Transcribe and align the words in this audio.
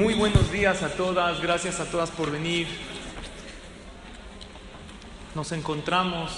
Muy 0.00 0.14
buenos 0.14 0.50
días 0.50 0.82
a 0.82 0.88
todas, 0.88 1.42
gracias 1.42 1.78
a 1.78 1.84
todas 1.84 2.10
por 2.10 2.30
venir. 2.30 2.66
Nos 5.34 5.52
encontramos 5.52 6.32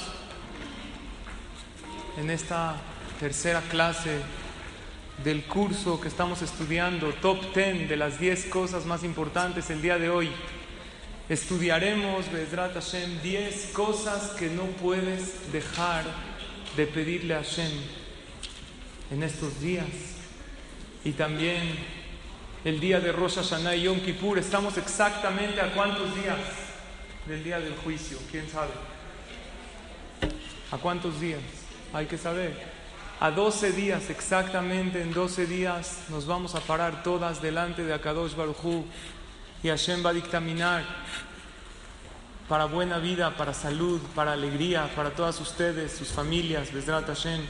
en 2.19 2.29
esta 2.31 2.75
tercera 3.21 3.61
clase 3.61 4.19
del 5.23 5.45
curso 5.45 6.01
que 6.01 6.09
estamos 6.09 6.43
estudiando, 6.43 7.13
Top 7.23 7.55
10 7.55 7.89
de 7.89 7.97
las 7.97 8.19
10 8.19 8.47
cosas 8.47 8.85
más 8.85 9.05
importantes 9.05 9.71
el 9.71 9.81
día 9.81 9.97
de 9.97 10.11
hoy. 10.11 10.29
Estudiaremos, 11.29 12.33
Bedrat 12.33 12.75
Hashem, 12.75 13.23
10 13.23 13.71
cosas 13.73 14.31
que 14.31 14.51
no 14.51 14.65
puedes 14.65 15.53
dejar 15.53 16.03
de 16.77 16.89
pedirle 16.89 17.35
a 17.35 17.45
Hashem 17.45 17.71
en 19.13 19.23
estos 19.23 19.61
días. 19.61 19.87
Y 21.05 21.13
también 21.13 22.02
el 22.65 22.79
día 22.79 23.01
de 23.01 23.13
Rosh 23.13 23.37
Hashanah 23.37 23.75
y 23.77 23.83
Yom 23.83 24.01
Kippur. 24.01 24.39
Estamos 24.39 24.77
exactamente 24.79 25.61
a 25.61 25.73
cuántos 25.73 26.15
días 26.15 26.39
del 27.27 27.43
día 27.43 27.59
del 27.59 27.75
juicio, 27.77 28.19
¿quién 28.31 28.49
sabe? 28.49 28.71
¿A 30.71 30.79
cuántos 30.79 31.21
días? 31.21 31.41
Hay 31.93 32.07
que 32.07 32.19
saber. 32.19 32.57
A 33.21 33.31
12 33.31 33.73
días, 33.73 34.11
exactamente 34.11 35.01
en 35.01 35.13
12 35.13 35.47
días, 35.47 36.05
nos 36.09 36.27
vamos 36.27 36.55
a 36.55 36.61
parar 36.61 37.03
todas 37.03 37.41
delante 37.41 37.85
de 37.85 37.95
Akadosh 37.95 38.35
Baruchu 38.35 38.85
y 39.63 39.69
Hashem 39.69 40.05
va 40.05 40.11
a 40.11 40.15
dictaminar 40.15 40.85
para 42.49 42.65
buena 42.65 42.99
vida, 42.99 43.37
para 43.37 43.55
salud, 43.55 44.01
para 44.15 44.33
alegría, 44.33 44.91
para 44.97 45.11
todas 45.11 45.41
ustedes, 45.41 45.93
sus 45.93 46.09
familias, 46.09 46.73
Besrat 46.73 47.07
Hashem. 47.07 47.41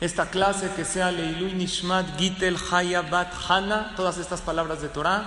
Esta 0.00 0.28
clase 0.28 0.70
que 0.76 0.84
sea 0.84 1.10
Leilui 1.10 1.54
Nishmat 1.54 2.18
Gitel 2.18 2.58
Haya 2.70 3.00
Bat 3.00 3.32
Hana, 3.48 3.94
todas 3.96 4.18
estas 4.18 4.42
palabras 4.42 4.82
de 4.82 4.90
Torah. 4.90 5.24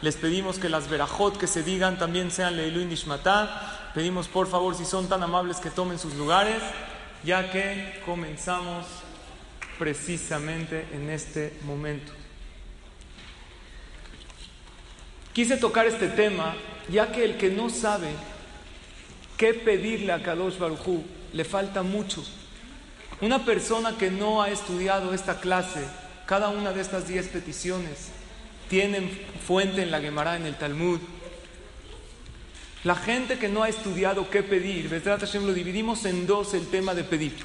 Les 0.00 0.14
pedimos 0.14 0.60
que 0.60 0.68
las 0.68 0.88
verajot 0.88 1.36
que 1.36 1.48
se 1.48 1.64
digan 1.64 1.98
también 1.98 2.30
sean 2.30 2.56
Leilui 2.56 2.84
Nishmatá. 2.84 3.90
Pedimos 3.94 4.28
por 4.28 4.46
favor, 4.46 4.76
si 4.76 4.84
son 4.84 5.08
tan 5.08 5.24
amables, 5.24 5.56
que 5.56 5.70
tomen 5.70 5.98
sus 5.98 6.14
lugares, 6.14 6.62
ya 7.24 7.50
que 7.50 8.00
comenzamos 8.06 8.86
precisamente 9.76 10.86
en 10.92 11.10
este 11.10 11.58
momento. 11.64 12.12
Quise 15.32 15.56
tocar 15.56 15.86
este 15.86 16.06
tema, 16.06 16.54
ya 16.88 17.10
que 17.10 17.24
el 17.24 17.38
que 17.38 17.50
no 17.50 17.70
sabe 17.70 18.10
qué 19.36 19.52
pedirle 19.52 20.12
a 20.12 20.22
Kadosh 20.22 20.58
Barujú 20.58 21.04
le 21.32 21.44
falta 21.44 21.82
mucho. 21.82 22.22
Una 23.22 23.44
persona 23.44 23.96
que 23.96 24.10
no 24.10 24.42
ha 24.42 24.50
estudiado 24.50 25.14
esta 25.14 25.38
clase, 25.38 25.86
cada 26.26 26.48
una 26.48 26.72
de 26.72 26.80
estas 26.80 27.06
diez 27.06 27.28
peticiones, 27.28 28.08
tienen 28.68 29.08
fuente 29.46 29.80
en 29.80 29.92
la 29.92 30.00
Gemara, 30.00 30.34
en 30.34 30.44
el 30.44 30.56
Talmud. 30.56 30.98
La 32.82 32.96
gente 32.96 33.38
que 33.38 33.48
no 33.48 33.62
ha 33.62 33.68
estudiado 33.68 34.28
qué 34.28 34.42
pedir, 34.42 34.90
Hashem 35.04 35.46
lo 35.46 35.54
dividimos 35.54 36.04
en 36.04 36.26
dos 36.26 36.52
el 36.54 36.66
tema 36.66 36.94
de 36.94 37.04
pedir. 37.04 37.36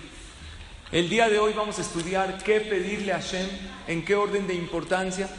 El 0.92 1.10
día 1.10 1.30
de 1.30 1.38
hoy 1.38 1.54
vamos 1.54 1.78
a 1.78 1.82
estudiar 1.82 2.42
qué 2.44 2.60
pedirle 2.60 3.14
a 3.14 3.22
Hashem, 3.22 3.48
en 3.88 4.04
qué 4.04 4.16
orden 4.16 4.48
de 4.48 4.56
importancia. 4.56 5.30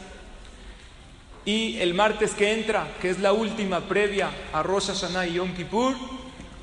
Y 1.45 1.79
el 1.79 1.95
martes 1.95 2.31
que 2.35 2.53
entra, 2.53 2.87
que 3.01 3.11
es 3.11 3.19
la 3.19 3.33
última 3.33 3.89
previa 3.89 4.31
a 4.53 4.63
Rosh 4.63 4.87
Hashanah 4.87 5.27
y 5.27 5.33
Yom 5.33 5.53
Kippur, 5.57 5.97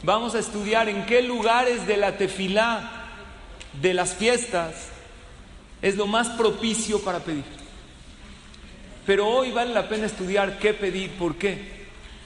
vamos 0.03 0.33
a 0.33 0.39
estudiar 0.39 0.87
en 0.87 1.05
qué 1.05 1.21
lugares 1.21 1.85
de 1.85 1.97
la 1.97 2.17
tefilá 2.17 2.94
de 3.81 3.93
las 3.93 4.15
fiestas 4.15 4.89
es 5.81 5.95
lo 5.95 6.07
más 6.07 6.29
propicio 6.29 6.99
para 7.01 7.19
pedir. 7.19 7.43
Pero 9.05 9.27
hoy 9.27 9.51
vale 9.51 9.73
la 9.73 9.87
pena 9.87 10.07
estudiar 10.07 10.57
qué 10.57 10.73
pedir, 10.73 11.11
¿por 11.11 11.35
qué? 11.35 11.75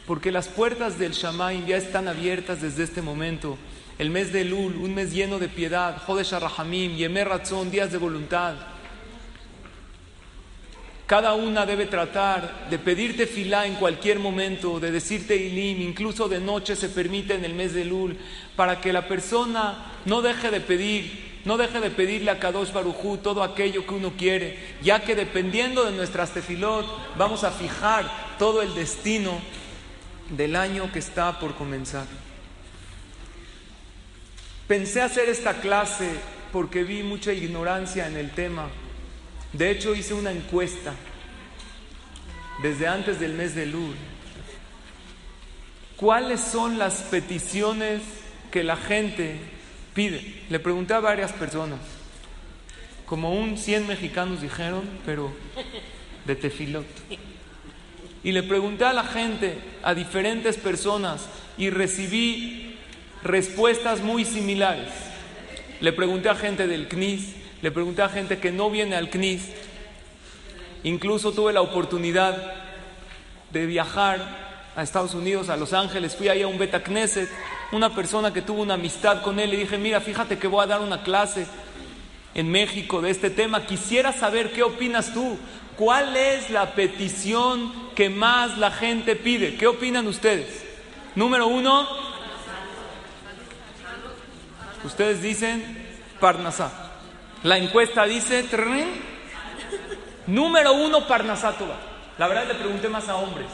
Porque 0.07 0.31
las 0.31 0.47
puertas 0.47 0.97
del 0.97 1.11
Shamaim 1.11 1.65
ya 1.65 1.77
están 1.77 2.07
abiertas 2.07 2.61
desde 2.61 2.83
este 2.83 3.01
momento. 3.01 3.57
El 3.97 4.11
mes 4.11 4.31
de 4.31 4.45
Lul, 4.45 4.77
un 4.77 4.95
mes 4.95 5.11
lleno 5.11 5.39
de 5.39 5.49
piedad, 5.49 6.01
Jodesh 6.05 6.31
Rahamim, 6.31 6.95
Yemer 6.95 7.27
Ratzon, 7.27 7.69
días 7.69 7.91
de 7.91 7.97
voluntad. 7.97 8.55
Cada 11.05 11.33
una 11.33 11.65
debe 11.65 11.87
tratar 11.87 12.69
de 12.69 12.79
pedirte 12.79 13.27
filá 13.27 13.65
en 13.65 13.75
cualquier 13.75 14.19
momento, 14.19 14.79
de 14.79 14.91
decirte 14.91 15.35
ilim, 15.35 15.81
incluso 15.81 16.29
de 16.29 16.39
noche 16.39 16.75
se 16.75 16.87
permite 16.87 17.33
en 17.33 17.43
el 17.43 17.55
mes 17.55 17.73
de 17.73 17.83
Lul, 17.83 18.15
para 18.55 18.79
que 18.79 18.93
la 18.93 19.07
persona 19.07 19.93
no 20.05 20.21
deje 20.21 20.49
de 20.49 20.61
pedir 20.61 21.28
no 21.45 21.57
deje 21.57 21.79
de 21.79 21.89
pedirle 21.89 22.31
a 22.31 22.39
Kadosh 22.39 22.71
Barujú 22.71 23.17
todo 23.17 23.43
aquello 23.43 23.85
que 23.85 23.93
uno 23.93 24.13
quiere, 24.17 24.57
ya 24.81 25.01
que 25.01 25.15
dependiendo 25.15 25.85
de 25.85 25.91
nuestras 25.91 26.31
tefilot 26.31 26.85
vamos 27.17 27.43
a 27.43 27.51
fijar 27.51 28.37
todo 28.37 28.61
el 28.61 28.73
destino 28.75 29.39
del 30.29 30.55
año 30.55 30.91
que 30.91 30.99
está 30.99 31.39
por 31.39 31.55
comenzar. 31.55 32.05
Pensé 34.67 35.01
hacer 35.01 35.29
esta 35.29 35.61
clase 35.61 36.11
porque 36.51 36.83
vi 36.83 37.03
mucha 37.03 37.33
ignorancia 37.33 38.07
en 38.07 38.17
el 38.17 38.31
tema. 38.31 38.67
De 39.53 39.71
hecho, 39.71 39.95
hice 39.95 40.13
una 40.13 40.31
encuesta 40.31 40.93
desde 42.61 42.87
antes 42.87 43.19
del 43.19 43.33
mes 43.33 43.55
de 43.55 43.65
Lul. 43.65 43.95
¿Cuáles 45.95 46.39
son 46.39 46.77
las 46.77 47.01
peticiones 47.01 48.01
que 48.51 48.63
la 48.63 48.77
gente 48.77 49.39
Le 50.07 50.59
pregunté 50.59 50.93
a 50.93 51.01
varias 51.01 51.33
personas, 51.33 51.79
como 53.05 53.33
un 53.33 53.57
100 53.57 53.87
mexicanos 53.87 54.41
dijeron, 54.41 54.87
pero 55.05 55.31
de 56.25 56.35
tefilot. 56.35 56.85
Y 58.23 58.31
le 58.31 58.43
pregunté 58.43 58.85
a 58.85 58.93
la 58.93 59.03
gente, 59.03 59.57
a 59.83 59.93
diferentes 59.93 60.55
personas, 60.57 61.27
y 61.57 61.69
recibí 61.69 62.77
respuestas 63.23 63.99
muy 63.99 64.23
similares. 64.23 64.89
Le 65.81 65.91
pregunté 65.91 66.29
a 66.29 66.35
gente 66.35 66.67
del 66.67 66.87
CNIS, 66.87 67.35
le 67.61 67.71
pregunté 67.71 68.01
a 68.01 68.09
gente 68.09 68.39
que 68.39 68.51
no 68.51 68.69
viene 68.69 68.95
al 68.95 69.09
CNIS. 69.09 69.49
Incluso 70.83 71.33
tuve 71.33 71.51
la 71.51 71.61
oportunidad 71.61 72.53
de 73.51 73.65
viajar 73.65 74.71
a 74.75 74.83
Estados 74.83 75.13
Unidos, 75.13 75.49
a 75.49 75.57
Los 75.57 75.73
Ángeles, 75.73 76.15
fui 76.15 76.29
ahí 76.29 76.41
a 76.41 76.47
un 76.47 76.57
Beta 76.57 76.83
Knesset, 76.83 77.29
una 77.71 77.93
persona 77.93 78.33
que 78.33 78.41
tuvo 78.41 78.61
una 78.61 78.73
amistad 78.75 79.21
con 79.21 79.39
él, 79.39 79.51
le 79.51 79.57
dije, 79.57 79.77
mira, 79.77 80.01
fíjate 80.01 80.37
que 80.37 80.47
voy 80.47 80.63
a 80.63 80.67
dar 80.67 80.81
una 80.81 81.03
clase 81.03 81.47
en 82.33 82.49
México 82.51 83.01
de 83.01 83.09
este 83.11 83.29
tema, 83.29 83.65
quisiera 83.65 84.13
saber 84.13 84.51
qué 84.51 84.63
opinas 84.63 85.13
tú, 85.13 85.37
cuál 85.75 86.15
es 86.15 86.49
la 86.49 86.73
petición 86.73 87.89
que 87.95 88.09
más 88.09 88.57
la 88.57 88.71
gente 88.71 89.15
pide, 89.15 89.55
¿qué 89.55 89.67
opinan 89.67 90.07
ustedes? 90.07 90.65
Número 91.15 91.47
uno, 91.47 91.87
ustedes 94.83 95.21
dicen 95.21 95.87
Parnasá. 96.19 96.71
La 97.43 97.57
encuesta 97.57 98.05
dice, 98.05 98.45
número 100.27 100.73
uno, 100.73 101.07
Parnasá 101.07 101.55
La 102.17 102.27
verdad 102.27 102.47
le 102.47 102.55
pregunté 102.55 102.89
más 102.89 103.07
a 103.07 103.15
hombres. 103.15 103.47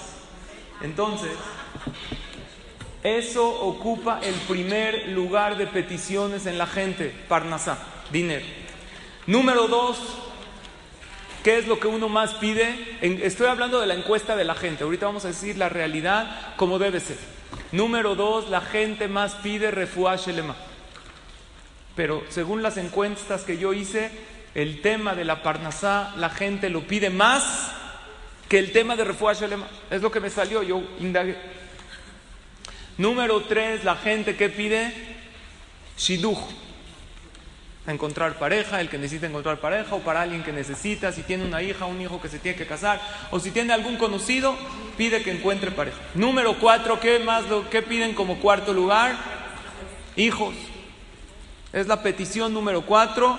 Entonces, 0.81 1.31
eso 3.05 3.47
ocupa 3.47 4.19
el 4.23 4.33
primer 4.33 5.09
lugar 5.09 5.57
de 5.57 5.67
peticiones 5.67 6.47
en 6.47 6.57
la 6.57 6.65
gente, 6.65 7.13
Parnasá, 7.27 7.77
dinero. 8.11 8.43
Número 9.27 9.67
dos, 9.67 9.99
¿qué 11.43 11.59
es 11.59 11.67
lo 11.67 11.79
que 11.79 11.87
uno 11.87 12.09
más 12.09 12.33
pide? 12.33 12.97
estoy 13.01 13.45
hablando 13.45 13.79
de 13.79 13.85
la 13.85 13.93
encuesta 13.93 14.35
de 14.35 14.43
la 14.43 14.55
gente, 14.55 14.83
ahorita 14.83 15.05
vamos 15.05 15.23
a 15.25 15.27
decir 15.27 15.55
la 15.55 15.69
realidad 15.69 16.55
como 16.57 16.79
debe 16.79 16.99
ser. 16.99 17.17
Número 17.71 18.15
dos, 18.15 18.49
la 18.49 18.61
gente 18.61 19.07
más 19.07 19.35
pide 19.35 19.71
shelema. 19.71 20.55
Pero 21.95 22.23
según 22.29 22.63
las 22.63 22.77
encuestas 22.77 23.43
que 23.43 23.59
yo 23.59 23.73
hice, 23.73 24.09
el 24.55 24.81
tema 24.81 25.13
de 25.13 25.25
la 25.25 25.43
Parnasá, 25.43 26.13
la 26.17 26.29
gente 26.31 26.71
lo 26.71 26.87
pide 26.87 27.11
más 27.11 27.71
que 28.49 28.57
el 28.57 28.71
tema 28.71 28.95
de 28.95 29.05
Shalema. 29.05 29.67
Es 29.91 30.01
lo 30.01 30.11
que 30.11 30.19
me 30.19 30.29
salió, 30.29 30.63
yo 30.63 30.81
indagué. 30.99 31.64
Número 32.97 33.41
tres, 33.41 33.83
la 33.83 33.95
gente 33.95 34.35
que 34.35 34.49
pide 34.49 34.93
shiduch. 35.97 36.39
Encontrar 37.87 38.39
pareja, 38.39 38.81
el 38.81 38.89
que 38.89 38.97
necesita 38.97 39.27
encontrar 39.27 39.59
pareja, 39.59 39.93
o 39.95 39.99
para 39.99 40.21
alguien 40.21 40.43
que 40.43 40.51
necesita, 40.51 41.11
si 41.11 41.21
tiene 41.21 41.45
una 41.45 41.61
hija, 41.61 41.85
un 41.85 42.01
hijo 42.01 42.19
que 42.19 42.29
se 42.29 42.39
tiene 42.39 42.57
que 42.57 42.65
casar, 42.65 42.99
o 43.31 43.39
si 43.39 43.51
tiene 43.51 43.73
algún 43.73 43.97
conocido, 43.97 44.55
pide 44.97 45.21
que 45.21 45.31
encuentre 45.31 45.71
pareja. 45.71 45.97
Número 46.15 46.57
cuatro, 46.57 46.99
¿qué 46.99 47.19
más 47.19 47.45
lo 47.47 47.69
que 47.69 47.83
piden 47.83 48.13
como 48.15 48.39
cuarto 48.39 48.73
lugar? 48.73 49.15
Hijos. 50.15 50.55
Es 51.73 51.87
la 51.87 52.01
petición 52.01 52.53
número 52.53 52.85
cuatro, 52.85 53.37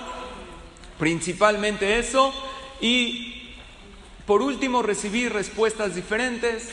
principalmente 0.97 1.99
eso, 1.99 2.33
y 2.79 3.33
por 4.27 4.41
último, 4.41 4.83
recibí 4.83 5.29
respuestas 5.29 5.95
diferentes. 5.95 6.69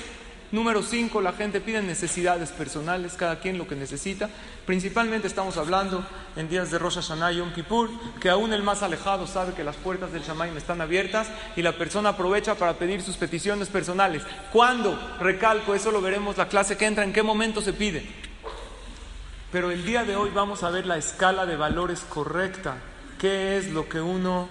Número 0.55 0.85
cinco, 0.85 1.21
la 1.21 1.33
gente 1.33 1.61
pide 1.61 1.83
necesidades 1.83 2.51
personales, 2.51 3.15
cada 3.15 3.41
quien 3.41 3.59
lo 3.59 3.67
que 3.67 3.75
necesita. 3.75 4.31
Principalmente 4.65 5.27
estamos 5.27 5.57
hablando 5.57 6.07
en 6.37 6.49
días 6.49 6.71
de 6.71 6.79
Rosh 6.79 6.95
Hashanah 6.95 7.33
y 7.33 7.39
Yom 7.39 7.53
Kippur, 7.53 7.91
que 8.21 8.31
aún 8.31 8.53
el 8.53 8.63
más 8.63 8.85
alejado 8.85 9.27
sabe 9.27 9.55
que 9.55 9.65
las 9.65 9.75
puertas 9.75 10.13
del 10.13 10.23
Shamaim 10.23 10.57
están 10.57 10.81
abiertas 10.81 11.27
y 11.57 11.63
la 11.63 11.73
persona 11.73 12.11
aprovecha 12.11 12.55
para 12.55 12.75
pedir 12.75 13.03
sus 13.03 13.17
peticiones 13.17 13.69
personales. 13.69 14.23
¿Cuándo? 14.53 14.97
Recalco, 15.19 15.75
eso 15.75 15.91
lo 15.91 16.01
veremos 16.01 16.37
la 16.37 16.47
clase 16.47 16.77
que 16.77 16.87
entra, 16.87 17.03
en 17.03 17.13
qué 17.13 17.25
momento 17.25 17.61
se 17.61 17.73
pide. 17.73 18.07
Pero 19.51 19.73
el 19.73 19.85
día 19.85 20.05
de 20.05 20.15
hoy 20.15 20.31
vamos 20.33 20.63
a 20.63 20.71
ver 20.71 20.87
la 20.87 20.99
escala 20.99 21.47
de 21.47 21.57
valores 21.57 22.07
correcta. 22.09 22.77
¿Qué 23.19 23.59
es 23.59 23.73
lo 23.73 23.89
que 23.89 24.01
uno 24.01 24.49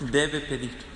debe 0.00 0.40
pedir? 0.40 0.95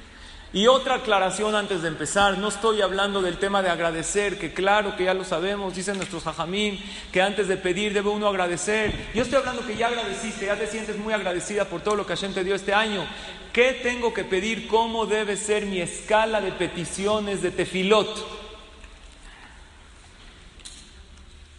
Y 0.53 0.67
otra 0.67 0.97
aclaración 0.97 1.55
antes 1.55 1.83
de 1.83 1.89
empezar, 1.89 2.37
no 2.39 2.49
estoy 2.49 2.83
hablando 2.83 3.23
del 3.23 3.39
tema 3.39 3.63
de 3.63 3.71
agradecer, 3.71 4.37
que 4.37 4.53
claro 4.53 4.97
que 4.97 5.05
ya 5.05 5.15
lo 5.15 5.23
sabemos, 5.23 5.77
dicen 5.77 5.97
nuestros 5.97 6.25
jajamín, 6.25 6.83
que 7.13 7.23
antes 7.23 7.47
de 7.47 7.57
pedir 7.57 7.93
debe 7.93 8.09
uno 8.09 8.27
agradecer. 8.27 8.93
Yo 9.15 9.23
estoy 9.23 9.39
hablando 9.39 9.65
que 9.65 9.77
ya 9.77 9.87
agradeciste, 9.87 10.47
ya 10.47 10.57
te 10.57 10.67
sientes 10.67 10.99
muy 10.99 11.13
agradecida 11.13 11.67
por 11.67 11.83
todo 11.83 11.95
lo 11.95 12.05
que 12.05 12.15
Hashem 12.15 12.35
te 12.35 12.43
dio 12.43 12.57
este 12.57 12.75
año. 12.75 13.07
¿Qué 13.53 13.79
tengo 13.81 14.13
que 14.13 14.25
pedir? 14.25 14.67
¿Cómo 14.67 15.07
debe 15.07 15.37
ser 15.37 15.67
mi 15.67 15.81
escala 15.81 16.41
de 16.41 16.51
peticiones 16.51 17.43
de 17.43 17.53
tefilot? 17.53 18.09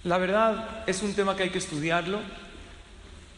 La 0.04 0.18
verdad 0.18 0.84
es 0.86 1.02
un 1.02 1.14
tema 1.14 1.38
que 1.38 1.44
hay 1.44 1.50
que 1.50 1.60
estudiarlo 1.60 2.20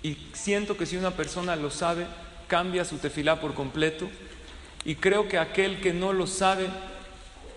y 0.02 0.18
siento 0.34 0.78
que 0.78 0.88
si 0.88 0.98
una 0.98 1.12
persona 1.12 1.56
lo 1.56 1.70
sabe, 1.70 2.08
cambia 2.48 2.86
su 2.86 2.98
tefilá 2.98 3.40
por 3.40 3.54
completo 3.54 4.10
y 4.86 4.96
creo 4.96 5.28
que 5.28 5.38
aquel 5.38 5.80
que 5.82 5.94
no 5.94 6.14
lo 6.14 6.28
sabe 6.28 6.68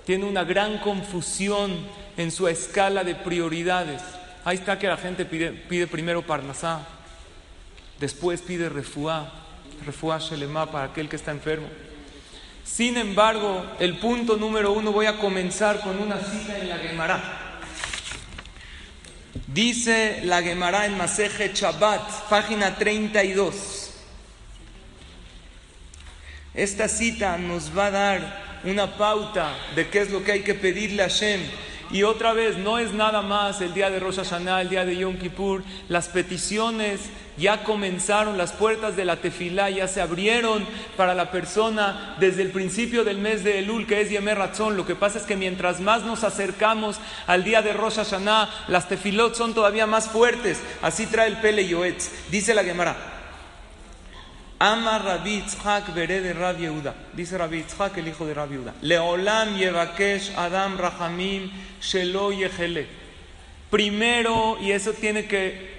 tiene 0.05 0.25
una 0.25 0.45
gran 0.45 0.79
confusión 0.79 1.77
en 2.17 2.31
su 2.31 2.49
escala 2.49 3.05
de 3.05 3.15
prioridades. 3.15 4.03
Ahí 4.45 4.57
está 4.57 4.79
que 4.79 4.87
la 4.87 4.97
gente 4.97 5.25
pide, 5.25 5.87
primero 5.89 6.23
Parnasá, 6.23 6.87
después 7.99 8.41
pide 8.41 8.69
refuá, 8.69 9.33
refuá 9.85 10.19
Shelema 10.19 10.71
para 10.71 10.85
aquel 10.85 11.09
que 11.09 11.17
está 11.17 11.33
enfermo. 11.33 11.67
Sin 12.65 12.97
embargo, 12.97 13.65
el 13.81 13.99
punto 13.99 14.37
número 14.37 14.73
uno 14.73 14.93
voy 14.93 15.07
a 15.07 15.19
comenzar 15.19 15.81
con 15.81 16.01
una 16.01 16.19
cita 16.19 16.59
en 16.59 16.69
la 16.69 16.79
Gemara. 16.79 17.43
Dice 19.47 20.21
la 20.25 20.43
Gemara 20.43 20.87
en 20.87 20.97
Maseje 20.97 21.53
Chabat, 21.53 22.29
página 22.29 22.77
32. 22.77 23.86
Esta 26.57 26.89
cita 26.89 27.37
nos 27.37 27.77
va 27.77 27.87
a 27.87 27.91
dar 27.91 28.47
una 28.65 28.97
pauta 28.97 29.55
de 29.75 29.89
qué 29.89 30.01
es 30.01 30.11
lo 30.11 30.25
que 30.25 30.33
hay 30.33 30.41
que 30.41 30.55
pedirle 30.55 31.03
a 31.03 31.09
Hashem. 31.09 31.43
Y 31.91 32.03
otra 32.03 32.33
vez, 32.33 32.57
no 32.57 32.79
es 32.79 32.95
nada 32.95 33.21
más 33.21 33.61
el 33.61 33.75
día 33.75 33.91
de 33.91 34.01
Rosh 34.01 34.17
Hashanah, 34.17 34.63
el 34.63 34.71
día 34.71 34.87
de 34.87 34.97
Yom 34.97 35.19
Kippur. 35.19 35.63
Las 35.91 36.09
peticiones 36.09 37.01
ya 37.37 37.63
comenzaron, 37.63 38.39
las 38.39 38.53
puertas 38.53 38.97
de 38.97 39.05
la 39.05 39.17
tefilá 39.17 39.69
ya 39.69 39.87
se 39.87 40.01
abrieron 40.01 40.67
para 40.97 41.15
la 41.15 41.31
persona 41.31 42.17
desde 42.19 42.41
el 42.41 42.53
principio 42.53 43.05
del 43.05 43.19
mes 43.19 43.45
de 43.45 43.59
Elul, 43.59 43.87
que 43.87 44.01
es 44.01 44.09
Yemer 44.09 44.39
Ratzon. 44.39 44.79
Lo 44.79 44.87
que 44.87 44.97
pasa 44.97 45.19
es 45.19 45.27
que 45.27 45.37
mientras 45.37 45.81
más 45.81 46.05
nos 46.05 46.25
acercamos 46.25 46.97
al 47.27 47.45
día 47.45 47.61
de 47.61 47.75
Rosh 47.75 47.97
Hashanah, 47.97 48.49
las 48.69 48.89
tefilot 48.89 49.35
son 49.35 49.53
todavía 49.53 49.87
más 49.87 50.09
fuertes. 50.09 50.61
Así 50.81 51.07
trae 51.07 51.29
el 51.29 51.37
Pele 51.37 51.69
Yoetz. 51.69 52.31
Dice 52.31 52.55
la 52.55 52.65
Gemara. 52.65 53.16
Ama 54.59 54.99
Rabbi 54.99 55.43
Tzchak 55.43 55.93
de 55.93 56.33
Rabbi 56.33 56.63
Yehuda. 56.63 56.95
Dice 57.13 57.37
Rabbi 57.37 57.63
Tzchak, 57.63 57.99
el 57.99 58.09
hijo 58.09 58.27
de 58.27 58.33
Rabbi 58.33 58.55
Yehuda. 58.55 58.75
Leolam 58.81 59.57
Yevakesh 59.57 60.33
Adam 60.37 60.79
Rahamim 60.79 61.51
Shelo 61.81 62.33
Yehele. 62.33 62.87
Primero, 63.71 64.57
y 64.61 64.73
eso 64.73 64.93
tiene 64.95 65.27
que 65.27 65.77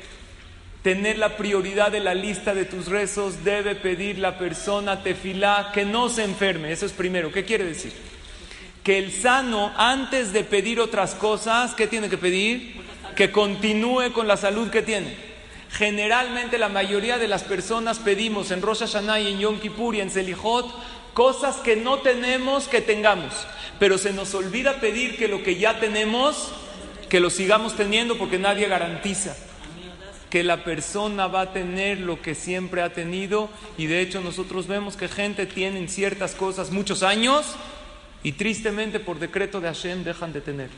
tener 0.83 1.18
la 1.18 1.35
prioridad 1.35 1.91
de 1.91 2.00
la 2.00 2.13
lista 2.13 2.53
de 2.53 2.65
tus 2.65 2.88
rezos, 2.88 3.44
debe 3.44 3.75
pedir 3.75 4.19
la 4.19 4.38
persona 4.38 5.01
tefilá 5.01 5.71
que 5.74 5.83
no 5.83 6.07
se 6.07 6.24
enferme. 6.24 6.71
Eso 6.71 6.85
es 6.85 6.94
primero. 6.94 7.31
¿Qué 7.31 7.44
quiere 7.45 7.65
decir? 7.65 7.91
Que 8.83 9.00
el 9.00 9.12
sano, 9.12 9.74
antes 9.75 10.31
de 10.33 10.44
pedir 10.44 10.79
otras 10.79 11.15
cosas, 11.15 11.74
¿qué 11.74 11.88
tiene 11.88 12.09
que 12.09 12.18
pedir? 12.18 12.75
Que 13.15 13.31
continúe 13.31 14.13
con 14.13 14.27
la 14.27 14.38
salud 14.38 14.69
que 14.69 14.83
tiene. 14.83 15.26
Generalmente 15.71 16.57
la 16.57 16.69
mayoría 16.69 17.17
de 17.17 17.27
las 17.27 17.43
personas 17.43 17.99
pedimos 17.99 18.51
en 18.51 18.61
Rosh 18.61 18.79
Hashanah 18.79 19.19
y 19.19 19.27
en 19.27 19.39
Yom 19.39 19.59
Kippur 19.59 19.95
y 19.95 20.01
en 20.01 20.09
Selijot 20.09 20.65
cosas 21.13 21.57
que 21.57 21.75
no 21.75 21.99
tenemos 21.99 22.67
que 22.67 22.81
tengamos. 22.81 23.33
Pero 23.79 23.97
se 23.97 24.13
nos 24.13 24.33
olvida 24.33 24.79
pedir 24.79 25.17
que 25.17 25.27
lo 25.27 25.43
que 25.43 25.57
ya 25.57 25.79
tenemos, 25.79 26.51
que 27.09 27.19
lo 27.19 27.29
sigamos 27.29 27.75
teniendo 27.75 28.17
porque 28.17 28.39
nadie 28.39 28.67
garantiza 28.67 29.35
que 30.29 30.43
la 30.43 30.63
persona 30.63 31.27
va 31.27 31.41
a 31.41 31.53
tener 31.53 31.99
lo 32.01 32.21
que 32.21 32.35
siempre 32.35 32.81
ha 32.81 32.91
tenido 32.91 33.49
y 33.77 33.85
de 33.85 34.01
hecho 34.01 34.19
nosotros 34.21 34.67
vemos 34.67 34.97
que 34.97 35.07
gente 35.07 35.45
tiene 35.45 35.87
ciertas 35.87 36.35
cosas 36.35 36.71
muchos 36.71 37.01
años 37.01 37.45
y 38.23 38.33
tristemente 38.33 38.99
por 38.99 39.19
decreto 39.19 39.61
de 39.61 39.67
Hashem 39.67 40.03
dejan 40.03 40.33
de 40.33 40.41
tener 40.41 40.69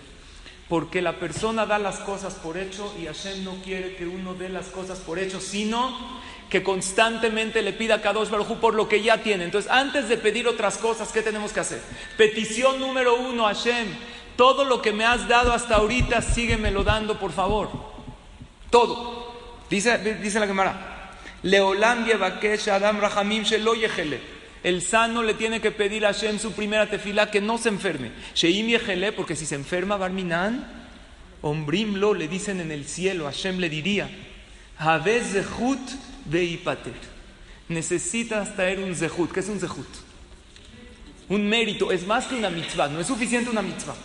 porque 0.69 1.01
la 1.01 1.19
persona 1.19 1.65
da 1.65 1.79
las 1.79 1.97
cosas 1.99 2.35
por 2.35 2.55
hecho 2.57 2.93
y 3.01 3.07
Hashem 3.07 3.43
no 3.43 3.55
quiere 3.63 3.95
que 3.95 4.05
uno 4.05 4.35
dé 4.35 4.49
las 4.49 4.67
cosas 4.67 4.99
por 4.99 5.17
hecho, 5.17 5.41
sino 5.41 6.21
que 6.47 6.61
constantemente 6.61 7.63
le 7.63 7.73
pida 7.73 7.95
a 7.95 8.01
Kadosh 8.01 8.29
Baruj 8.29 8.57
por 8.59 8.75
lo 8.75 8.87
que 8.87 9.01
ya 9.01 9.23
tiene. 9.23 9.45
Entonces, 9.45 9.69
antes 9.71 10.07
de 10.07 10.17
pedir 10.17 10.47
otras 10.47 10.77
cosas, 10.77 11.11
¿qué 11.11 11.23
tenemos 11.23 11.51
que 11.51 11.59
hacer? 11.59 11.81
Petición 12.17 12.79
número 12.79 13.15
uno, 13.15 13.45
Hashem, 13.45 13.87
todo 14.35 14.63
lo 14.63 14.81
que 14.81 14.93
me 14.93 15.05
has 15.05 15.27
dado 15.27 15.53
hasta 15.53 15.75
ahorita, 15.75 16.21
síguemelo 16.21 16.83
dando, 16.83 17.19
por 17.19 17.31
favor. 17.31 17.69
Todo. 18.69 19.33
Dice, 19.69 19.97
dice 20.21 20.39
la 20.39 20.47
Gemara. 20.47 21.15
Leolam 21.41 22.05
Adam 22.71 22.99
Rahamim 22.99 23.43
Shelo 23.43 23.73
el 24.63 24.81
sano 24.81 25.23
le 25.23 25.33
tiene 25.33 25.61
que 25.61 25.71
pedir 25.71 26.05
a 26.05 26.13
Hashem 26.13 26.39
su 26.39 26.51
primera 26.51 26.89
tefila 26.89 27.31
que 27.31 27.41
no 27.41 27.57
se 27.57 27.69
enferme. 27.69 28.11
Sheim 28.35 28.67
Yehele, 28.67 29.11
porque 29.11 29.35
si 29.35 29.45
se 29.45 29.55
enferma 29.55 29.97
Barminan, 29.97 30.79
Ombrimlo 31.41 32.13
le 32.13 32.27
dicen 32.27 32.59
en 32.59 32.71
el 32.71 32.85
cielo, 32.85 33.25
Hashem 33.25 33.59
le 33.59 33.69
diría, 33.69 34.09
Havez 34.77 35.31
Zehut 35.31 35.79
de 36.25 36.43
Ipater. 36.43 36.93
Necesitas 37.69 38.55
traer 38.55 38.79
un 38.79 38.95
Zehut. 38.95 39.31
¿Qué 39.31 39.39
es 39.39 39.47
un 39.47 39.59
Zehut? 39.59 39.87
Un 41.29 41.47
mérito. 41.47 41.91
Es 41.91 42.05
más 42.05 42.25
que 42.25 42.35
una 42.35 42.49
mitzvah. 42.49 42.87
No 42.87 42.99
es 42.99 43.07
suficiente 43.07 43.49
una 43.49 43.61
mitzvah. 43.61 43.95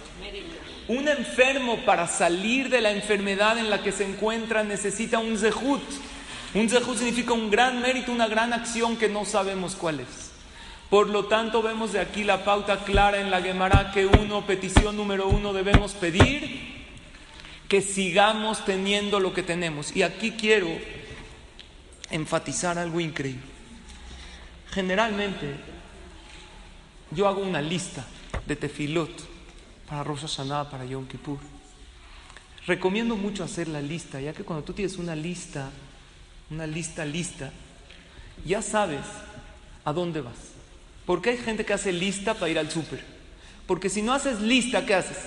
Un 0.87 1.09
enfermo 1.09 1.79
para 1.85 2.07
salir 2.07 2.69
de 2.69 2.81
la 2.81 2.93
enfermedad 2.93 3.59
en 3.59 3.71
la 3.71 3.83
que 3.83 3.91
se 3.91 4.05
encuentra 4.05 4.63
necesita 4.63 5.19
un 5.19 5.39
Zehut. 5.39 5.83
Un 6.53 6.69
Zehut 6.69 6.99
significa 6.99 7.33
un 7.33 7.51
gran 7.51 7.81
mérito, 7.81 8.13
una 8.13 8.29
gran 8.29 8.53
acción 8.53 8.97
que 8.97 9.09
no 9.09 9.25
sabemos 9.25 9.75
cuál 9.75 10.01
es. 10.01 10.34
Por 10.95 11.11
lo 11.11 11.25
tanto, 11.25 11.61
vemos 11.61 11.93
de 11.93 11.99
aquí 11.99 12.23
la 12.23 12.45
pauta 12.45 12.85
clara 12.85 13.21
en 13.21 13.29
la 13.29 13.43
Gemara 13.43 13.91
que 13.91 14.07
uno, 14.07 14.47
petición 14.47 14.97
número 14.97 15.27
uno, 15.27 15.53
debemos 15.53 15.91
pedir 15.91 16.87
que 17.69 17.83
sigamos 17.83 18.65
teniendo 18.65 19.19
lo 19.19 19.35
que 19.35 19.43
tenemos. 19.43 19.97
Y 19.97 20.05
aquí 20.05 20.31
quiero 20.39 20.69
enfatizar 22.13 22.79
algo 22.79 23.01
increíble. 23.01 23.43
Generalmente, 24.71 25.57
yo 27.11 27.27
hago 27.27 27.41
una 27.41 27.61
lista 27.61 28.05
de 28.47 28.55
tefilot 28.55 29.11
para 29.89 30.05
Rosh 30.05 30.21
Hashanah, 30.21 30.71
para 30.71 30.85
Yom 30.85 31.09
Kippur. 31.09 31.41
Recomiendo 32.69 33.17
mucho 33.17 33.43
hacer 33.43 33.67
la 33.67 33.83
lista, 33.83 34.21
ya 34.21 34.33
que 34.33 34.45
cuando 34.45 34.65
tú 34.65 34.73
tienes 34.73 34.97
una 34.97 35.17
lista, 35.17 35.73
una 36.51 36.69
lista 36.69 37.05
lista, 37.05 37.51
ya 38.47 38.63
sabes 38.63 39.05
a 39.85 39.93
dónde 39.93 40.21
vas. 40.21 40.54
¿Por 41.07 41.21
qué 41.21 41.31
hay 41.31 41.39
gente 41.39 41.65
que 41.65 41.75
hace 41.75 41.93
lista 41.93 42.35
para 42.35 42.51
ir 42.51 42.59
al 42.59 42.71
súper? 42.71 43.01
Porque 43.67 43.91
si 43.91 44.03
no 44.03 44.13
haces 44.13 44.41
lista, 44.41 44.87
¿qué 44.87 44.95
haces? 44.95 45.19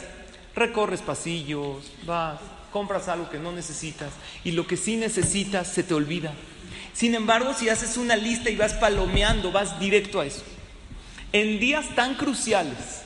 Recorres 0.55 1.01
pasillos, 1.01 1.91
vas, 2.05 2.39
compras 2.71 3.07
algo 3.07 3.29
que 3.29 3.37
no 3.37 3.51
necesitas 3.51 4.11
y 4.43 4.51
lo 4.51 4.65
que 4.65 4.77
sí 4.77 4.95
necesitas 4.95 5.67
se 5.67 5.83
te 5.83 5.93
olvida. 5.93 6.33
Sin 6.93 7.13
embargo, 7.13 7.53
si 7.53 7.69
haces 7.69 7.97
una 7.97 8.15
lista 8.15 8.49
y 8.49 8.55
vas 8.55 8.73
palomeando, 8.73 9.51
vas 9.51 9.79
directo 9.79 10.19
a 10.19 10.25
eso. 10.25 10.43
En 11.31 11.59
días 11.59 11.85
tan 11.93 12.15
cruciales 12.15 13.03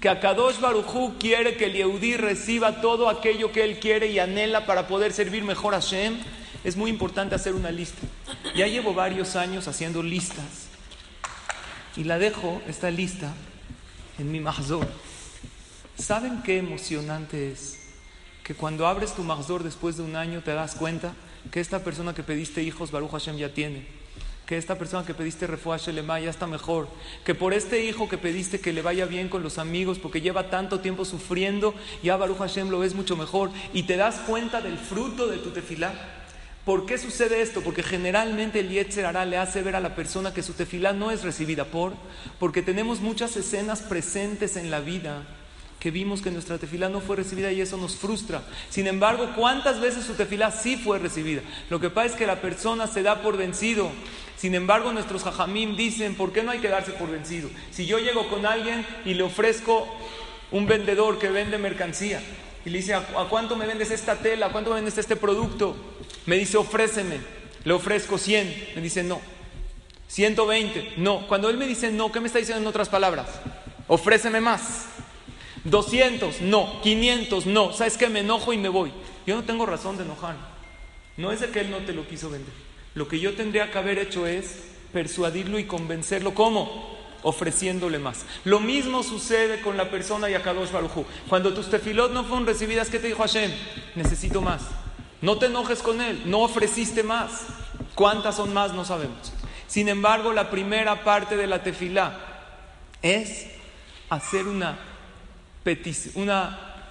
que 0.00 0.08
Akadosh 0.08 0.58
Baruchú 0.58 1.18
quiere 1.20 1.56
que 1.56 1.66
el 1.66 1.74
Yehudí 1.74 2.16
reciba 2.16 2.80
todo 2.80 3.08
aquello 3.08 3.52
que 3.52 3.62
él 3.62 3.78
quiere 3.78 4.08
y 4.08 4.18
anhela 4.18 4.66
para 4.66 4.88
poder 4.88 5.12
servir 5.12 5.44
mejor 5.44 5.74
a 5.74 5.80
Shem, 5.80 6.16
es 6.64 6.76
muy 6.76 6.90
importante 6.90 7.36
hacer 7.36 7.54
una 7.54 7.70
lista. 7.70 8.00
Ya 8.56 8.66
llevo 8.66 8.92
varios 8.92 9.36
años 9.36 9.68
haciendo 9.68 10.02
listas 10.02 10.67
y 11.98 12.04
la 12.04 12.18
dejo, 12.18 12.62
esta 12.68 12.90
lista, 12.90 13.34
en 14.18 14.30
mi 14.30 14.38
mahzor. 14.38 14.86
¿Saben 15.98 16.42
qué 16.42 16.58
emocionante 16.58 17.50
es? 17.50 17.80
Que 18.44 18.54
cuando 18.54 18.86
abres 18.86 19.14
tu 19.14 19.24
mahzor 19.24 19.64
después 19.64 19.96
de 19.96 20.04
un 20.04 20.14
año 20.14 20.40
te 20.42 20.54
das 20.54 20.76
cuenta 20.76 21.12
que 21.50 21.60
esta 21.60 21.82
persona 21.82 22.14
que 22.14 22.22
pediste 22.22 22.62
hijos, 22.62 22.92
Baruch 22.92 23.10
Hashem 23.10 23.36
ya 23.36 23.52
tiene. 23.52 23.84
que 24.46 24.56
esta 24.56 24.78
persona 24.78 25.04
que 25.04 25.12
pediste 25.12 25.46
refuaje 25.46 25.92
le 25.92 26.02
ya 26.06 26.30
está 26.30 26.46
mejor, 26.46 26.88
que 27.22 27.34
por 27.34 27.52
este 27.52 27.84
hijo 27.84 28.08
que 28.08 28.16
pediste 28.16 28.60
que 28.60 28.72
le 28.72 28.80
vaya 28.80 29.04
bien 29.04 29.28
con 29.28 29.42
los 29.42 29.58
amigos, 29.58 29.98
porque 29.98 30.22
lleva 30.22 30.48
tanto 30.48 30.80
tiempo 30.80 31.04
sufriendo, 31.04 31.74
ya 32.02 32.16
Baruch 32.16 32.38
Hashem 32.38 32.70
lo 32.70 32.78
ves 32.78 32.94
mucho 32.94 33.14
mejor, 33.14 33.50
y 33.74 33.82
te 33.82 33.98
das 33.98 34.20
cuenta 34.20 34.62
del 34.62 34.78
fruto 34.78 35.26
de 35.26 35.36
tu 35.36 35.50
tefilá. 35.50 36.17
¿Por 36.68 36.84
qué 36.84 36.98
sucede 36.98 37.40
esto? 37.40 37.62
Porque 37.62 37.82
generalmente 37.82 38.60
el 38.60 38.68
Yetzer 38.68 39.06
Hará 39.06 39.24
le 39.24 39.38
hace 39.38 39.62
ver 39.62 39.74
a 39.74 39.80
la 39.80 39.94
persona 39.94 40.34
que 40.34 40.42
su 40.42 40.52
tefilá 40.52 40.92
no 40.92 41.10
es 41.10 41.22
recibida 41.22 41.64
por, 41.64 41.94
porque 42.38 42.60
tenemos 42.60 43.00
muchas 43.00 43.34
escenas 43.38 43.80
presentes 43.80 44.54
en 44.54 44.70
la 44.70 44.80
vida 44.80 45.22
que 45.80 45.90
vimos 45.90 46.20
que 46.20 46.30
nuestra 46.30 46.58
tefilá 46.58 46.90
no 46.90 47.00
fue 47.00 47.16
recibida 47.16 47.50
y 47.52 47.62
eso 47.62 47.78
nos 47.78 47.96
frustra. 47.96 48.42
Sin 48.68 48.86
embargo, 48.86 49.30
¿cuántas 49.34 49.80
veces 49.80 50.04
su 50.04 50.12
tefilá 50.12 50.50
sí 50.50 50.76
fue 50.76 50.98
recibida? 50.98 51.40
Lo 51.70 51.80
que 51.80 51.88
pasa 51.88 52.08
es 52.08 52.16
que 52.16 52.26
la 52.26 52.42
persona 52.42 52.86
se 52.86 53.02
da 53.02 53.22
por 53.22 53.38
vencido. 53.38 53.90
Sin 54.36 54.54
embargo, 54.54 54.92
nuestros 54.92 55.24
jajamim 55.24 55.74
dicen, 55.74 56.16
¿por 56.16 56.34
qué 56.34 56.42
no 56.42 56.50
hay 56.50 56.58
que 56.58 56.68
darse 56.68 56.92
por 56.92 57.10
vencido? 57.10 57.48
Si 57.70 57.86
yo 57.86 57.98
llego 57.98 58.28
con 58.28 58.44
alguien 58.44 58.84
y 59.06 59.14
le 59.14 59.22
ofrezco 59.22 59.88
un 60.52 60.66
vendedor 60.66 61.18
que 61.18 61.30
vende 61.30 61.56
mercancía 61.56 62.20
y 62.68 62.70
le 62.70 62.78
dice, 62.80 62.92
¿a, 62.92 63.00
cuánto 63.30 63.56
me 63.56 63.66
vendes 63.66 63.90
esta 63.90 64.16
tela? 64.16 64.46
¿A 64.46 64.52
cuánto 64.52 64.68
me 64.68 64.76
vendes 64.76 64.98
este 64.98 65.16
producto? 65.16 65.74
Me 66.26 66.36
dice, 66.36 66.58
ofréceme. 66.58 67.16
Le 67.64 67.72
ofrezco 67.72 68.18
100. 68.18 68.72
Me 68.76 68.82
dice, 68.82 69.02
no. 69.02 69.22
120. 70.08 70.92
No. 70.98 71.26
Cuando 71.26 71.48
él 71.48 71.56
me 71.56 71.66
dice 71.66 71.90
no, 71.90 72.12
¿qué 72.12 72.20
me 72.20 72.26
está 72.26 72.38
diciendo 72.38 72.60
en 72.60 72.66
otras 72.66 72.90
palabras? 72.90 73.26
Ofréceme 73.86 74.42
más. 74.42 74.84
200, 75.64 76.42
no, 76.42 76.82
500, 76.82 77.46
no. 77.46 77.72
¿Sabes 77.72 77.96
qué? 77.96 78.10
Me 78.10 78.20
enojo 78.20 78.52
y 78.52 78.58
me 78.58 78.68
voy. 78.68 78.92
Yo 79.26 79.34
no 79.34 79.44
tengo 79.44 79.64
razón 79.64 79.96
de 79.96 80.04
enojar. 80.04 80.36
No 81.16 81.32
es 81.32 81.40
de 81.40 81.48
que 81.48 81.60
él 81.60 81.70
no 81.70 81.78
te 81.78 81.94
lo 81.94 82.06
quiso 82.06 82.28
vender. 82.28 82.52
Lo 82.94 83.08
que 83.08 83.18
yo 83.18 83.32
tendría 83.32 83.70
que 83.70 83.78
haber 83.78 83.98
hecho 83.98 84.26
es 84.26 84.58
persuadirlo 84.92 85.58
y 85.58 85.64
convencerlo. 85.64 86.34
¿Cómo? 86.34 86.97
Ofreciéndole 87.22 87.98
más. 87.98 88.24
Lo 88.44 88.60
mismo 88.60 89.02
sucede 89.02 89.60
con 89.60 89.76
la 89.76 89.90
persona 89.90 90.28
Yakadosh 90.28 90.70
Barujú. 90.70 91.04
Cuando 91.28 91.52
tus 91.52 91.68
tefilot 91.68 92.12
no 92.12 92.24
fueron 92.24 92.46
recibidas, 92.46 92.90
¿qué 92.90 92.98
te 92.98 93.08
dijo 93.08 93.22
Hashem? 93.22 93.50
Necesito 93.96 94.40
más. 94.40 94.62
No 95.20 95.38
te 95.38 95.46
enojes 95.46 95.82
con 95.82 96.00
él, 96.00 96.22
no 96.26 96.40
ofreciste 96.40 97.02
más. 97.02 97.46
¿Cuántas 97.94 98.36
son 98.36 98.54
más? 98.54 98.72
No 98.72 98.84
sabemos. 98.84 99.32
Sin 99.66 99.88
embargo, 99.88 100.32
la 100.32 100.50
primera 100.50 101.02
parte 101.02 101.36
de 101.36 101.46
la 101.46 101.62
tefilá 101.62 102.18
es 103.02 103.46
hacer 104.08 104.46
una 104.46 104.78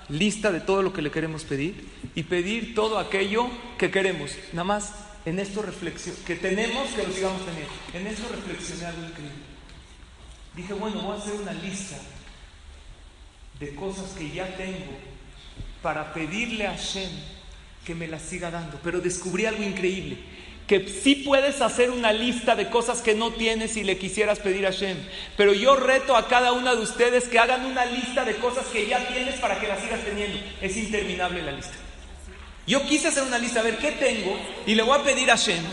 lista 0.09 0.51
de 0.51 0.61
todo 0.61 0.81
lo 0.81 0.93
que 0.93 1.01
le 1.01 1.11
queremos 1.11 1.43
pedir 1.43 1.87
y 2.15 2.23
pedir 2.23 2.75
todo 2.75 2.99
aquello 2.99 3.49
que 3.77 3.91
queremos. 3.91 4.31
Nada 4.53 4.65
más 4.65 4.93
en 5.25 5.39
esto 5.39 5.61
reflexión, 5.61 6.15
que 6.25 6.35
tenemos 6.35 6.87
que 6.89 7.03
lo 7.03 7.13
sigamos 7.13 7.45
teniendo. 7.45 7.71
En 7.93 8.07
esto 8.07 8.23
reflexioné 8.33 8.85
algo 8.85 9.03
increíble. 9.03 9.46
Dije, 10.57 10.73
bueno, 10.73 11.01
voy 11.01 11.15
a 11.15 11.19
hacer 11.19 11.33
una 11.35 11.53
lista 11.53 11.97
de 13.59 13.75
cosas 13.75 14.09
que 14.17 14.31
ya 14.31 14.47
tengo 14.57 14.97
para 15.83 16.15
pedirle 16.15 16.65
a 16.65 16.75
Shem 16.75 17.11
que 17.85 17.93
me 17.93 18.07
las 18.07 18.23
siga 18.23 18.49
dando. 18.49 18.79
Pero 18.83 18.99
descubrí 18.99 19.45
algo 19.45 19.61
increíble 19.61 20.17
que 20.65 20.85
sí 20.89 21.15
puedes 21.15 21.61
hacer 21.61 21.91
una 21.91 22.11
lista 22.11 22.55
de 22.55 22.69
cosas 22.71 23.01
que 23.01 23.13
no 23.13 23.31
tienes 23.31 23.73
si 23.73 23.83
le 23.83 23.99
quisieras 23.99 24.39
pedir 24.39 24.65
a 24.65 24.71
Shem. 24.71 24.97
Pero 25.37 25.53
yo 25.53 25.75
reto 25.75 26.15
a 26.15 26.27
cada 26.27 26.53
una 26.53 26.73
de 26.73 26.81
ustedes 26.81 27.27
que 27.27 27.37
hagan 27.37 27.63
una 27.63 27.85
lista 27.85 28.25
de 28.25 28.35
cosas 28.37 28.65
que 28.65 28.87
ya 28.87 29.07
tienes 29.07 29.39
para 29.39 29.59
que 29.59 29.67
las 29.67 29.79
sigas 29.79 30.03
teniendo. 30.03 30.39
Es 30.59 30.75
interminable 30.75 31.43
la 31.43 31.51
lista. 31.51 31.75
Yo 32.65 32.81
quise 32.87 33.09
hacer 33.09 33.21
una 33.21 33.37
lista, 33.37 33.59
a 33.59 33.63
ver 33.63 33.77
qué 33.77 33.91
tengo, 33.91 34.35
y 34.65 34.73
le 34.73 34.81
voy 34.81 34.99
a 34.99 35.03
pedir 35.03 35.29
a 35.29 35.35
Shem 35.35 35.63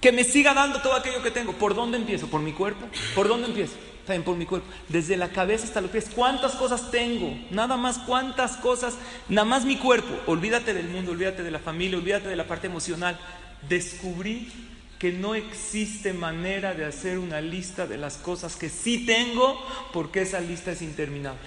que 0.00 0.12
me 0.12 0.24
siga 0.24 0.54
dando 0.54 0.80
todo 0.80 0.94
aquello 0.94 1.22
que 1.22 1.30
tengo. 1.30 1.52
¿Por 1.52 1.74
dónde 1.74 1.98
empiezo? 1.98 2.28
¿Por 2.28 2.40
mi 2.40 2.52
cuerpo? 2.52 2.86
¿Por 3.14 3.28
dónde 3.28 3.48
empiezo? 3.48 3.74
También 4.06 4.24
por 4.24 4.36
mi 4.36 4.46
cuerpo. 4.46 4.66
Desde 4.88 5.16
la 5.16 5.28
cabeza 5.28 5.64
hasta 5.64 5.80
los 5.80 5.90
pies. 5.90 6.10
¿Cuántas 6.14 6.52
cosas 6.52 6.90
tengo? 6.90 7.36
Nada 7.50 7.76
más 7.76 7.98
cuántas 7.98 8.56
cosas. 8.56 8.96
Nada 9.28 9.44
más 9.44 9.64
mi 9.64 9.76
cuerpo. 9.76 10.14
Olvídate 10.26 10.72
del 10.72 10.88
mundo, 10.88 11.12
olvídate 11.12 11.42
de 11.42 11.50
la 11.50 11.58
familia, 11.58 11.98
olvídate 11.98 12.28
de 12.28 12.36
la 12.36 12.46
parte 12.46 12.68
emocional 12.68 13.18
descubrí 13.66 14.50
que 14.98 15.12
no 15.12 15.34
existe 15.34 16.12
manera 16.12 16.74
de 16.74 16.84
hacer 16.84 17.18
una 17.18 17.40
lista 17.40 17.86
de 17.86 17.98
las 17.98 18.16
cosas 18.16 18.56
que 18.56 18.68
sí 18.68 19.06
tengo 19.06 19.60
porque 19.92 20.22
esa 20.22 20.40
lista 20.40 20.72
es 20.72 20.82
interminable. 20.82 21.40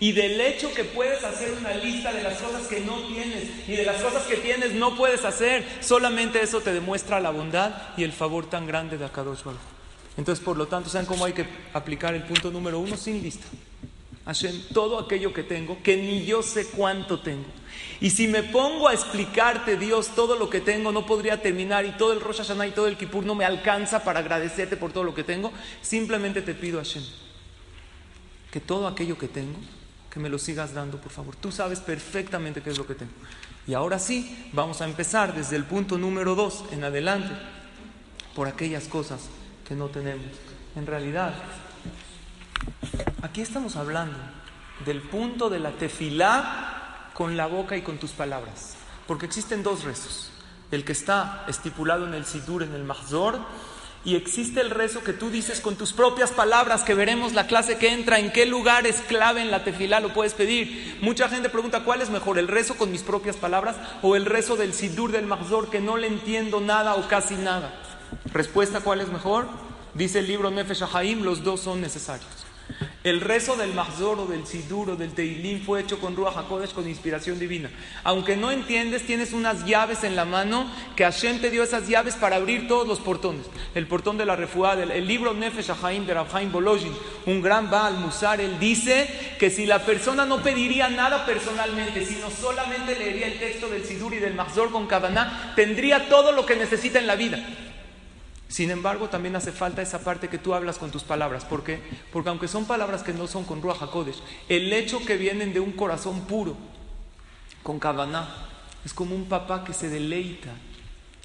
Y 0.00 0.12
del 0.12 0.40
hecho 0.40 0.72
que 0.74 0.84
puedes 0.84 1.22
hacer 1.22 1.52
una 1.52 1.72
lista 1.74 2.12
de 2.12 2.22
las 2.22 2.38
cosas 2.38 2.66
que 2.66 2.80
no 2.80 3.00
tienes 3.06 3.68
y 3.68 3.76
de 3.76 3.84
las 3.84 4.02
cosas 4.02 4.24
que 4.24 4.36
tienes 4.36 4.72
no 4.72 4.96
puedes 4.96 5.24
hacer, 5.24 5.64
solamente 5.80 6.42
eso 6.42 6.60
te 6.60 6.72
demuestra 6.72 7.20
la 7.20 7.30
bondad 7.30 7.72
y 7.96 8.02
el 8.02 8.12
favor 8.12 8.50
tan 8.50 8.66
grande 8.66 8.98
de 8.98 9.04
Akadosh 9.04 9.44
Baruch. 9.44 9.60
Entonces, 10.16 10.44
por 10.44 10.56
lo 10.56 10.66
tanto, 10.66 10.90
¿saben 10.90 11.06
cómo 11.06 11.24
hay 11.24 11.32
que 11.32 11.46
aplicar 11.72 12.14
el 12.14 12.24
punto 12.24 12.50
número 12.50 12.78
uno? 12.78 12.96
Sin 12.96 13.22
lista. 13.22 13.46
Hashem, 14.26 14.68
todo 14.72 14.98
aquello 14.98 15.32
que 15.32 15.42
tengo, 15.42 15.82
que 15.82 15.96
ni 15.96 16.24
yo 16.24 16.42
sé 16.42 16.66
cuánto 16.68 17.20
tengo. 17.20 17.44
Y 18.00 18.10
si 18.10 18.26
me 18.26 18.42
pongo 18.42 18.88
a 18.88 18.94
explicarte, 18.94 19.76
Dios, 19.76 20.14
todo 20.14 20.36
lo 20.36 20.48
que 20.48 20.60
tengo, 20.60 20.92
no 20.92 21.04
podría 21.04 21.42
terminar 21.42 21.84
y 21.84 21.90
todo 21.92 22.12
el 22.12 22.20
Rosh 22.20 22.38
Hashanah 22.38 22.68
y 22.68 22.70
todo 22.70 22.86
el 22.86 22.96
Kippur 22.96 23.24
no 23.24 23.34
me 23.34 23.44
alcanza 23.44 24.02
para 24.02 24.20
agradecerte 24.20 24.76
por 24.76 24.92
todo 24.92 25.04
lo 25.04 25.14
que 25.14 25.24
tengo. 25.24 25.52
Simplemente 25.82 26.40
te 26.42 26.54
pido, 26.54 26.78
Hashem, 26.78 27.04
que 28.50 28.60
todo 28.60 28.86
aquello 28.86 29.18
que 29.18 29.28
tengo, 29.28 29.58
que 30.14 30.20
me 30.20 30.30
lo 30.30 30.38
sigas 30.38 30.72
dando, 30.72 30.98
por 30.98 31.12
favor. 31.12 31.36
Tú 31.36 31.52
sabes 31.52 31.80
perfectamente 31.80 32.62
qué 32.62 32.70
es 32.70 32.78
lo 32.78 32.86
que 32.86 32.94
tengo. 32.94 33.12
Y 33.66 33.74
ahora 33.74 33.98
sí, 33.98 34.48
vamos 34.52 34.80
a 34.80 34.86
empezar 34.86 35.34
desde 35.34 35.56
el 35.56 35.64
punto 35.64 35.98
número 35.98 36.34
dos 36.34 36.64
en 36.70 36.84
adelante, 36.84 37.34
por 38.34 38.48
aquellas 38.48 38.88
cosas 38.88 39.20
que 39.66 39.74
no 39.74 39.88
tenemos. 39.88 40.26
En 40.76 40.86
realidad, 40.86 41.34
Aquí 43.22 43.40
estamos 43.40 43.76
hablando 43.76 44.18
del 44.84 45.00
punto 45.00 45.48
de 45.48 45.58
la 45.58 45.72
tefilá 45.72 47.10
con 47.14 47.36
la 47.36 47.46
boca 47.46 47.76
y 47.76 47.82
con 47.82 47.98
tus 47.98 48.10
palabras. 48.10 48.76
Porque 49.06 49.26
existen 49.26 49.62
dos 49.62 49.84
rezos. 49.84 50.30
El 50.70 50.84
que 50.84 50.92
está 50.92 51.44
estipulado 51.48 52.06
en 52.06 52.14
el 52.14 52.24
Sidur, 52.24 52.62
en 52.62 52.74
el 52.74 52.84
Mahzor, 52.84 53.38
y 54.04 54.16
existe 54.16 54.60
el 54.60 54.70
rezo 54.70 55.02
que 55.02 55.14
tú 55.14 55.30
dices 55.30 55.60
con 55.60 55.76
tus 55.76 55.92
propias 55.92 56.30
palabras, 56.30 56.82
que 56.82 56.94
veremos 56.94 57.32
la 57.32 57.46
clase 57.46 57.78
que 57.78 57.92
entra, 57.92 58.18
en 58.18 58.32
qué 58.32 58.44
lugar 58.44 58.86
es 58.86 59.00
clave 59.00 59.40
en 59.40 59.50
la 59.50 59.64
tefilá, 59.64 60.00
lo 60.00 60.12
puedes 60.12 60.34
pedir. 60.34 60.98
Mucha 61.00 61.28
gente 61.28 61.48
pregunta, 61.48 61.84
¿cuál 61.84 62.02
es 62.02 62.10
mejor, 62.10 62.38
el 62.38 62.48
rezo 62.48 62.76
con 62.76 62.92
mis 62.92 63.02
propias 63.02 63.36
palabras 63.36 63.76
o 64.02 64.14
el 64.14 64.26
rezo 64.26 64.56
del 64.56 64.74
Sidur, 64.74 65.10
del 65.10 65.26
Mahzor, 65.26 65.70
que 65.70 65.80
no 65.80 65.96
le 65.96 66.06
entiendo 66.06 66.60
nada 66.60 66.96
o 66.96 67.08
casi 67.08 67.34
nada? 67.34 67.72
Respuesta, 68.32 68.80
¿cuál 68.80 69.00
es 69.00 69.08
mejor? 69.08 69.46
Dice 69.94 70.18
el 70.18 70.26
libro 70.26 70.50
Nefesh 70.50 70.84
Haim, 70.92 71.22
los 71.22 71.42
dos 71.42 71.60
son 71.60 71.80
necesarios. 71.80 72.43
El 73.04 73.20
rezo 73.20 73.54
del 73.54 73.74
Mahzor 73.74 74.18
o 74.18 74.24
del 74.24 74.46
Sidur 74.46 74.88
o 74.88 74.96
del 74.96 75.12
Teilim 75.12 75.60
fue 75.62 75.82
hecho 75.82 75.98
con 75.98 76.16
Ruach 76.16 76.38
HaKodesh, 76.38 76.72
con 76.72 76.88
inspiración 76.88 77.38
divina. 77.38 77.68
Aunque 78.02 78.34
no 78.34 78.50
entiendes, 78.50 79.04
tienes 79.04 79.34
unas 79.34 79.66
llaves 79.66 80.04
en 80.04 80.16
la 80.16 80.24
mano 80.24 80.66
que 80.96 81.04
Hashem 81.04 81.38
te 81.38 81.50
dio 81.50 81.62
esas 81.62 81.86
llaves 81.86 82.14
para 82.14 82.36
abrir 82.36 82.66
todos 82.66 82.88
los 82.88 83.00
portones. 83.00 83.44
El 83.74 83.86
portón 83.86 84.16
de 84.16 84.24
la 84.24 84.36
refuá, 84.36 84.72
el 84.72 85.06
libro 85.06 85.34
Nefesh 85.34 85.72
Haim 85.82 86.06
de 86.06 86.14
Rabhaim 86.14 86.50
Bolojin, 86.50 86.94
un 87.26 87.42
gran 87.42 87.68
Baal 87.68 87.98
Musar, 87.98 88.40
él 88.40 88.58
dice 88.58 89.36
que 89.38 89.50
si 89.50 89.66
la 89.66 89.84
persona 89.84 90.24
no 90.24 90.42
pediría 90.42 90.88
nada 90.88 91.26
personalmente, 91.26 92.06
sino 92.06 92.30
solamente 92.30 92.98
leería 92.98 93.26
el 93.26 93.38
texto 93.38 93.68
del 93.68 93.84
Sidur 93.84 94.14
y 94.14 94.18
del 94.18 94.32
Mahzor 94.32 94.70
con 94.70 94.86
Kavaná, 94.86 95.52
tendría 95.54 96.08
todo 96.08 96.32
lo 96.32 96.46
que 96.46 96.56
necesita 96.56 97.00
en 97.00 97.06
la 97.06 97.16
vida. 97.16 97.38
Sin 98.48 98.70
embargo, 98.70 99.08
también 99.08 99.36
hace 99.36 99.52
falta 99.52 99.82
esa 99.82 100.00
parte 100.04 100.28
que 100.28 100.38
tú 100.38 100.54
hablas 100.54 100.78
con 100.78 100.90
tus 100.90 101.02
palabras. 101.02 101.44
¿Por 101.44 101.64
qué? 101.64 101.80
Porque 102.12 102.28
aunque 102.28 102.48
son 102.48 102.66
palabras 102.66 103.02
que 103.02 103.12
no 103.12 103.26
son 103.26 103.44
con 103.44 103.62
Ruach 103.62 103.82
HaKodesh, 103.82 104.22
el 104.48 104.72
hecho 104.72 105.04
que 105.04 105.16
vienen 105.16 105.52
de 105.52 105.60
un 105.60 105.72
corazón 105.72 106.22
puro, 106.22 106.56
con 107.62 107.80
Kavaná, 107.80 108.28
es 108.84 108.92
como 108.92 109.16
un 109.16 109.24
papá 109.24 109.64
que 109.64 109.72
se 109.72 109.88
deleita 109.88 110.50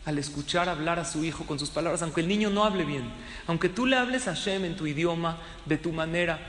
al 0.05 0.17
escuchar 0.17 0.69
hablar 0.69 0.97
a 0.97 1.05
su 1.05 1.23
hijo 1.23 1.45
con 1.45 1.59
sus 1.59 1.69
palabras, 1.69 2.01
aunque 2.01 2.21
el 2.21 2.27
niño 2.27 2.49
no 2.49 2.63
hable 2.63 2.85
bien. 2.85 3.03
Aunque 3.45 3.69
tú 3.69 3.85
le 3.85 3.97
hables 3.97 4.27
a 4.27 4.33
Shem 4.33 4.65
en 4.65 4.75
tu 4.75 4.87
idioma, 4.87 5.37
de 5.65 5.77
tu 5.77 5.91
manera, 5.91 6.39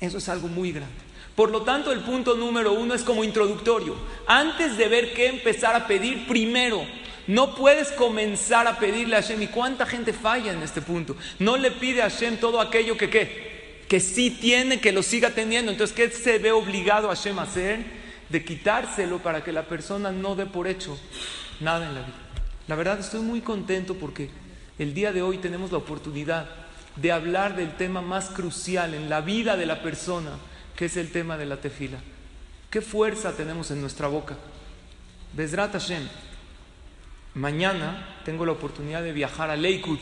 eso 0.00 0.18
es 0.18 0.28
algo 0.28 0.48
muy 0.48 0.72
grande. 0.72 0.94
Por 1.36 1.50
lo 1.50 1.62
tanto, 1.62 1.92
el 1.92 2.00
punto 2.00 2.34
número 2.34 2.72
uno 2.72 2.94
es 2.94 3.02
como 3.02 3.22
introductorio. 3.22 3.94
Antes 4.26 4.76
de 4.76 4.88
ver 4.88 5.12
qué 5.12 5.28
empezar 5.28 5.76
a 5.76 5.86
pedir, 5.86 6.26
primero 6.26 6.84
no 7.26 7.54
puedes 7.54 7.92
comenzar 7.92 8.66
a 8.66 8.78
pedirle 8.78 9.16
a 9.16 9.22
Hashem. 9.22 9.42
¿Y 9.42 9.48
cuánta 9.48 9.86
gente 9.86 10.12
falla 10.12 10.52
en 10.52 10.62
este 10.62 10.80
punto? 10.80 11.16
No 11.38 11.56
le 11.56 11.70
pide 11.70 12.02
a 12.02 12.10
Hashem 12.10 12.38
todo 12.38 12.60
aquello 12.60 12.96
que 12.96 13.10
¿qué? 13.10 13.84
Que 13.88 14.00
sí 14.00 14.30
tiene, 14.30 14.80
que 14.80 14.92
lo 14.92 15.02
siga 15.02 15.30
teniendo. 15.30 15.70
Entonces, 15.70 15.94
¿qué 15.94 16.10
se 16.10 16.38
ve 16.38 16.52
obligado 16.52 17.10
a 17.10 17.16
Hashem 17.16 17.38
a 17.38 17.42
hacer? 17.42 17.84
De 18.28 18.44
quitárselo 18.44 19.18
para 19.18 19.42
que 19.42 19.52
la 19.52 19.64
persona 19.64 20.12
no 20.12 20.36
dé 20.36 20.46
por 20.46 20.66
hecho 20.66 20.98
nada 21.60 21.86
en 21.86 21.94
la 21.94 22.02
vida. 22.02 22.16
La 22.68 22.76
verdad, 22.76 23.00
estoy 23.00 23.20
muy 23.20 23.40
contento 23.40 23.94
porque 23.94 24.30
el 24.78 24.94
día 24.94 25.12
de 25.12 25.22
hoy 25.22 25.38
tenemos 25.38 25.72
la 25.72 25.78
oportunidad 25.78 26.48
de 26.96 27.12
hablar 27.12 27.56
del 27.56 27.76
tema 27.76 28.00
más 28.00 28.28
crucial 28.28 28.94
en 28.94 29.10
la 29.10 29.20
vida 29.20 29.56
de 29.56 29.66
la 29.66 29.82
persona, 29.82 30.30
que 30.76 30.86
es 30.86 30.96
el 30.96 31.10
tema 31.10 31.36
de 31.36 31.46
la 31.46 31.56
tefila. 31.56 31.98
¿Qué 32.70 32.80
fuerza 32.80 33.32
tenemos 33.32 33.70
en 33.70 33.80
nuestra 33.80 34.06
boca? 34.06 34.36
Besrat 35.32 35.72
Hashem 35.72 36.08
Mañana 37.40 38.06
tengo 38.22 38.44
la 38.44 38.52
oportunidad 38.52 39.02
de 39.02 39.12
viajar 39.12 39.48
a 39.48 39.56
Lakewood. 39.56 39.98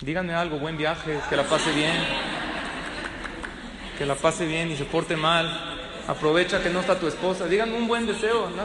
Díganme 0.00 0.32
algo, 0.32 0.58
buen 0.58 0.78
viaje, 0.78 1.20
que 1.28 1.36
la 1.36 1.42
pase 1.42 1.70
bien. 1.72 1.92
Que 3.98 4.06
la 4.06 4.14
pase 4.14 4.46
bien 4.46 4.70
y 4.70 4.76
se 4.76 4.86
porte 4.86 5.16
mal. 5.16 5.76
Aprovecha 6.08 6.62
que 6.62 6.70
no 6.70 6.80
está 6.80 6.98
tu 6.98 7.06
esposa. 7.06 7.44
Díganme 7.44 7.76
un 7.76 7.86
buen 7.86 8.06
deseo. 8.06 8.48
¿no? 8.48 8.62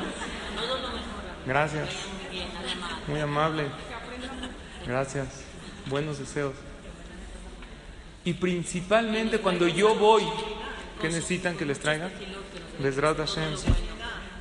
Gracias. 1.45 1.89
Muy 3.07 3.19
amable. 3.19 3.65
Gracias. 4.87 5.43
Buenos 5.87 6.17
deseos. 6.17 6.53
Y 8.23 8.35
principalmente 8.35 9.39
cuando 9.39 9.67
yo 9.67 9.95
voy, 9.95 10.23
¿qué 11.01 11.09
necesitan 11.09 11.57
que 11.57 11.65
les 11.65 11.77
traiga? 11.77 12.09
Besrat 12.79 13.17
Hashem. 13.17 13.53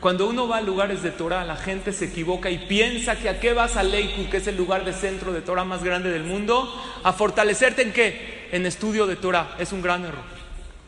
Cuando 0.05 0.29
uno 0.29 0.47
va 0.47 0.59
a 0.59 0.61
lugares 0.61 1.03
de 1.03 1.13
Torah, 1.13 1.47
la 1.47 1.57
gente 1.57 1.91
se 1.91 2.05
equivoca 2.05 2.51
y 2.51 2.59
piensa 2.59 3.17
que 3.17 3.31
a 3.31 3.41
qué 3.41 3.55
vas 3.55 3.79
a 3.79 3.83
Leiku, 3.83 4.29
que 4.29 4.37
es 4.37 4.47
el 4.47 4.55
lugar 4.55 4.85
de 4.85 4.93
centro 4.93 5.33
de 5.33 5.41
Torah 5.41 5.65
más 5.65 5.83
grande 5.83 6.11
del 6.11 6.25
mundo, 6.25 6.71
a 7.03 7.15
fortalecerte 7.15 7.81
en 7.81 7.93
qué? 7.95 8.49
En 8.53 8.67
estudio 8.67 9.07
de 9.07 9.17
Torah. 9.17 9.57
Es 9.59 9.73
un 9.73 9.81
gran 9.81 10.05
error. 10.05 10.21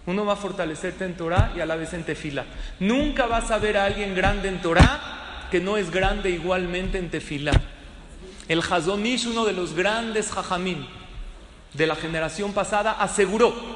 Uno 0.04 0.26
va 0.26 0.34
a 0.34 0.36
fortalecerte 0.36 1.06
en 1.06 1.16
Torah 1.16 1.50
y 1.56 1.60
a 1.60 1.64
la 1.64 1.76
vez 1.76 1.94
en 1.94 2.04
tefila. 2.04 2.44
Nunca 2.78 3.24
vas 3.24 3.50
a 3.50 3.56
ver 3.56 3.78
a 3.78 3.86
alguien 3.86 4.14
grande 4.14 4.50
en 4.50 4.60
Torah 4.60 5.48
que 5.50 5.60
no 5.60 5.78
es 5.78 5.90
grande 5.90 6.28
igualmente 6.28 6.98
en 6.98 7.08
tefila. 7.08 7.52
El 8.48 8.60
Hazonish, 8.60 9.28
uno 9.28 9.46
de 9.46 9.54
los 9.54 9.72
grandes 9.72 10.30
jajamín 10.30 10.86
de 11.72 11.86
la 11.86 11.96
generación 11.96 12.52
pasada, 12.52 12.92
aseguró 12.92 13.75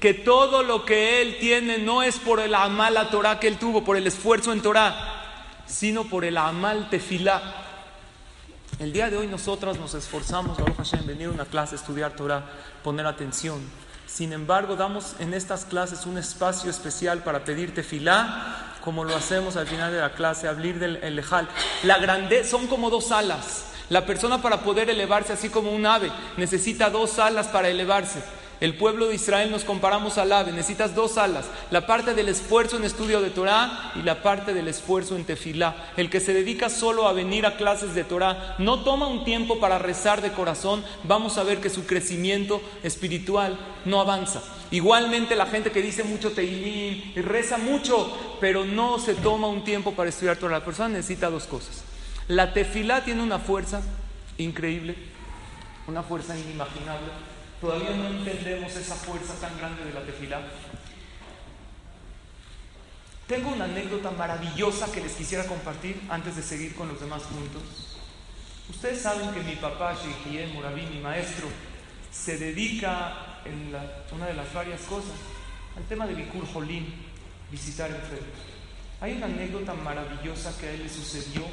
que 0.00 0.14
todo 0.14 0.62
lo 0.62 0.86
que 0.86 1.20
él 1.20 1.36
tiene 1.38 1.78
no 1.78 2.02
es 2.02 2.18
por 2.18 2.40
el 2.40 2.54
amal 2.54 2.96
a 2.96 3.10
Torah 3.10 3.38
que 3.38 3.48
él 3.48 3.58
tuvo, 3.58 3.84
por 3.84 3.98
el 3.98 4.06
esfuerzo 4.06 4.52
en 4.52 4.62
Torah, 4.62 5.62
sino 5.66 6.04
por 6.04 6.24
el 6.24 6.38
amal 6.38 6.88
tefilá. 6.88 7.66
El 8.78 8.94
día 8.94 9.10
de 9.10 9.18
hoy 9.18 9.26
nosotras 9.26 9.78
nos 9.78 9.92
esforzamos, 9.92 10.56
Baruch 10.56 10.78
Hashem, 10.78 11.06
venir 11.06 11.28
a 11.28 11.32
una 11.32 11.44
clase, 11.44 11.76
estudiar 11.76 12.12
Torah, 12.12 12.46
poner 12.82 13.06
atención. 13.06 13.60
Sin 14.06 14.32
embargo, 14.32 14.74
damos 14.74 15.16
en 15.20 15.34
estas 15.34 15.66
clases 15.66 16.06
un 16.06 16.16
espacio 16.16 16.70
especial 16.70 17.22
para 17.22 17.44
pedir 17.44 17.74
tefilá, 17.74 18.76
como 18.82 19.04
lo 19.04 19.14
hacemos 19.14 19.56
al 19.56 19.66
final 19.66 19.92
de 19.92 20.00
la 20.00 20.14
clase, 20.14 20.48
abrir 20.48 20.78
del 20.78 20.96
el. 20.96 21.22
La 21.82 21.98
grandeza 21.98 22.52
son 22.52 22.68
como 22.68 22.88
dos 22.88 23.12
alas. 23.12 23.66
La 23.90 24.06
persona 24.06 24.40
para 24.40 24.62
poder 24.62 24.88
elevarse, 24.88 25.34
así 25.34 25.50
como 25.50 25.72
un 25.72 25.84
ave, 25.84 26.10
necesita 26.38 26.88
dos 26.88 27.18
alas 27.18 27.48
para 27.48 27.68
elevarse. 27.68 28.22
El 28.60 28.74
pueblo 28.74 29.06
de 29.06 29.14
Israel 29.14 29.50
nos 29.50 29.64
comparamos 29.64 30.18
al 30.18 30.32
ave, 30.32 30.52
necesitas 30.52 30.94
dos 30.94 31.16
alas, 31.16 31.46
la 31.70 31.86
parte 31.86 32.12
del 32.12 32.28
esfuerzo 32.28 32.76
en 32.76 32.84
estudio 32.84 33.22
de 33.22 33.30
Torah 33.30 33.92
y 33.96 34.02
la 34.02 34.22
parte 34.22 34.52
del 34.52 34.68
esfuerzo 34.68 35.16
en 35.16 35.24
tefilá. 35.24 35.92
El 35.96 36.10
que 36.10 36.20
se 36.20 36.34
dedica 36.34 36.68
solo 36.68 37.08
a 37.08 37.14
venir 37.14 37.46
a 37.46 37.56
clases 37.56 37.94
de 37.94 38.04
Torah 38.04 38.56
no 38.58 38.80
toma 38.80 39.06
un 39.06 39.24
tiempo 39.24 39.58
para 39.60 39.78
rezar 39.78 40.20
de 40.20 40.32
corazón, 40.32 40.84
vamos 41.04 41.38
a 41.38 41.42
ver 41.42 41.62
que 41.62 41.70
su 41.70 41.86
crecimiento 41.86 42.60
espiritual 42.82 43.58
no 43.86 43.98
avanza. 43.98 44.42
Igualmente 44.70 45.36
la 45.36 45.46
gente 45.46 45.70
que 45.70 45.80
dice 45.80 46.04
mucho 46.04 46.32
teilín 46.32 47.14
y 47.16 47.22
reza 47.22 47.56
mucho, 47.56 48.36
pero 48.42 48.66
no 48.66 48.98
se 48.98 49.14
toma 49.14 49.48
un 49.48 49.64
tiempo 49.64 49.94
para 49.94 50.10
estudiar 50.10 50.36
Torah. 50.36 50.58
La 50.58 50.64
persona 50.66 50.90
necesita 50.90 51.30
dos 51.30 51.44
cosas. 51.44 51.82
La 52.28 52.52
tefilá 52.52 53.04
tiene 53.04 53.22
una 53.22 53.38
fuerza 53.38 53.80
increíble, 54.36 54.96
una 55.86 56.02
fuerza 56.02 56.38
inimaginable 56.38 57.39
Todavía 57.60 57.90
no 57.90 58.08
entendemos 58.08 58.74
esa 58.74 58.94
fuerza 58.94 59.34
tan 59.34 59.56
grande 59.58 59.84
de 59.84 59.92
la 59.92 60.00
tefilá. 60.00 60.40
Tengo 63.26 63.50
una 63.50 63.64
anécdota 63.64 64.10
maravillosa 64.10 64.90
que 64.90 65.02
les 65.02 65.12
quisiera 65.12 65.46
compartir 65.46 66.00
antes 66.08 66.36
de 66.36 66.42
seguir 66.42 66.74
con 66.74 66.88
los 66.88 67.00
demás 67.00 67.22
puntos. 67.22 67.62
Ustedes 68.68 69.02
saben 69.02 69.30
que 69.32 69.40
mi 69.42 69.56
papá, 69.56 69.94
Sheikhiye 69.94 70.48
Murabi, 70.48 70.82
mi 70.86 71.00
maestro, 71.00 71.48
se 72.10 72.38
dedica 72.38 73.40
en 73.44 73.74
una 74.14 74.26
de 74.26 74.34
las 74.34 74.52
varias 74.52 74.80
cosas 74.82 75.12
al 75.76 75.84
tema 75.84 76.06
de 76.06 76.14
Bikur 76.14 76.46
Jolim, 76.52 76.86
visitar 77.50 77.90
enfermos. 77.90 78.40
Hay 79.00 79.12
una 79.12 79.26
anécdota 79.26 79.74
maravillosa 79.74 80.56
que 80.58 80.66
a 80.66 80.72
él 80.72 80.82
le 80.82 80.88
sucedió 80.88 81.44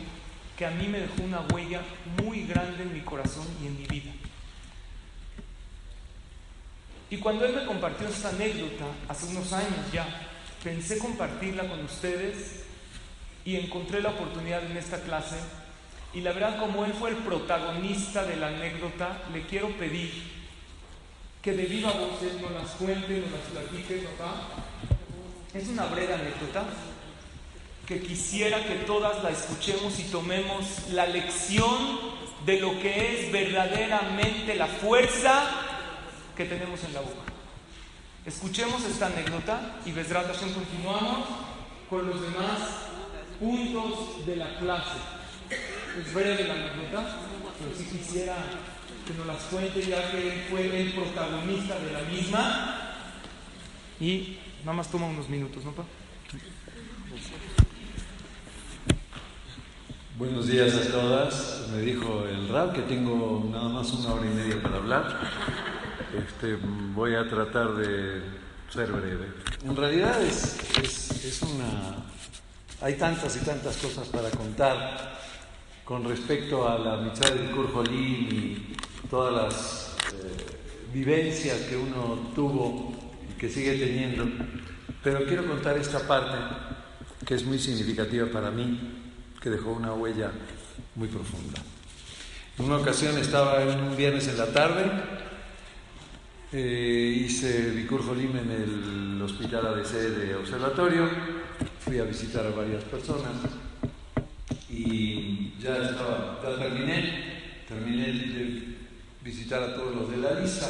que 0.57 0.65
a 0.65 0.71
mí 0.71 0.87
me 0.87 1.01
dejó 1.01 1.21
una 1.21 1.41
huella 1.53 1.81
muy 2.21 2.45
grande 2.45 2.83
en 2.83 2.93
mi 2.93 3.01
corazón 3.01 3.45
y 3.61 3.67
en 3.67 3.77
mi 3.79 3.85
vida. 3.85 4.11
Y 7.09 7.17
cuando 7.17 7.45
él 7.45 7.55
me 7.55 7.65
compartió 7.65 8.07
esta 8.07 8.29
anécdota, 8.29 8.85
hace 9.07 9.27
unos 9.27 9.53
años 9.53 9.91
ya, 9.93 10.05
pensé 10.63 10.97
compartirla 10.97 11.67
con 11.67 11.83
ustedes 11.85 12.63
y 13.45 13.55
encontré 13.55 14.01
la 14.01 14.09
oportunidad 14.09 14.65
en 14.65 14.75
esta 14.75 15.01
clase. 15.01 15.37
Y 16.13 16.21
la 16.21 16.33
verdad, 16.33 16.59
como 16.59 16.83
él 16.83 16.93
fue 16.93 17.11
el 17.11 17.17
protagonista 17.17 18.25
de 18.25 18.35
la 18.35 18.47
anécdota, 18.47 19.21
le 19.33 19.45
quiero 19.45 19.69
pedir 19.77 20.11
que 21.41 21.53
de 21.53 21.63
viva 21.63 21.91
voz 21.91 22.21
él 22.23 22.41
nos 22.41 22.51
las 22.51 22.71
cuente, 22.71 23.21
nos 23.21 23.31
las 23.31 23.63
platique, 23.69 24.05
papá. 24.17 24.41
Es 25.53 25.69
una 25.69 25.85
breve 25.85 26.13
anécdota 26.13 26.65
que 27.85 28.01
quisiera 28.01 28.65
que 28.65 28.75
todas 28.85 29.23
la 29.23 29.29
escuchemos 29.29 29.97
y 29.99 30.03
tomemos 30.03 30.89
la 30.91 31.05
lección 31.05 32.17
de 32.45 32.59
lo 32.59 32.77
que 32.79 33.13
es 33.13 33.31
verdaderamente 33.31 34.55
la 34.55 34.67
fuerza 34.67 35.66
que 36.37 36.45
tenemos 36.45 36.83
en 36.83 36.93
la 36.93 37.01
boca. 37.01 37.23
Escuchemos 38.23 38.83
esta 38.85 39.07
anécdota 39.07 39.79
y 39.85 39.91
Besrat 39.91 40.27
continuamos 40.53 41.27
con 41.89 42.07
los 42.07 42.21
demás 42.21 42.59
puntos 43.39 44.25
de 44.25 44.35
la 44.35 44.59
clase. 44.59 44.99
Es 45.99 46.13
breve 46.13 46.43
la 46.43 46.53
anécdota, 46.53 47.17
pero 47.57 47.75
si 47.75 47.85
quisiera 47.85 48.35
que 49.07 49.13
nos 49.15 49.25
las 49.25 49.43
cuente 49.45 49.81
ya 49.81 50.11
que 50.11 50.45
fue 50.49 50.79
el 50.79 50.93
protagonista 50.93 51.79
de 51.79 51.91
la 51.91 52.01
misma. 52.01 52.93
Y 53.99 54.37
nada 54.59 54.73
más 54.73 54.91
toma 54.91 55.07
unos 55.07 55.27
minutos, 55.29 55.65
¿no, 55.65 55.71
pa? 55.71 55.83
Buenos 60.19 60.47
días 60.47 60.75
a 60.75 60.91
todas. 60.91 61.67
Me 61.71 61.81
dijo 61.81 62.25
el 62.29 62.47
rap 62.49 62.75
que 62.75 62.81
tengo 62.81 63.49
nada 63.51 63.69
más 63.69 63.91
una 63.93 64.13
hora 64.13 64.25
y 64.25 64.35
media 64.35 64.61
para 64.61 64.75
hablar. 64.75 65.86
Este, 66.15 66.57
voy 66.93 67.15
a 67.15 67.27
tratar 67.27 67.75
de 67.75 68.21
ser 68.69 68.91
breve. 68.91 69.27
En 69.63 69.75
realidad 69.75 70.21
es, 70.21 70.57
es, 71.23 71.41
una... 71.41 72.05
Hay 72.81 72.95
tantas 72.95 73.35
y 73.35 73.39
tantas 73.39 73.77
cosas 73.77 74.07
para 74.07 74.29
contar 74.29 75.17
con 75.83 76.03
respecto 76.03 76.67
a 76.67 76.77
la 76.77 76.97
mitzvah 76.97 77.31
del 77.31 77.51
Kurjolín 77.51 78.27
y 78.31 78.75
todas 79.09 79.33
las 79.33 79.95
eh, 80.13 80.93
vivencias 80.93 81.61
que 81.61 81.75
uno 81.75 82.31
tuvo 82.35 82.93
y 83.29 83.39
que 83.39 83.49
sigue 83.49 83.73
teniendo. 83.73 84.25
Pero 85.03 85.25
quiero 85.25 85.45
contar 85.47 85.77
esta 85.77 85.99
parte 85.99 86.37
que 87.25 87.35
es 87.35 87.43
muy 87.43 87.59
significativa 87.59 88.27
para 88.27 88.51
mí, 88.51 88.79
que 89.41 89.49
dejó 89.49 89.71
una 89.71 89.93
huella 89.93 90.31
muy 90.95 91.07
profunda. 91.07 91.61
En 92.57 92.65
una 92.65 92.77
ocasión 92.77 93.17
estaba 93.17 93.61
en 93.61 93.79
un 93.79 93.97
viernes 93.97 94.27
en 94.27 94.37
la 94.37 94.47
tarde 94.47 94.85
eh, 96.53 97.23
hice 97.25 97.71
Bicur 97.71 98.05
Jolim 98.05 98.37
en 98.37 98.51
el 98.51 99.21
hospital 99.21 99.67
ADC 99.67 99.91
de 99.91 100.35
observatorio, 100.35 101.09
fui 101.79 101.99
a 101.99 102.03
visitar 102.03 102.45
a 102.45 102.51
varias 102.51 102.83
personas 102.85 103.33
y 104.69 105.53
ya 105.59 105.77
estaba, 105.77 106.39
ya 106.41 106.55
terminé, 106.57 107.63
terminé 107.67 108.05
de 108.05 108.77
visitar 109.21 109.61
a 109.61 109.75
todos 109.75 109.95
los 109.95 110.11
de 110.11 110.17
la 110.17 110.39
lista. 110.39 110.69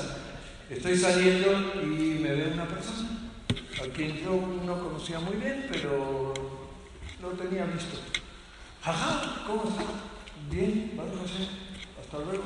Estoy 0.69 0.97
saliendo 0.97 1.51
y 1.83 2.19
me 2.19 2.33
ve 2.33 2.51
una 2.53 2.67
persona 2.67 3.09
a 3.79 3.93
quien 3.93 4.17
yo 4.17 4.59
no 4.65 4.83
conocía 4.83 5.19
muy 5.19 5.35
bien, 5.37 5.67
pero 5.71 6.33
no 7.21 7.27
tenía 7.29 7.65
visto. 7.65 7.97
Ajá, 8.83 9.43
¿cómo 9.45 9.69
está? 9.69 9.83
Bien, 10.49 10.93
vamos 10.95 11.19
a 11.19 11.23
hacer. 11.23 11.47
Hasta 12.01 12.17
luego, 12.17 12.43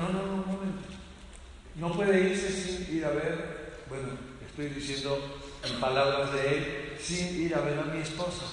No, 0.00 0.08
no, 0.12 0.26
no, 0.26 0.32
un 0.34 0.46
momento. 0.46 1.05
No 1.76 1.92
puede 1.92 2.30
irse 2.30 2.50
sin 2.50 2.96
ir 2.96 3.04
a 3.04 3.10
ver, 3.10 3.76
bueno, 3.90 4.08
estoy 4.46 4.68
diciendo 4.68 5.38
en 5.62 5.78
palabras 5.78 6.32
de 6.32 6.56
él, 6.56 6.92
sin 6.98 7.42
ir 7.42 7.54
a 7.54 7.60
ver 7.60 7.78
a 7.78 7.84
mi 7.84 8.00
esposa. 8.00 8.44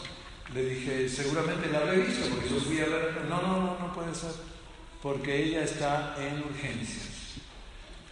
Le 0.54 0.66
dije, 0.66 1.08
seguramente 1.08 1.70
la 1.72 1.80
habré 1.80 2.02
visto, 2.02 2.28
porque 2.30 2.50
yo 2.50 2.60
fui 2.60 2.80
a 2.82 2.86
ver. 2.86 3.22
No, 3.30 3.42
no, 3.42 3.62
no, 3.62 3.80
no 3.80 3.94
puede 3.94 4.14
ser, 4.14 4.32
porque 5.02 5.42
ella 5.42 5.64
está 5.64 6.18
en 6.20 6.44
urgencias. 6.44 7.38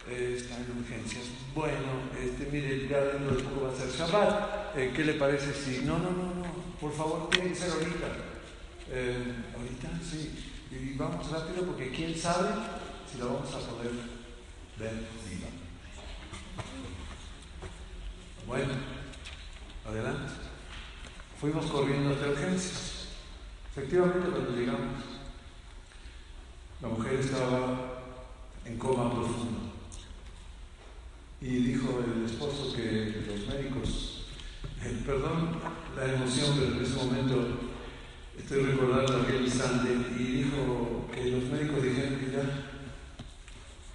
está 0.08 0.56
en 0.56 0.78
urgencias. 0.78 1.24
Bueno, 1.54 2.08
este, 2.18 2.50
mire, 2.50 2.88
ya 2.88 3.04
dentro 3.04 3.36
de 3.36 3.42
poco 3.42 3.66
va 3.66 3.72
a 3.72 3.76
ser 3.76 3.90
Shabbat. 3.90 4.78
Eh, 4.78 4.92
¿Qué 4.96 5.04
le 5.04 5.14
parece 5.14 5.52
si.? 5.52 5.82
No, 5.84 5.98
no, 5.98 6.10
no, 6.10 6.34
no, 6.34 6.44
por 6.80 6.92
favor, 6.92 7.28
tiene 7.28 7.50
que 7.50 7.56
ser 7.56 7.70
ahorita. 7.70 8.06
Eh, 8.90 9.34
ahorita, 9.58 9.88
sí. 10.02 10.30
Y 10.70 10.96
vamos 10.96 11.30
rápido, 11.30 11.66
porque 11.66 11.90
quién 11.90 12.16
sabe 12.16 12.48
si 13.12 13.18
la 13.18 13.26
vamos 13.26 13.52
a 13.54 13.58
poder 13.58 14.21
bueno, 18.46 18.72
adelante. 19.86 20.32
Fuimos 21.40 21.66
corriendo 21.66 22.10
hasta 22.10 22.28
urgencias. 22.28 23.08
Efectivamente, 23.70 24.28
cuando 24.30 24.50
llegamos, 24.50 25.02
estaba 27.20 28.02
en 28.64 28.78
coma 28.78 29.12
profundo. 29.12 29.72
Y 31.40 31.46
dijo 31.46 32.00
el 32.04 32.24
esposo 32.24 32.72
que 32.74 33.24
los 33.26 33.46
médicos, 33.48 34.26
eh, 34.82 35.02
perdón 35.04 35.58
la 35.96 36.14
emoción, 36.14 36.56
pero 36.58 36.76
en 36.76 36.84
ese 36.84 36.96
momento 36.96 37.58
estoy 38.38 38.62
recordando 38.64 39.22
aquel 39.22 39.44
instante, 39.44 39.92
y 40.18 40.22
dijo 40.22 41.06
que 41.12 41.30
los 41.30 41.44
médicos 41.44 41.82
dijeron 41.82 42.20
que 42.20 42.30
ya, 42.30 42.71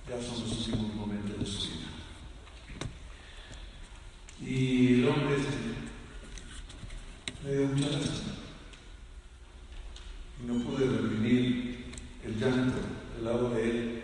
ya 0.09 0.21
son 0.21 0.41
los 0.41 0.67
últimos 0.67 0.95
momentos 0.95 1.39
de 1.39 1.45
su 1.45 1.67
vida. 1.67 1.87
Y 4.39 4.93
el 4.93 5.07
hombre 5.09 5.37
me 7.43 7.51
dio 7.51 7.67
mucha 7.67 7.89
lástima. 7.89 8.33
Y 10.41 10.47
no 10.47 10.63
pude 10.63 10.85
reprimir 10.85 11.85
el 12.23 12.39
llanto 12.39 12.77
del 13.15 13.25
lado 13.25 13.49
de 13.49 13.69
él. 13.69 14.03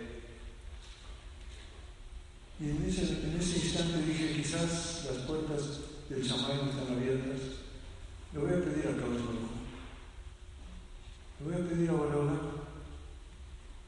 Y 2.60 2.70
en 2.70 2.86
ese, 2.86 3.04
en 3.04 3.38
ese 3.40 3.66
instante 3.66 4.06
dije, 4.06 4.34
quizás 4.36 5.06
las 5.06 5.26
puertas 5.26 5.80
del 6.10 6.28
chamán 6.28 6.70
están 6.70 6.98
abiertas. 6.98 7.40
Le 8.34 8.40
voy 8.40 8.50
a 8.50 8.64
pedir 8.64 8.88
a 8.88 8.98
Carlos 9.00 9.22
Le 11.40 11.46
voy 11.46 11.54
a 11.54 11.70
pedir 11.70 11.90
a 11.90 11.94
Borola 11.94 12.40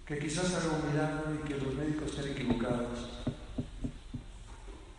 que 0.06 0.20
quizás 0.20 0.54
haga 0.54 0.78
un 0.78 1.36
y 1.36 1.48
que 1.48 1.58
los 1.58 1.74
médicos 1.74 2.12
estén 2.12 2.32
equivocados. 2.32 3.10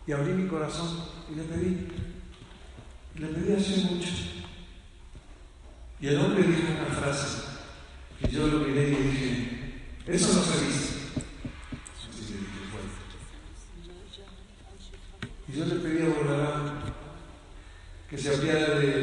Y 0.05 0.11
abrí 0.11 0.33
mi 0.33 0.47
corazón 0.49 1.03
y 1.31 1.35
le 1.35 1.43
pedí. 1.43 1.87
Y 3.15 3.19
le 3.19 3.27
pedí 3.27 3.53
hace 3.53 3.77
mucho. 3.85 4.09
Y 6.01 6.07
el 6.07 6.19
hombre 6.19 6.43
dijo 6.43 6.61
una 6.71 6.95
frase. 6.95 7.41
Y 8.21 8.27
yo 8.29 8.47
lo 8.47 8.59
miré 8.59 8.89
y 8.89 8.95
dije, 8.95 9.83
eso 10.07 10.33
no 10.33 10.41
se 10.41 10.65
dice. 10.65 10.93
Y 15.47 15.57
yo 15.57 15.65
le 15.65 15.75
pedí 15.75 16.05
a 16.05 16.09
Borarán 16.09 16.83
que 18.09 18.17
se 18.17 18.35
apiade 18.35 18.79
de, 18.79 18.99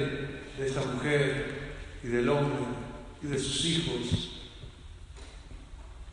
de 0.58 0.66
esta 0.66 0.82
mujer 0.82 1.76
y 2.02 2.08
del 2.08 2.28
hombre 2.28 2.66
y 3.22 3.26
de 3.26 3.38
sus 3.38 3.64
hijos. 3.64 4.33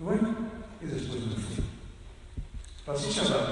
Bueno, 0.01 0.35
y 0.81 0.85
después 0.87 1.19
me 1.27 1.35
fui. 1.35 1.63
Pasó 2.83 3.11
Shabbat 3.11 3.49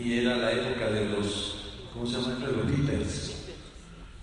y 0.00 0.18
era 0.20 0.36
la 0.36 0.52
época 0.52 0.90
de 0.90 1.06
los, 1.06 1.80
¿cómo 1.92 2.06
se 2.06 2.20
llama? 2.20 2.38
Los 2.46 2.70
líderes. 2.70 3.48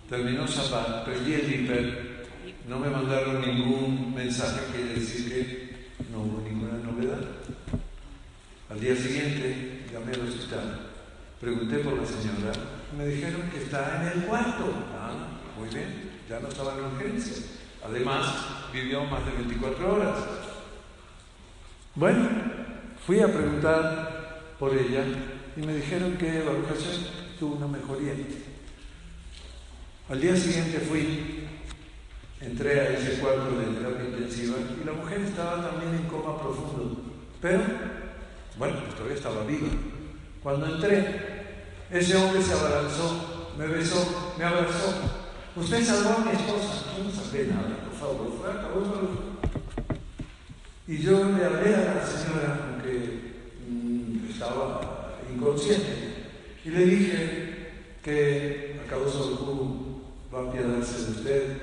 Terminó 0.09 0.47
Shabbat, 0.47 1.03
perdí 1.03 1.33
el 1.33 1.53
hiper, 1.53 2.27
no 2.69 2.79
me 2.79 2.89
mandaron 2.89 3.41
ningún 3.41 4.15
mensaje, 4.15 4.61
quiere 4.71 4.93
decir 4.93 5.27
que 5.27 6.11
no 6.13 6.21
hubo 6.21 6.41
ninguna 6.41 6.77
novedad. 6.77 7.19
Al 8.69 8.79
día 8.79 8.95
siguiente 8.95 9.85
llamé 9.91 10.13
al 10.13 10.29
hospital, 10.29 10.79
pregunté 11.41 11.79
por 11.79 11.97
la 11.97 12.05
señora, 12.05 12.53
me 12.97 13.05
dijeron 13.07 13.49
que 13.51 13.57
está 13.63 14.01
en 14.01 14.21
el 14.21 14.25
cuarto. 14.27 14.73
Ah, 14.97 15.11
muy 15.59 15.67
bien, 15.67 16.11
ya 16.29 16.39
no 16.39 16.47
estaba 16.47 16.73
en 16.75 16.85
urgencia. 16.85 17.43
Además, 17.83 18.33
vivió 18.71 19.03
más 19.03 19.25
de 19.25 19.31
24 19.33 19.93
horas. 19.93 20.44
Bueno, 21.95 22.27
fui 23.05 23.21
a 23.21 23.27
preguntar 23.27 24.41
por 24.59 24.73
ella 24.73 25.05
y 25.55 25.61
me 25.61 25.75
dijeron 25.75 26.17
que 26.17 26.43
Baruch 26.43 26.67
Hashem 26.67 27.03
tuvo 27.39 27.55
una 27.55 27.67
mejoría. 27.67 28.11
Al 30.09 30.19
día 30.19 30.35
siguiente 30.35 30.79
fui, 30.79 31.47
entré 32.41 32.81
a 32.81 32.89
ese 32.89 33.21
cuarto 33.21 33.57
de 33.57 33.77
terapia 33.77 34.09
intensiva 34.09 34.57
y 34.59 34.85
la 34.85 34.91
mujer 34.91 35.21
estaba 35.21 35.69
también 35.69 35.95
en 35.95 36.09
coma 36.09 36.37
profundo, 36.37 37.01
pero, 37.41 37.61
bueno, 38.57 38.75
pues 38.83 38.95
todavía 38.95 39.15
estaba 39.15 39.45
viva. 39.45 39.69
Cuando 40.43 40.75
entré, 40.75 41.21
ese 41.89 42.17
hombre 42.17 42.43
se 42.43 42.53
abalanzó, 42.55 43.53
me 43.57 43.67
besó, 43.67 44.33
me 44.37 44.43
abrazó. 44.43 44.95
Usted 45.55 45.85
salvó 45.85 46.17
a 46.17 46.25
mi 46.25 46.31
esposa. 46.31 46.91
Yo 46.97 47.05
no 47.05 47.09
sabía 47.09 47.53
nada, 47.55 47.77
por 47.85 47.97
favor, 47.97 48.35
Y 50.87 50.99
yo 50.99 51.31
le 51.31 51.43
hablé 51.43 51.75
a 51.75 51.95
la 51.95 52.05
señora, 52.05 52.69
aunque 52.69 53.33
mmm, 53.67 54.29
estaba 54.29 55.15
inconsciente. 55.33 56.27
Y 56.63 56.69
le 56.69 56.85
dije 56.85 57.69
que 58.03 58.79
acabó 58.85 59.09
su 59.09 59.95
va 60.33 60.39
a 60.39 60.49
apiadarse 60.49 61.05
de 61.05 61.11
usted 61.11 61.57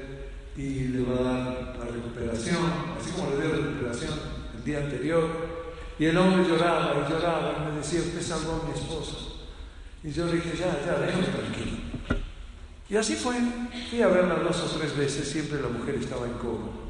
y 0.57 0.89
le 0.89 1.03
va 1.05 1.19
a 1.19 1.23
dar 1.23 1.77
la 1.79 1.85
recuperación, 1.85 2.59
así 2.99 3.11
como 3.13 3.31
le 3.31 3.37
dio 3.37 3.57
la 3.57 3.67
recuperación 3.67 4.13
el 4.57 4.65
día 4.65 4.79
anterior. 4.79 5.29
Y 5.99 6.07
el 6.07 6.17
hombre 6.17 6.49
lloraba 6.49 7.07
y 7.07 7.11
lloraba 7.13 7.55
y 7.59 7.73
me 7.73 7.79
decía, 7.79 8.01
usted 8.01 8.23
salvó 8.23 8.63
a 8.63 8.67
mi 8.67 8.75
esposa. 8.75 9.17
Y 10.03 10.11
yo 10.11 10.27
le 10.27 10.33
dije, 10.33 10.57
ya, 10.59 10.85
ya, 10.85 10.99
déjame 10.99 11.27
tranquilo. 11.27 11.77
Y 12.89 12.97
así 12.97 13.15
fue. 13.15 13.37
Fui 13.89 14.03
a 14.03 14.09
verla 14.09 14.35
dos 14.37 14.61
o 14.63 14.79
tres 14.79 14.97
veces, 14.97 15.29
siempre 15.29 15.63
la 15.63 15.69
mujer 15.69 15.95
estaba 15.95 16.27
en 16.27 16.33
coma. 16.35 16.82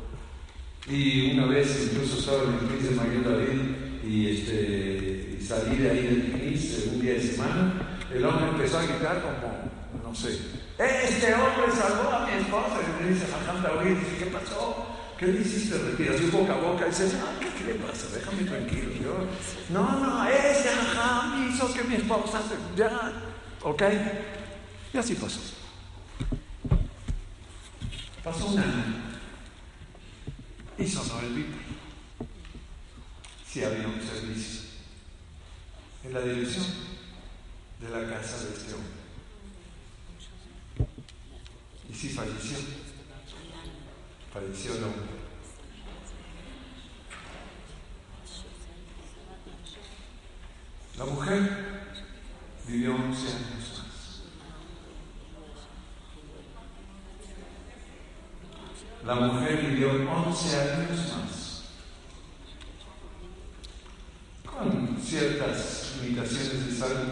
Y 0.89 1.33
una 1.33 1.47
vez 1.47 1.91
incluso 1.93 2.19
estaba 2.19 2.43
en 2.43 2.55
el 2.55 2.59
crisis 2.69 2.91
de 2.91 2.97
Maguel 2.97 3.25
David 3.25 3.61
y 4.05 4.31
este, 4.31 5.39
salí 5.41 5.77
de 5.77 5.91
ahí 5.91 6.03
del 6.03 6.33
CNIS 6.33 6.89
un 6.93 7.01
día 7.01 7.15
de 7.15 7.23
semana, 7.23 7.99
el 8.13 8.25
hombre 8.25 8.49
empezó 8.49 8.79
a 8.79 8.83
gritar 8.83 9.23
como, 9.23 10.03
no 10.03 10.15
sé, 10.15 10.39
este 10.79 11.35
hombre 11.35 11.71
salvó 11.71 12.11
a 12.11 12.27
mi 12.27 12.33
esposa. 12.33 12.81
Y 12.83 13.03
me 13.03 13.11
dice, 13.11 13.27
Jajam 13.27 13.85
dice, 13.85 14.17
¿qué 14.19 14.27
pasó? 14.27 14.87
¿Qué 15.19 15.27
le 15.27 15.41
hiciste? 15.41 15.79
Respiración 15.79 16.31
boca 16.31 16.55
a 16.55 16.57
boca. 16.57 16.87
Y 16.87 16.91
dice, 16.91 17.13
¿qué, 17.41 17.65
le 17.65 17.75
pasa? 17.75 18.07
Déjame 18.15 18.43
tranquilo. 18.43 18.91
Yo, 19.01 19.27
no, 19.71 20.01
no, 20.01 20.29
ese 20.29 20.71
Jajam 20.71 21.49
hizo 21.49 21.73
que 21.73 21.85
mi 21.85 21.95
esposa 21.97 22.41
se... 22.43 22.57
Ya, 22.77 23.13
¿ok? 23.63 23.83
Y 24.93 24.99
así 24.99 25.15
pasó. 25.15 25.41
Pasó 28.25 28.47
un 28.47 28.59
año. 28.59 29.12
Y 30.83 30.89
sonó 30.89 31.21
el 31.21 31.33
bip. 31.33 31.47
Si 33.47 33.63
había 33.63 33.87
un 33.87 34.03
servicio 34.03 34.63
en 36.03 36.13
la 36.13 36.21
dirección 36.23 36.65
de 37.81 37.89
la 37.89 38.11
casa 38.11 38.45
de 38.45 38.53
este 38.53 38.75
hombre. 38.75 38.91
Y 41.89 41.95
si 41.95 42.09
falleció, 42.09 42.59
falleció 44.33 44.73
el 44.73 44.85
hombre. 44.85 45.07
La 50.99 51.05
mujer 51.05 51.93
vivió 52.67 52.97
11 52.97 53.29
años 53.29 53.79
más. 53.79 53.93
La 59.05 59.17
mujer 59.17 59.67
vivió 59.67 59.91
11 59.91 60.61
años 60.61 61.13
más. 61.13 61.65
Con 64.45 64.97
ciertas 65.03 65.97
limitaciones 66.03 66.67
de 66.67 66.73
salud. 66.73 67.09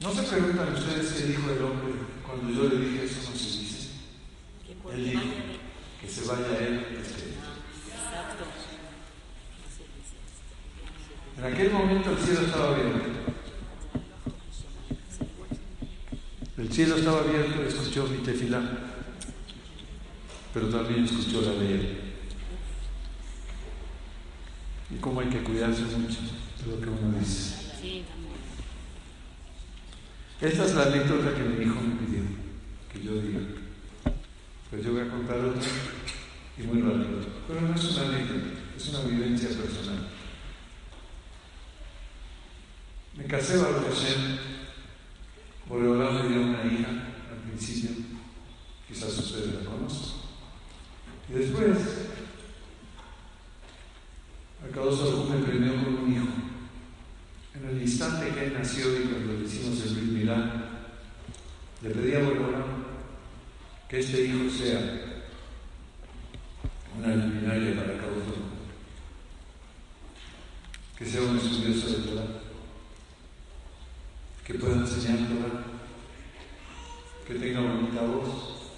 ¿No 0.00 0.12
se 0.12 0.22
preguntan 0.22 0.72
ustedes 0.72 1.12
qué 1.12 1.26
dijo 1.26 1.50
el 1.50 1.62
hombre 1.62 1.92
cuando 2.26 2.50
yo 2.50 2.68
le 2.68 2.86
dije 2.86 3.04
eso 3.04 3.30
no 3.30 3.36
se 3.36 3.58
dice? 3.58 3.88
Él 4.92 5.10
dijo 5.10 5.22
que 6.00 6.08
se 6.08 6.26
vaya 6.26 6.46
a 6.46 6.58
él. 6.58 6.86
Este. 6.98 7.34
En 11.38 11.44
aquel 11.44 11.72
momento 11.72 12.10
el 12.10 12.18
cielo 12.18 12.40
estaba 12.40 12.74
abierto. 12.74 13.26
El 16.56 16.65
cielo 16.76 16.96
estaba 16.96 17.20
abierto, 17.20 17.62
escuchó 17.62 18.06
mi 18.06 18.18
tefilá, 18.18 18.60
pero 20.52 20.68
también 20.68 21.04
escuchó 21.04 21.40
la 21.40 21.52
de 21.52 21.74
él. 21.74 22.00
Y 24.90 24.96
cómo 24.96 25.20
hay 25.20 25.28
que 25.30 25.42
cuidarse 25.42 25.80
mucho 25.84 26.18
de 26.20 26.70
lo 26.70 26.78
que 26.78 26.90
uno 26.90 27.18
dice. 27.18 28.04
Esta 30.38 30.64
es 30.66 30.74
la 30.74 30.82
anécdota 30.82 31.34
que 31.34 31.44
mi 31.44 31.64
hijo 31.64 31.80
me 31.80 31.94
pidió 31.96 32.22
que 32.92 33.02
yo 33.02 33.22
diga. 33.22 33.40
Pues 34.68 34.84
yo 34.84 34.92
voy 34.92 35.00
a 35.00 35.08
contar 35.08 35.38
otra 35.38 35.62
y 36.58 36.62
muy 36.62 36.82
rápido. 36.82 37.20
Pero 37.48 37.60
no 37.62 37.74
es 37.74 37.84
una 37.84 38.08
anécdota, 38.08 38.50
es 38.76 38.88
una 38.90 39.00
vivencia 39.00 39.48
personal. 39.48 40.08
Me 43.16 43.24
casé 43.24 43.56
bajo 43.56 43.80
Hashem, 43.80 44.38
Boreolá 45.68 46.10
me 46.12 46.28
dio 46.28 46.42
una 46.42 46.64
hija 46.64 46.88
al 47.30 47.38
principio, 47.48 47.90
quizás 48.86 49.18
ustedes 49.18 49.54
la 49.54 49.70
conocen. 49.70 50.12
Y 51.28 51.32
después 51.32 51.76
Akadosh 54.62 55.28
me 55.28 55.44
premió 55.44 55.74
con 55.74 55.94
un 55.94 56.12
hijo. 56.12 56.26
En 57.54 57.68
el 57.68 57.82
instante 57.82 58.30
que 58.30 58.46
él 58.46 58.52
nació 58.52 58.96
y 58.96 59.04
cuando 59.04 59.32
le 59.32 59.44
hicimos 59.44 59.80
el 59.86 59.94
Brit 59.94 60.12
Milán, 60.12 60.64
le 61.82 61.90
pedí 61.90 62.14
a 62.14 62.20
Borona 62.20 62.64
que 63.88 63.98
este 63.98 64.24
hijo 64.24 64.50
sea 64.50 65.02
que 70.96 71.04
sea 71.04 71.22
un 71.22 71.36
estudioso 71.36 71.88
de 71.88 72.08
Torah, 72.08 72.26
que 74.44 74.54
pueda 74.54 74.76
enseñar 74.76 75.28
Torah, 75.28 75.64
que 77.26 77.34
tenga 77.34 77.60
bonita 77.60 78.00
voz, 78.02 78.72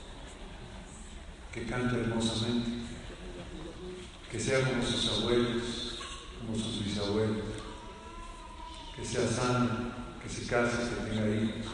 que 1.52 1.64
cante 1.64 2.00
hermosamente, 2.00 2.70
que 4.30 4.38
sea 4.38 4.60
como 4.60 4.82
sus 4.82 5.10
abuelos, 5.18 5.98
como 6.38 6.58
sus 6.58 6.84
bisabuelos, 6.84 7.44
que 8.94 9.04
sea 9.04 9.26
sano, 9.26 9.92
que 10.22 10.28
se 10.28 10.46
case, 10.46 10.76
que 10.76 11.10
tenga 11.10 11.28
hijos. 11.28 11.72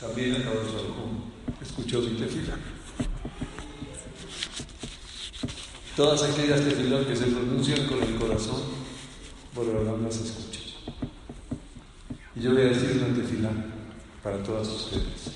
También 0.00 0.36
acabó 0.36 0.60
su 0.64 1.62
escuchó 1.62 2.00
mi 2.00 2.16
tefila. 2.16 2.56
Todas 5.96 6.22
aquellas 6.22 6.62
tefilot 6.62 7.06
que 7.06 7.16
se 7.16 7.26
pronuncian 7.26 7.86
con 7.86 8.02
el 8.02 8.16
corazón, 8.16 8.62
Borolán 9.54 10.02
las 10.02 10.16
escucha. 10.16 10.60
Y 12.34 12.40
yo 12.40 12.52
voy 12.52 12.62
a 12.62 12.66
decir 12.66 13.02
una 13.04 13.14
tefila 13.14 13.50
para 14.22 14.42
todas 14.42 14.68
ustedes. 14.68 15.34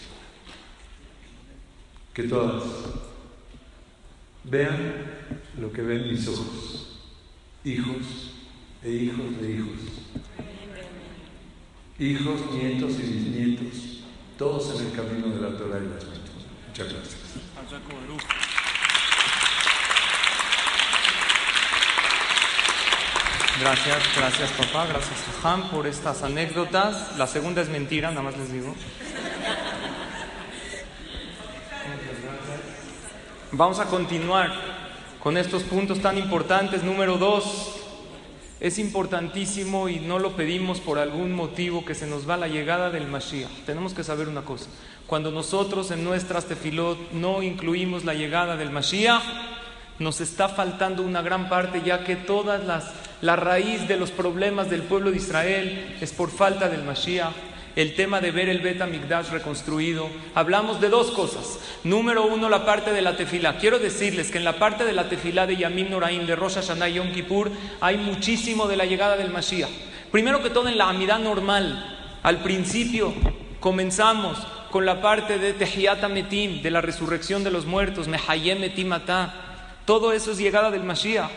Que 2.12 2.24
todas 2.24 2.64
vean 4.50 5.04
lo 5.58 5.72
que 5.72 5.82
ven 5.82 6.08
mis 6.08 6.26
ojos, 6.28 7.00
hijos 7.64 8.32
e 8.82 8.90
hijos 8.90 9.40
de 9.40 9.50
hijos, 9.50 9.80
hijos, 11.98 12.52
nietos 12.52 12.92
y 12.98 13.02
bisnietos, 13.02 14.04
todos 14.38 14.80
en 14.80 14.86
el 14.86 14.92
camino 14.92 15.28
de 15.28 15.40
la 15.40 15.56
Torah 15.56 15.78
y 15.78 15.88
las 15.88 16.04
mitos. 16.04 16.46
Muchas 16.68 16.92
gracias. 16.92 17.18
Gracias, 23.60 24.16
gracias 24.16 24.50
papá, 24.52 24.86
gracias 24.86 25.18
Han 25.42 25.68
por 25.68 25.86
estas 25.88 26.22
anécdotas. 26.22 27.18
La 27.18 27.26
segunda 27.26 27.60
es 27.60 27.68
mentira, 27.68 28.10
nada 28.10 28.22
más 28.22 28.38
les 28.38 28.52
digo. 28.52 28.74
Vamos 33.52 33.78
a 33.78 33.86
continuar 33.86 34.52
con 35.22 35.38
estos 35.38 35.62
puntos 35.62 36.00
tan 36.00 36.18
importantes. 36.18 36.82
Número 36.82 37.16
dos, 37.16 37.76
es 38.60 38.78
importantísimo 38.78 39.88
y 39.88 40.00
no 40.00 40.18
lo 40.18 40.36
pedimos 40.36 40.80
por 40.80 40.98
algún 40.98 41.32
motivo 41.32 41.82
que 41.82 41.94
se 41.94 42.06
nos 42.06 42.28
va 42.28 42.36
la 42.36 42.48
llegada 42.48 42.90
del 42.90 43.06
Mashiach. 43.06 43.64
Tenemos 43.64 43.94
que 43.94 44.04
saber 44.04 44.28
una 44.28 44.42
cosa. 44.42 44.66
Cuando 45.06 45.30
nosotros 45.30 45.90
en 45.90 46.04
nuestras 46.04 46.44
tefilot 46.44 47.12
no 47.12 47.42
incluimos 47.42 48.04
la 48.04 48.12
llegada 48.12 48.58
del 48.58 48.70
Mashiach, 48.70 49.22
nos 49.98 50.20
está 50.20 50.50
faltando 50.50 51.02
una 51.02 51.22
gran 51.22 51.48
parte, 51.48 51.80
ya 51.82 52.04
que 52.04 52.16
todas 52.16 52.62
las 52.64 52.92
la 53.22 53.34
raíz 53.34 53.88
de 53.88 53.96
los 53.96 54.10
problemas 54.10 54.68
del 54.68 54.82
pueblo 54.82 55.10
de 55.10 55.16
Israel 55.16 55.96
es 56.02 56.12
por 56.12 56.30
falta 56.30 56.68
del 56.68 56.84
Mashiach. 56.84 57.47
El 57.78 57.94
tema 57.94 58.20
de 58.20 58.32
ver 58.32 58.48
el 58.48 58.58
Bet 58.58 58.84
Migdash 58.84 59.28
reconstruido. 59.28 60.08
Hablamos 60.34 60.80
de 60.80 60.88
dos 60.88 61.12
cosas. 61.12 61.60
Número 61.84 62.26
uno, 62.26 62.48
la 62.48 62.66
parte 62.66 62.92
de 62.92 63.02
la 63.02 63.16
tefila. 63.16 63.56
Quiero 63.58 63.78
decirles 63.78 64.32
que 64.32 64.38
en 64.38 64.44
la 64.44 64.58
parte 64.58 64.84
de 64.84 64.92
la 64.92 65.08
tefila 65.08 65.46
de 65.46 65.56
Yamim 65.56 65.88
Noraim, 65.88 66.26
de 66.26 66.34
Rosh 66.34 66.54
Hashanah 66.54 66.88
y 66.88 66.94
Yom 66.94 67.12
Kippur, 67.12 67.52
hay 67.80 67.96
muchísimo 67.96 68.66
de 68.66 68.76
la 68.76 68.84
llegada 68.84 69.16
del 69.16 69.30
Mashiach. 69.30 69.70
Primero 70.10 70.42
que 70.42 70.50
todo, 70.50 70.66
en 70.66 70.76
la 70.76 70.88
amidad 70.88 71.20
normal. 71.20 72.18
Al 72.24 72.42
principio 72.42 73.14
comenzamos 73.60 74.44
con 74.72 74.84
la 74.84 75.00
parte 75.00 75.38
de 75.38 75.52
Tehiyat 75.52 76.02
Metim, 76.08 76.62
de 76.62 76.72
la 76.72 76.80
resurrección 76.80 77.44
de 77.44 77.52
los 77.52 77.64
muertos, 77.64 78.08
Mehayem 78.08 78.58
Metim 78.58 78.92
Todo 79.84 80.12
eso 80.12 80.32
es 80.32 80.38
llegada 80.38 80.72
del 80.72 80.82
Mashiach. 80.82 81.30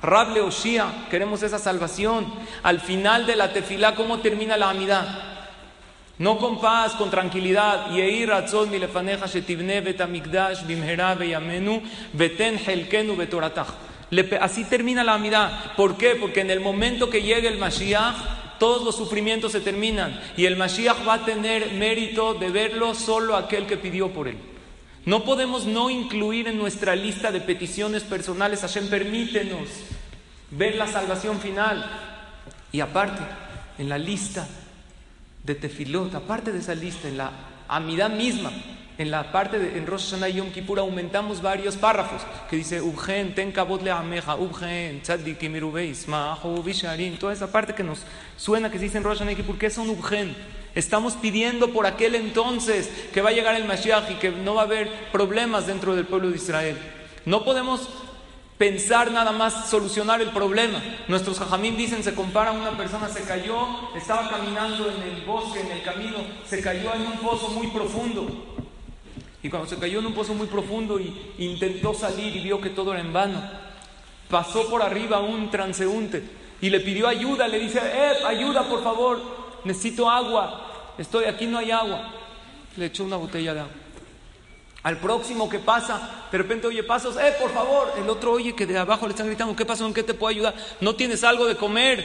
Rable 0.00 0.42
Oshia, 0.42 0.86
queremos 1.10 1.42
esa 1.42 1.58
salvación. 1.58 2.32
Al 2.62 2.78
final 2.78 3.26
de 3.26 3.34
la 3.34 3.52
tefilá, 3.52 3.96
¿cómo 3.96 4.20
termina 4.20 4.56
la 4.56 4.70
amidad? 4.70 5.31
No 6.22 6.38
con 6.38 6.60
paz, 6.60 6.92
con 6.92 7.10
tranquilidad. 7.10 7.88
Así 14.40 14.64
termina 14.64 15.02
la 15.02 15.14
amidad. 15.14 15.74
¿Por 15.74 15.96
qué? 15.96 16.14
Porque 16.14 16.42
en 16.42 16.52
el 16.52 16.60
momento 16.60 17.10
que 17.10 17.22
llegue 17.22 17.48
el 17.48 17.58
Mashiach, 17.58 18.14
todos 18.60 18.84
los 18.84 18.94
sufrimientos 18.94 19.50
se 19.50 19.60
terminan. 19.60 20.20
Y 20.36 20.44
el 20.44 20.56
Mashiach 20.56 20.98
va 21.04 21.14
a 21.14 21.24
tener 21.24 21.72
mérito 21.72 22.34
de 22.34 22.50
verlo 22.50 22.94
solo 22.94 23.34
aquel 23.34 23.66
que 23.66 23.76
pidió 23.76 24.12
por 24.12 24.28
él. 24.28 24.36
No 25.04 25.24
podemos 25.24 25.66
no 25.66 25.90
incluir 25.90 26.46
en 26.46 26.56
nuestra 26.56 26.94
lista 26.94 27.32
de 27.32 27.40
peticiones 27.40 28.04
personales, 28.04 28.60
Hashem, 28.60 28.88
permítenos 28.88 29.68
ver 30.52 30.76
la 30.76 30.86
salvación 30.86 31.40
final. 31.40 31.84
Y 32.70 32.78
aparte, 32.78 33.24
en 33.78 33.88
la 33.88 33.98
lista 33.98 34.46
de 35.44 35.54
Tefilot, 35.54 36.14
aparte 36.14 36.52
de 36.52 36.58
esa 36.58 36.74
lista, 36.74 37.08
en 37.08 37.18
la 37.18 37.32
amidad 37.68 38.10
misma, 38.10 38.52
en 38.98 39.10
la 39.10 39.32
parte 39.32 39.58
de 39.58 39.78
en 39.78 39.86
Rosh 39.86 40.10
Hashanah 40.10 40.28
y 40.28 40.34
Yom 40.34 40.50
Kippur 40.52 40.78
aumentamos 40.78 41.40
varios 41.40 41.76
párrafos 41.76 42.22
que 42.48 42.56
dice 42.56 42.80
Ubgen, 42.80 43.34
ten 43.34 43.50
kabot 43.50 43.82
le 43.82 43.90
ameja, 43.90 44.36
Ubgen, 44.36 45.00
tzadikim 45.02 45.56
irubeis, 45.56 46.06
bisharim, 46.64 47.16
toda 47.16 47.32
esa 47.32 47.50
parte 47.50 47.74
que 47.74 47.82
nos 47.82 48.04
suena 48.36 48.70
que 48.70 48.78
se 48.78 48.84
dice 48.84 48.98
en 48.98 49.04
Rosh 49.04 49.18
Hashanah 49.18 49.32
y 49.32 49.36
Kippur, 49.36 49.58
¿qué 49.58 49.70
son? 49.70 49.96
Estamos 50.74 51.14
pidiendo 51.14 51.72
por 51.72 51.86
aquel 51.86 52.14
entonces 52.14 52.90
que 53.12 53.20
va 53.20 53.30
a 53.30 53.32
llegar 53.32 53.54
el 53.56 53.64
Mashiach 53.64 54.10
y 54.10 54.14
que 54.14 54.30
no 54.30 54.54
va 54.54 54.62
a 54.62 54.64
haber 54.64 54.90
problemas 55.12 55.66
dentro 55.66 55.94
del 55.94 56.06
pueblo 56.06 56.30
de 56.30 56.36
Israel. 56.36 56.78
No 57.26 57.44
podemos 57.44 57.88
pensar 58.62 59.10
nada 59.10 59.32
más 59.32 59.68
solucionar 59.68 60.22
el 60.22 60.28
problema. 60.28 60.80
Nuestros 61.08 61.36
jajamín 61.40 61.76
dicen, 61.76 62.04
se 62.04 62.14
compara 62.14 62.52
una 62.52 62.76
persona, 62.76 63.08
se 63.08 63.24
cayó, 63.24 63.66
estaba 63.96 64.30
caminando 64.30 64.88
en 64.88 65.02
el 65.02 65.22
bosque, 65.22 65.62
en 65.62 65.72
el 65.72 65.82
camino, 65.82 66.18
se 66.46 66.60
cayó 66.60 66.94
en 66.94 67.00
un 67.08 67.18
pozo 67.18 67.48
muy 67.48 67.66
profundo. 67.66 68.28
Y 69.42 69.48
cuando 69.48 69.68
se 69.68 69.78
cayó 69.78 69.98
en 69.98 70.06
un 70.06 70.14
pozo 70.14 70.32
muy 70.34 70.46
profundo 70.46 71.00
y 71.00 71.12
intentó 71.38 71.92
salir 71.92 72.36
y 72.36 72.40
vio 72.40 72.60
que 72.60 72.70
todo 72.70 72.92
era 72.92 73.00
en 73.00 73.12
vano, 73.12 73.42
pasó 74.30 74.70
por 74.70 74.80
arriba 74.80 75.18
un 75.18 75.50
transeúnte 75.50 76.22
y 76.60 76.70
le 76.70 76.78
pidió 76.78 77.08
ayuda, 77.08 77.48
le 77.48 77.58
dice, 77.58 77.80
eh, 77.82 78.24
ayuda 78.24 78.68
por 78.68 78.84
favor, 78.84 79.20
necesito 79.64 80.08
agua, 80.08 80.92
estoy 80.98 81.24
aquí, 81.24 81.46
no 81.46 81.58
hay 81.58 81.72
agua. 81.72 82.12
Le 82.76 82.86
echó 82.86 83.02
una 83.02 83.16
botella 83.16 83.54
de 83.54 83.60
agua. 83.62 83.81
Al 84.82 84.98
próximo 84.98 85.48
que 85.48 85.60
pasa, 85.60 86.26
de 86.32 86.38
repente 86.38 86.66
oye 86.66 86.82
pasos, 86.82 87.16
eh, 87.16 87.34
por 87.40 87.52
favor. 87.52 87.92
El 87.96 88.10
otro 88.10 88.32
oye 88.32 88.54
que 88.54 88.66
de 88.66 88.78
abajo 88.78 89.06
le 89.06 89.12
están 89.12 89.28
gritando, 89.28 89.54
¿qué 89.54 89.64
pasó? 89.64 89.86
¿En 89.86 89.94
qué 89.94 90.02
te 90.02 90.14
puedo 90.14 90.30
ayudar? 90.30 90.54
No 90.80 90.96
tienes 90.96 91.22
algo 91.22 91.46
de 91.46 91.56
comer, 91.56 92.04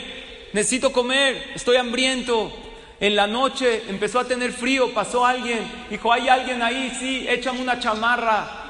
necesito 0.54 0.92
comer, 0.92 1.52
estoy 1.56 1.78
hambriento. 1.78 2.52
En 3.00 3.16
la 3.16 3.28
noche 3.28 3.84
empezó 3.90 4.20
a 4.20 4.26
tener 4.26 4.52
frío, 4.52 4.94
pasó 4.94 5.26
alguien, 5.26 5.60
dijo, 5.90 6.12
¿hay 6.12 6.30
alguien 6.30 6.62
ahí? 6.62 6.96
Sí, 7.00 7.28
échame 7.28 7.62
una 7.62 7.80
chamarra. 7.80 8.66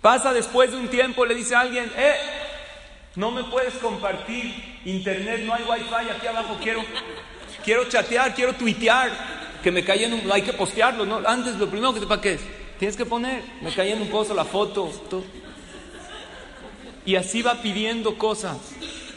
Pasa 0.00 0.32
después 0.32 0.70
de 0.70 0.76
un 0.76 0.88
tiempo, 0.88 1.24
le 1.24 1.34
dice 1.34 1.54
a 1.54 1.60
alguien, 1.60 1.90
eh, 1.96 2.14
no 3.16 3.30
me 3.30 3.44
puedes 3.44 3.74
compartir 3.74 4.80
internet, 4.84 5.42
no 5.44 5.54
hay 5.54 5.62
wifi 5.62 6.10
aquí 6.10 6.26
abajo, 6.26 6.58
quiero, 6.60 6.84
quiero 7.64 7.88
chatear, 7.88 8.34
quiero 8.34 8.52
tuitear, 8.52 9.10
que 9.64 9.72
me 9.72 9.82
cae 9.82 10.04
en 10.04 10.12
un, 10.12 10.30
hay 10.30 10.42
que 10.42 10.52
postearlo, 10.52 11.06
¿no? 11.06 11.22
Antes 11.26 11.56
lo 11.56 11.70
primero 11.70 11.94
que 11.94 12.00
te 12.00 12.06
para 12.06 12.20
qué 12.20 12.34
es, 12.34 12.42
tienes 12.78 12.98
que 12.98 13.06
poner, 13.06 13.42
me 13.62 13.72
cae 13.72 13.94
en 13.94 14.02
un 14.02 14.08
pozo 14.08 14.34
la 14.34 14.44
foto, 14.44 14.92
todo. 15.08 15.24
Y 17.06 17.16
así 17.16 17.40
va 17.40 17.62
pidiendo 17.62 18.18
cosas, 18.18 18.58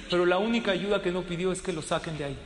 pero 0.10 0.25
la 0.25 0.38
única 0.38 0.71
ayuda 0.71 1.01
que 1.01 1.12
no 1.12 1.23
pidió 1.23 1.51
es 1.51 1.62
que 1.62 1.73
lo 1.73 1.81
saquen 1.81 2.17
de 2.17 2.23
ahí. 2.23 2.38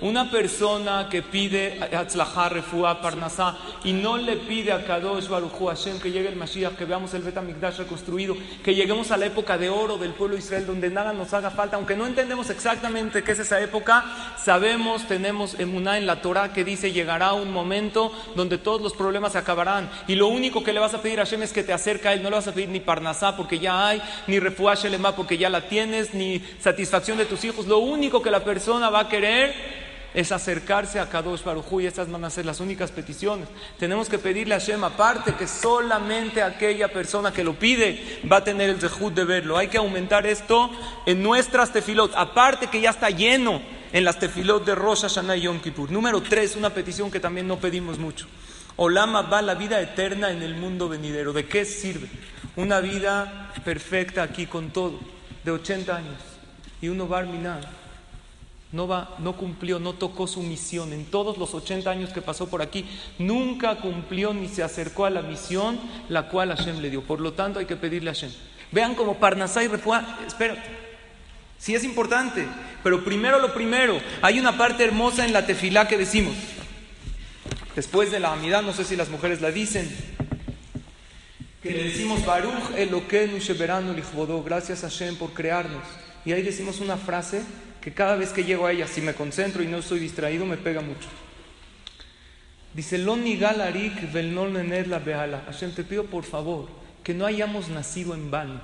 Una 0.00 0.30
persona 0.30 1.08
que 1.10 1.22
pide 1.22 1.80
Atzlahar, 1.80 2.52
Refuah, 2.52 3.00
Parnasá 3.00 3.56
y 3.82 3.92
no 3.92 4.18
le 4.18 4.36
pide 4.36 4.72
a 4.72 4.84
Kadosh 4.84 5.26
Baruch 5.28 5.58
Hashem 5.58 5.98
que 5.98 6.10
llegue 6.10 6.28
el 6.28 6.36
Mashiach, 6.36 6.76
que 6.76 6.84
veamos 6.84 7.14
el 7.14 7.22
Betamikdash 7.22 7.78
reconstruido, 7.78 8.36
que 8.62 8.74
lleguemos 8.74 9.10
a 9.10 9.16
la 9.16 9.26
época 9.26 9.56
de 9.56 9.70
oro 9.70 9.96
del 9.96 10.12
pueblo 10.12 10.36
de 10.36 10.42
Israel 10.42 10.66
donde 10.66 10.90
nada 10.90 11.14
nos 11.14 11.32
haga 11.32 11.50
falta, 11.50 11.76
aunque 11.76 11.96
no 11.96 12.06
entendemos 12.06 12.50
exactamente 12.50 13.24
qué 13.24 13.32
es 13.32 13.38
esa 13.38 13.60
época, 13.60 14.04
sabemos, 14.36 15.06
tenemos 15.08 15.58
emuná 15.58 15.96
en 15.96 16.06
la 16.06 16.20
Torah 16.20 16.52
que 16.52 16.64
dice 16.64 16.92
llegará 16.92 17.32
un 17.32 17.50
momento 17.50 18.12
donde 18.34 18.58
todos 18.58 18.82
los 18.82 18.92
problemas 18.92 19.32
se 19.32 19.38
acabarán 19.38 19.88
y 20.06 20.14
lo 20.14 20.28
único 20.28 20.62
que 20.62 20.74
le 20.74 20.80
vas 20.80 20.92
a 20.92 21.00
pedir 21.00 21.20
a 21.20 21.24
Hashem 21.24 21.42
es 21.42 21.52
que 21.54 21.62
te 21.62 21.72
acerque 21.72 22.08
a 22.08 22.12
él, 22.12 22.22
no 22.22 22.28
le 22.28 22.36
vas 22.36 22.48
a 22.48 22.52
pedir 22.52 22.68
ni 22.68 22.80
Parnasá 22.80 23.34
porque 23.34 23.58
ya 23.58 23.88
hay, 23.88 24.02
ni 24.26 24.38
Refuah 24.40 24.74
Shelema 24.74 25.16
porque 25.16 25.38
ya 25.38 25.48
la 25.48 25.68
tienes, 25.68 26.12
ni 26.12 26.42
satisfacción 26.60 27.16
de 27.16 27.24
tus 27.24 27.44
hijos, 27.44 27.66
lo 27.66 27.78
único 27.78 28.20
que 28.20 28.30
la 28.30 28.44
persona 28.44 28.90
va 28.90 29.00
a 29.00 29.08
querer 29.08 29.85
es 30.16 30.32
acercarse 30.32 30.98
a 30.98 31.10
Kadosh 31.10 31.44
Baruj 31.44 31.82
y 31.82 31.86
estas 31.86 32.10
van 32.10 32.24
a 32.24 32.30
ser 32.30 32.46
las 32.46 32.60
únicas 32.60 32.90
peticiones. 32.90 33.48
Tenemos 33.78 34.08
que 34.08 34.18
pedirle 34.18 34.54
a 34.54 34.58
Hashem 34.58 34.82
aparte 34.82 35.34
que 35.34 35.46
solamente 35.46 36.42
aquella 36.42 36.88
persona 36.88 37.34
que 37.34 37.44
lo 37.44 37.52
pide 37.58 38.22
va 38.32 38.38
a 38.38 38.44
tener 38.44 38.70
el 38.70 38.80
zehut 38.80 39.12
de 39.12 39.26
verlo. 39.26 39.58
Hay 39.58 39.68
que 39.68 39.76
aumentar 39.76 40.26
esto 40.26 40.70
en 41.04 41.22
nuestras 41.22 41.70
tefilot, 41.70 42.14
aparte 42.16 42.68
que 42.68 42.80
ya 42.80 42.88
está 42.88 43.10
lleno 43.10 43.60
en 43.92 44.04
las 44.04 44.18
tefilot 44.18 44.64
de 44.64 44.74
Rosh 44.74 45.02
Hashanah 45.02 45.36
y 45.36 45.42
Yom 45.42 45.60
Kippur. 45.60 45.90
Número 45.90 46.22
tres, 46.22 46.56
una 46.56 46.70
petición 46.70 47.10
que 47.10 47.20
también 47.20 47.46
no 47.46 47.58
pedimos 47.58 47.98
mucho. 47.98 48.26
Olama 48.76 49.20
va 49.20 49.42
la 49.42 49.54
vida 49.54 49.82
eterna 49.82 50.30
en 50.30 50.42
el 50.42 50.56
mundo 50.56 50.88
venidero. 50.88 51.34
¿De 51.34 51.44
qué 51.44 51.66
sirve? 51.66 52.08
Una 52.56 52.80
vida 52.80 53.52
perfecta 53.66 54.22
aquí 54.22 54.46
con 54.46 54.70
todo 54.70 54.98
de 55.44 55.50
80 55.50 55.94
años 55.94 56.22
y 56.80 56.88
uno 56.88 57.06
va 57.06 57.18
no, 58.76 58.86
va, 58.86 59.16
no 59.18 59.36
cumplió, 59.36 59.80
no 59.80 59.94
tocó 59.94 60.26
su 60.26 60.42
misión. 60.42 60.92
En 60.92 61.06
todos 61.06 61.38
los 61.38 61.54
80 61.54 61.90
años 61.90 62.12
que 62.12 62.20
pasó 62.20 62.48
por 62.48 62.60
aquí, 62.60 62.84
nunca 63.18 63.76
cumplió 63.76 64.34
ni 64.34 64.48
se 64.48 64.62
acercó 64.62 65.06
a 65.06 65.10
la 65.10 65.22
misión 65.22 65.80
la 66.10 66.28
cual 66.28 66.54
Hashem 66.54 66.80
le 66.80 66.90
dio. 66.90 67.02
Por 67.02 67.20
lo 67.20 67.32
tanto, 67.32 67.58
hay 67.58 67.64
que 67.64 67.76
pedirle 67.76 68.10
a 68.10 68.12
Hashem. 68.12 68.30
Vean 68.70 68.94
como 68.94 69.14
Parnasá 69.14 69.64
y 69.64 69.68
Refuá, 69.68 70.18
espera, 70.26 70.62
sí 71.58 71.74
es 71.74 71.84
importante, 71.84 72.46
pero 72.82 73.02
primero 73.02 73.38
lo 73.38 73.54
primero, 73.54 73.98
hay 74.20 74.38
una 74.38 74.58
parte 74.58 74.84
hermosa 74.84 75.24
en 75.24 75.32
la 75.32 75.46
tefilá 75.46 75.88
que 75.88 75.96
decimos. 75.96 76.36
Después 77.74 78.10
de 78.10 78.20
la 78.20 78.32
amidad, 78.32 78.62
no 78.62 78.72
sé 78.72 78.84
si 78.84 78.94
las 78.94 79.08
mujeres 79.08 79.40
la 79.40 79.50
dicen, 79.50 79.88
que 81.62 81.70
le 81.70 81.84
decimos 81.84 82.24
Baruch 82.26 82.76
Eloquenu 82.76 83.38
Sheberanu 83.38 83.94
Lichvodó, 83.94 84.42
gracias 84.42 84.84
a 84.84 84.90
Hashem 84.90 85.16
por 85.16 85.32
crearnos. 85.32 85.82
Y 86.24 86.32
ahí 86.32 86.42
decimos 86.42 86.80
una 86.80 86.96
frase 86.96 87.42
que 87.86 87.92
cada 87.92 88.16
vez 88.16 88.30
que 88.30 88.42
llego 88.42 88.66
a 88.66 88.72
ella, 88.72 88.88
si 88.88 89.00
me 89.00 89.14
concentro 89.14 89.62
y 89.62 89.68
no 89.68 89.78
estoy 89.78 90.00
distraído, 90.00 90.44
me 90.44 90.56
pega 90.56 90.80
mucho. 90.80 91.06
Dice, 92.74 92.98
la 94.88 94.98
behala. 94.98 95.44
Hashem, 95.46 95.70
te 95.70 95.84
pido 95.84 96.04
por 96.06 96.24
favor 96.24 96.68
que 97.04 97.14
no 97.14 97.24
hayamos 97.24 97.68
nacido 97.68 98.14
en 98.14 98.28
vano, 98.28 98.60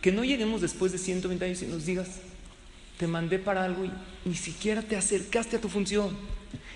que 0.00 0.10
no 0.10 0.24
lleguemos 0.24 0.60
después 0.60 0.90
de 0.90 0.98
120 0.98 1.44
años 1.44 1.62
y 1.62 1.66
nos 1.66 1.86
digas, 1.86 2.18
te 2.98 3.06
mandé 3.06 3.38
para 3.38 3.62
algo 3.62 3.84
y 3.84 3.92
ni 4.24 4.34
siquiera 4.34 4.82
te 4.82 4.96
acercaste 4.96 5.58
a 5.58 5.60
tu 5.60 5.68
función. 5.68 6.16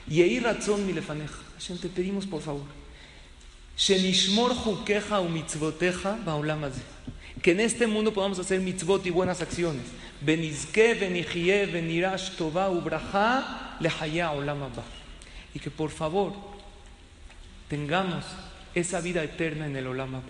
Y 0.09 0.23
ahí 0.23 0.39
razón 0.39 0.87
mi 0.87 0.93
lefaneja. 0.93 1.43
Hashem, 1.55 1.79
te 1.79 1.89
pedimos 1.89 2.29
por 2.29 2.43
favor. 2.43 2.63
Que 7.43 7.53
en 7.53 7.61
este 7.61 7.87
mundo 7.87 8.13
podamos 8.13 8.39
hacer 8.39 8.61
mitzvot 8.61 9.07
y 9.07 9.11
buenas 9.11 9.41
acciones. 9.41 9.85
Y 15.55 15.59
que 15.61 15.71
por 15.71 15.91
favor 15.91 16.33
tengamos 17.69 18.25
esa 18.75 19.01
vida 19.01 19.23
eterna 19.23 19.67
en 19.67 19.77
el 19.77 19.87
Olam 19.87 20.21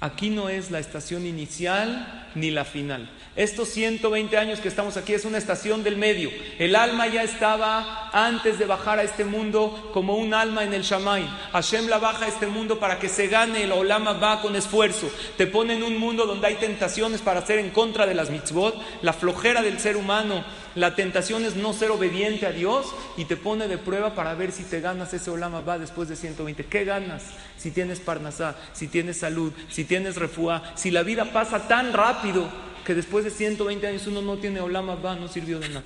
Aquí 0.00 0.30
no 0.30 0.48
es 0.48 0.70
la 0.70 0.78
estación 0.78 1.26
inicial 1.26 2.30
ni 2.36 2.52
la 2.52 2.64
final. 2.64 3.10
Estos 3.34 3.68
120 3.70 4.36
años 4.36 4.60
que 4.60 4.68
estamos 4.68 4.96
aquí 4.96 5.12
es 5.12 5.24
una 5.24 5.38
estación 5.38 5.82
del 5.82 5.96
medio. 5.96 6.30
El 6.60 6.76
alma 6.76 7.08
ya 7.08 7.24
estaba 7.24 8.08
antes 8.12 8.60
de 8.60 8.66
bajar 8.66 9.00
a 9.00 9.02
este 9.02 9.24
mundo 9.24 9.90
como 9.92 10.14
un 10.14 10.34
alma 10.34 10.62
en 10.62 10.72
el 10.72 10.82
Shamay. 10.82 11.28
Hashem 11.52 11.88
la 11.88 11.98
baja 11.98 12.26
a 12.26 12.28
este 12.28 12.46
mundo 12.46 12.78
para 12.78 13.00
que 13.00 13.08
se 13.08 13.26
gane 13.26 13.64
el 13.64 13.72
Olama 13.72 14.12
va 14.12 14.40
con 14.40 14.54
esfuerzo. 14.54 15.10
Te 15.36 15.48
pone 15.48 15.74
en 15.74 15.82
un 15.82 15.98
mundo 15.98 16.26
donde 16.26 16.46
hay 16.46 16.54
tentaciones 16.54 17.20
para 17.20 17.40
hacer 17.40 17.58
en 17.58 17.70
contra 17.70 18.06
de 18.06 18.14
las 18.14 18.30
mitzvot, 18.30 18.76
la 19.02 19.12
flojera 19.12 19.62
del 19.62 19.80
ser 19.80 19.96
humano 19.96 20.44
la 20.74 20.94
tentación 20.94 21.44
es 21.44 21.56
no 21.56 21.72
ser 21.72 21.90
obediente 21.90 22.46
a 22.46 22.52
Dios 22.52 22.86
y 23.16 23.24
te 23.24 23.36
pone 23.36 23.68
de 23.68 23.78
prueba 23.78 24.14
para 24.14 24.34
ver 24.34 24.52
si 24.52 24.62
te 24.62 24.80
ganas 24.80 25.12
ese 25.14 25.30
Olama 25.30 25.60
va 25.60 25.78
después 25.78 26.08
de 26.08 26.16
120. 26.16 26.64
¿Qué 26.66 26.84
ganas? 26.84 27.24
Si 27.56 27.70
tienes 27.70 28.00
Parnasá, 28.00 28.56
si 28.72 28.88
tienes 28.88 29.18
salud, 29.18 29.52
si 29.70 29.84
tienes 29.84 30.16
refuá, 30.16 30.72
si 30.76 30.90
la 30.90 31.02
vida 31.02 31.32
pasa 31.32 31.66
tan 31.68 31.92
rápido 31.92 32.48
que 32.84 32.94
después 32.94 33.24
de 33.24 33.30
120 33.30 33.86
años 33.86 34.06
uno 34.06 34.22
no 34.22 34.38
tiene 34.38 34.60
Olama 34.60 34.94
va, 34.94 35.16
no 35.16 35.28
sirvió 35.28 35.58
de 35.58 35.68
nada. 35.68 35.84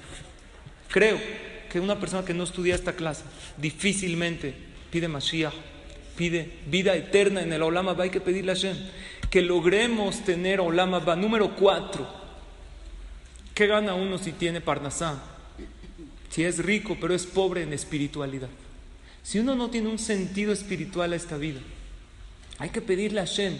Creo 0.88 1.18
que 1.70 1.80
una 1.80 1.98
persona 1.98 2.24
que 2.24 2.34
no 2.34 2.44
estudia 2.44 2.74
esta 2.74 2.92
clase 2.92 3.24
difícilmente 3.56 4.54
pide 4.90 5.08
Mashiach, 5.08 5.54
pide 6.16 6.58
vida 6.66 6.94
eterna 6.94 7.42
en 7.42 7.52
el 7.52 7.62
Olama 7.62 7.94
va. 7.94 8.04
Hay 8.04 8.10
que 8.10 8.20
pedirle 8.20 8.52
a 8.52 8.54
Hashem 8.54 8.76
que 9.30 9.40
logremos 9.40 10.22
tener 10.24 10.60
Olama 10.60 10.98
va. 10.98 11.16
Número 11.16 11.56
cuatro 11.56 12.21
¿Qué 13.62 13.68
gana 13.68 13.94
uno 13.94 14.18
si 14.18 14.32
tiene 14.32 14.60
Parnasá? 14.60 15.22
Si 16.30 16.42
es 16.42 16.58
rico, 16.58 16.96
pero 17.00 17.14
es 17.14 17.26
pobre 17.26 17.62
en 17.62 17.72
espiritualidad. 17.72 18.48
Si 19.22 19.38
uno 19.38 19.54
no 19.54 19.70
tiene 19.70 19.88
un 19.88 20.00
sentido 20.00 20.52
espiritual 20.52 21.12
a 21.12 21.14
esta 21.14 21.36
vida, 21.36 21.60
hay 22.58 22.70
que 22.70 22.80
pedirle 22.80 23.20
a 23.20 23.24
Hashem 23.24 23.56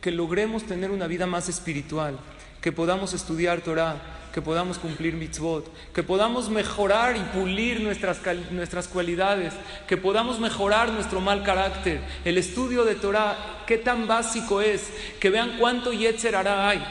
que 0.00 0.10
logremos 0.10 0.64
tener 0.64 0.90
una 0.90 1.06
vida 1.06 1.28
más 1.28 1.48
espiritual, 1.48 2.18
que 2.60 2.72
podamos 2.72 3.14
estudiar 3.14 3.60
Torah, 3.60 4.02
que 4.34 4.42
podamos 4.42 4.76
cumplir 4.76 5.14
mitzvot, 5.14 5.72
que 5.92 6.02
podamos 6.02 6.50
mejorar 6.50 7.16
y 7.16 7.20
pulir 7.38 7.80
nuestras, 7.80 8.18
nuestras 8.50 8.88
cualidades, 8.88 9.54
que 9.86 9.96
podamos 9.96 10.40
mejorar 10.40 10.90
nuestro 10.90 11.20
mal 11.20 11.44
carácter. 11.44 12.00
El 12.24 12.38
estudio 12.38 12.84
de 12.84 12.96
Torah, 12.96 13.62
qué 13.68 13.78
tan 13.78 14.08
básico 14.08 14.60
es, 14.60 14.90
que 15.20 15.30
vean 15.30 15.58
cuánto 15.60 15.92
Yetzer 15.92 16.34
hará 16.34 16.68
hay. 16.68 16.84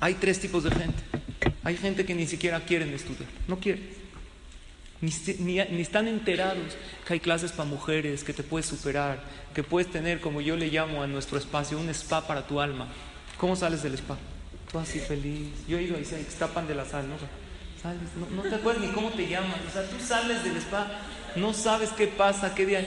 Hay 0.00 0.12
tres 0.12 0.38
tipos 0.38 0.62
de 0.62 0.70
gente. 0.70 1.13
Hay 1.62 1.76
gente 1.76 2.04
que 2.04 2.14
ni 2.14 2.26
siquiera 2.26 2.60
quieren 2.60 2.92
estudiar, 2.92 3.28
no 3.48 3.58
quieren. 3.58 4.04
Ni, 5.00 5.58
están 5.80 6.08
enterados 6.08 6.76
que 7.06 7.14
hay 7.14 7.20
clases 7.20 7.52
para 7.52 7.68
mujeres, 7.68 8.24
que 8.24 8.32
te 8.32 8.42
puedes 8.42 8.66
superar, 8.66 9.22
que 9.54 9.62
puedes 9.62 9.90
tener, 9.90 10.20
como 10.20 10.40
yo 10.40 10.56
le 10.56 10.68
llamo 10.68 11.02
a 11.02 11.06
nuestro 11.06 11.36
espacio, 11.36 11.78
un 11.78 11.88
spa 11.90 12.26
para 12.26 12.46
tu 12.46 12.60
alma. 12.60 12.88
¿Cómo 13.36 13.54
sales 13.54 13.82
del 13.82 13.94
spa? 13.94 14.16
Tú 14.70 14.78
así 14.78 15.00
feliz. 15.00 15.52
Yo 15.68 15.78
he 15.78 15.82
ido 15.82 16.00
y 16.00 16.04
se 16.04 16.20
extapan 16.20 16.66
de 16.66 16.74
la 16.74 16.86
sal, 16.86 17.06
¿no? 17.08 17.16
Sales, 17.82 18.08
no, 18.34 18.42
te 18.42 18.54
acuerdas 18.54 18.82
ni 18.82 18.92
cómo 18.92 19.10
te 19.10 19.28
llaman. 19.28 19.60
O 19.68 19.70
sea, 19.70 19.86
tú 19.86 19.96
sales 20.00 20.42
del 20.42 20.56
spa, 20.56 21.00
no 21.36 21.52
sabes 21.52 21.90
qué 21.90 22.06
pasa, 22.06 22.54
qué 22.54 22.64
día. 22.64 22.86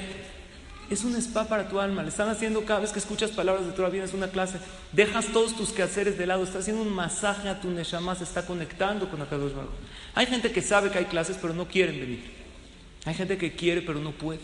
Es 0.90 1.04
un 1.04 1.16
spa 1.16 1.46
para 1.46 1.68
tu 1.68 1.80
alma. 1.80 2.02
Le 2.02 2.10
están 2.10 2.30
haciendo 2.30 2.64
cada 2.64 2.80
vez 2.80 2.92
que 2.92 3.00
escuchas 3.00 3.32
palabras 3.32 3.66
de 3.66 3.74
Torah, 3.74 3.90
vienes 3.90 4.14
una 4.14 4.30
clase, 4.30 4.58
dejas 4.94 5.26
todos 5.28 5.56
tus 5.56 5.72
quehaceres 5.72 6.18
de 6.18 6.26
lado, 6.26 6.44
estás 6.44 6.62
haciendo 6.62 6.82
un 6.82 6.94
masaje 6.94 7.50
a 7.50 7.60
tu 7.60 7.70
neshama, 7.70 8.16
se 8.16 8.24
está 8.24 8.46
conectando 8.46 9.10
con 9.10 9.22
Akadosh 9.22 9.54
Baruch. 9.54 9.72
Hay 10.16 10.28
gente 10.28 10.52
que 10.52 10.62
sabe 10.62 10.90
que 10.90 10.98
hay 10.98 11.06
clases, 11.06 11.38
pero 11.42 11.54
no 11.54 11.68
quieren 11.68 12.00
venir. 12.00 12.24
Hay 13.06 13.14
gente 13.14 13.38
que 13.38 13.54
quiere, 13.54 13.82
pero 13.82 14.00
no 14.00 14.12
puede. 14.12 14.40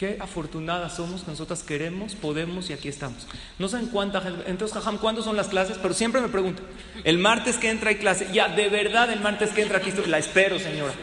Qué 0.00 0.16
afortunadas 0.18 0.96
somos 0.96 1.24
que 1.24 1.30
nosotras 1.30 1.62
queremos, 1.62 2.14
podemos 2.14 2.70
y 2.70 2.72
aquí 2.72 2.88
estamos. 2.88 3.26
No 3.58 3.68
saben 3.68 3.88
cuánta 3.88 4.22
gente. 4.22 4.44
Entonces, 4.46 4.74
Jajam, 4.74 4.96
¿cuándo 4.96 5.22
son 5.22 5.36
las 5.36 5.48
clases? 5.48 5.76
Pero 5.76 5.92
siempre 5.92 6.22
me 6.22 6.28
pregunto 6.28 6.62
El 7.04 7.18
martes 7.18 7.58
que 7.58 7.68
entra 7.68 7.90
hay 7.90 7.96
clase. 7.96 8.28
Ya, 8.32 8.48
de 8.48 8.70
verdad, 8.70 9.12
el 9.12 9.20
martes 9.20 9.50
que 9.50 9.60
entra 9.60 9.76
aquí 9.76 9.90
estoy. 9.90 10.06
La 10.06 10.16
espero, 10.16 10.58
señora. 10.58 10.94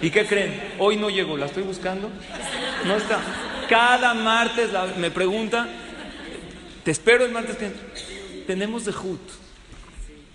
¿Y 0.00 0.10
qué 0.10 0.26
creen? 0.26 0.74
Hoy 0.78 0.96
no 0.96 1.10
llegó, 1.10 1.36
la 1.36 1.46
estoy 1.46 1.62
buscando. 1.62 2.10
No 2.84 2.96
está. 2.96 3.20
Cada 3.68 4.14
martes 4.14 4.70
me 4.96 5.10
pregunta, 5.10 5.68
te 6.84 6.90
espero 6.90 7.24
el 7.24 7.32
martes 7.32 7.56
tenemos 8.46 8.84
de 8.84 8.92
HUT. 8.92 9.20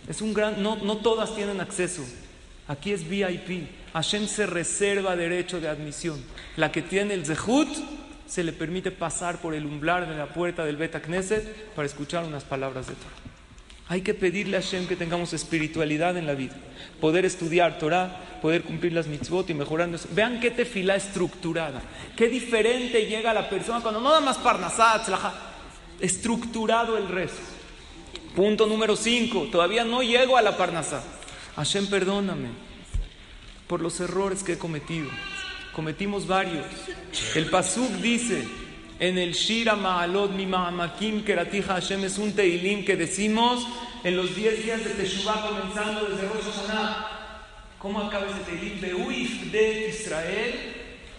Es 0.07 0.21
un 0.21 0.33
gran, 0.33 0.61
no, 0.61 0.75
no 0.75 0.97
todas 0.97 1.33
tienen 1.35 1.61
acceso. 1.61 2.03
Aquí 2.67 2.91
es 2.91 3.07
VIP. 3.07 3.67
Hashem 3.93 4.27
se 4.27 4.45
reserva 4.45 5.15
derecho 5.15 5.59
de 5.59 5.69
admisión. 5.69 6.23
La 6.57 6.71
que 6.71 6.81
tiene 6.81 7.13
el 7.13 7.25
Zehut 7.25 7.69
se 8.27 8.43
le 8.43 8.53
permite 8.53 8.91
pasar 8.91 9.39
por 9.39 9.53
el 9.53 9.65
umbral 9.65 10.07
de 10.07 10.15
la 10.15 10.27
puerta 10.27 10.65
del 10.65 10.77
Beta 10.77 11.01
Knesset 11.01 11.73
para 11.75 11.85
escuchar 11.85 12.23
unas 12.23 12.43
palabras 12.43 12.87
de 12.87 12.93
Torah. 12.93 13.32
Hay 13.89 14.01
que 14.01 14.13
pedirle 14.13 14.57
a 14.57 14.61
Hashem 14.61 14.87
que 14.87 14.95
tengamos 14.95 15.33
espiritualidad 15.33 16.17
en 16.17 16.25
la 16.25 16.33
vida, 16.33 16.55
poder 17.01 17.25
estudiar 17.25 17.79
Torah, 17.79 18.39
poder 18.41 18.63
cumplir 18.63 18.93
las 18.93 19.07
mitzvot 19.07 19.49
y 19.49 19.53
mejorando 19.53 19.97
eso. 19.97 20.07
Vean 20.11 20.39
qué 20.39 20.51
tefila 20.51 20.95
estructurada, 20.95 21.81
qué 22.15 22.29
diferente 22.29 23.05
llega 23.05 23.33
la 23.33 23.49
persona 23.49 23.81
cuando 23.81 23.99
no 23.99 24.11
da 24.11 24.21
más 24.21 24.37
parnasat, 24.37 25.07
estructurado 25.99 26.97
el 26.97 27.07
resto. 27.07 27.41
Punto 28.35 28.65
número 28.65 28.95
5, 28.95 29.49
todavía 29.51 29.83
no 29.83 30.01
llego 30.01 30.37
a 30.37 30.41
la 30.41 30.57
parnasat. 30.57 31.03
Hashem, 31.55 31.87
perdóname 31.87 32.49
por 33.67 33.81
los 33.81 33.99
errores 33.99 34.43
que 34.43 34.53
he 34.53 34.57
cometido. 34.57 35.09
Cometimos 35.73 36.25
varios. 36.25 36.65
El 37.35 37.49
Pasuk 37.49 37.89
dice, 38.01 38.47
en 38.99 39.17
el 39.17 39.33
Shira 39.33 39.75
Ma'alot 39.75 40.31
Mi 40.31 40.45
Ma'amakim 40.45 41.23
Keratija 41.23 41.75
Hashem 41.75 42.03
es 42.03 42.17
un 42.17 42.33
teilim 42.33 42.85
que 42.85 42.95
decimos 42.95 43.65
en 44.03 44.17
los 44.17 44.35
10 44.35 44.63
días 44.63 44.83
de 44.83 44.91
Teshuvah 44.91 45.47
comenzando 45.47 46.05
desde 46.05 46.27
Rosh 46.27 46.43
Hashanah. 46.43 47.07
¿Cómo 47.79 47.99
acaba 48.01 48.27
ese 48.27 48.39
teilim? 48.39 48.79
Beuif 48.79 49.51
de 49.51 49.89
Israel 49.89 50.55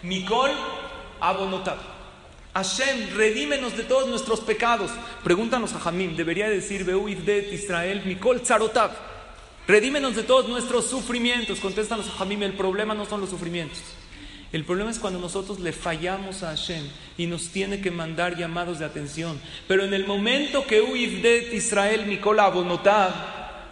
Mikol 0.03 0.51
Abonotab. 1.19 1.77
Hashem, 2.53 3.15
redímenos 3.15 3.75
de 3.75 3.83
todos 3.83 4.07
nuestros 4.07 4.39
pecados. 4.39 4.89
Pregúntanos 5.23 5.73
a 5.73 5.79
Jamim, 5.79 6.15
debería 6.15 6.49
decir 6.49 6.85
Beuif 6.85 7.19
de 7.25 7.53
Israel 7.53 8.03
Mikol 8.05 8.41
Tzarotab. 8.41 8.91
Redímenos 9.67 10.15
de 10.15 10.23
todos 10.23 10.47
nuestros 10.47 10.85
sufrimientos. 10.85 11.59
Contéstanos 11.59 12.07
a 12.07 12.11
Jamim, 12.11 12.43
el 12.43 12.53
problema 12.53 12.93
no 12.93 13.05
son 13.05 13.19
los 13.21 13.29
sufrimientos. 13.29 13.81
El 14.55 14.63
problema 14.63 14.89
es 14.89 14.99
cuando 14.99 15.19
nosotros 15.19 15.59
le 15.59 15.73
fallamos 15.73 16.41
a 16.41 16.47
Hashem 16.47 16.87
y 17.17 17.27
nos 17.27 17.49
tiene 17.49 17.81
que 17.81 17.91
mandar 17.91 18.37
llamados 18.37 18.79
de 18.79 18.85
atención. 18.85 19.37
Pero 19.67 19.83
en 19.83 19.93
el 19.93 20.07
momento 20.07 20.65
que 20.65 20.79
de 20.79 21.49
Israel 21.53 22.05
Mikola 22.05 22.45
Abonotab, 22.45 23.11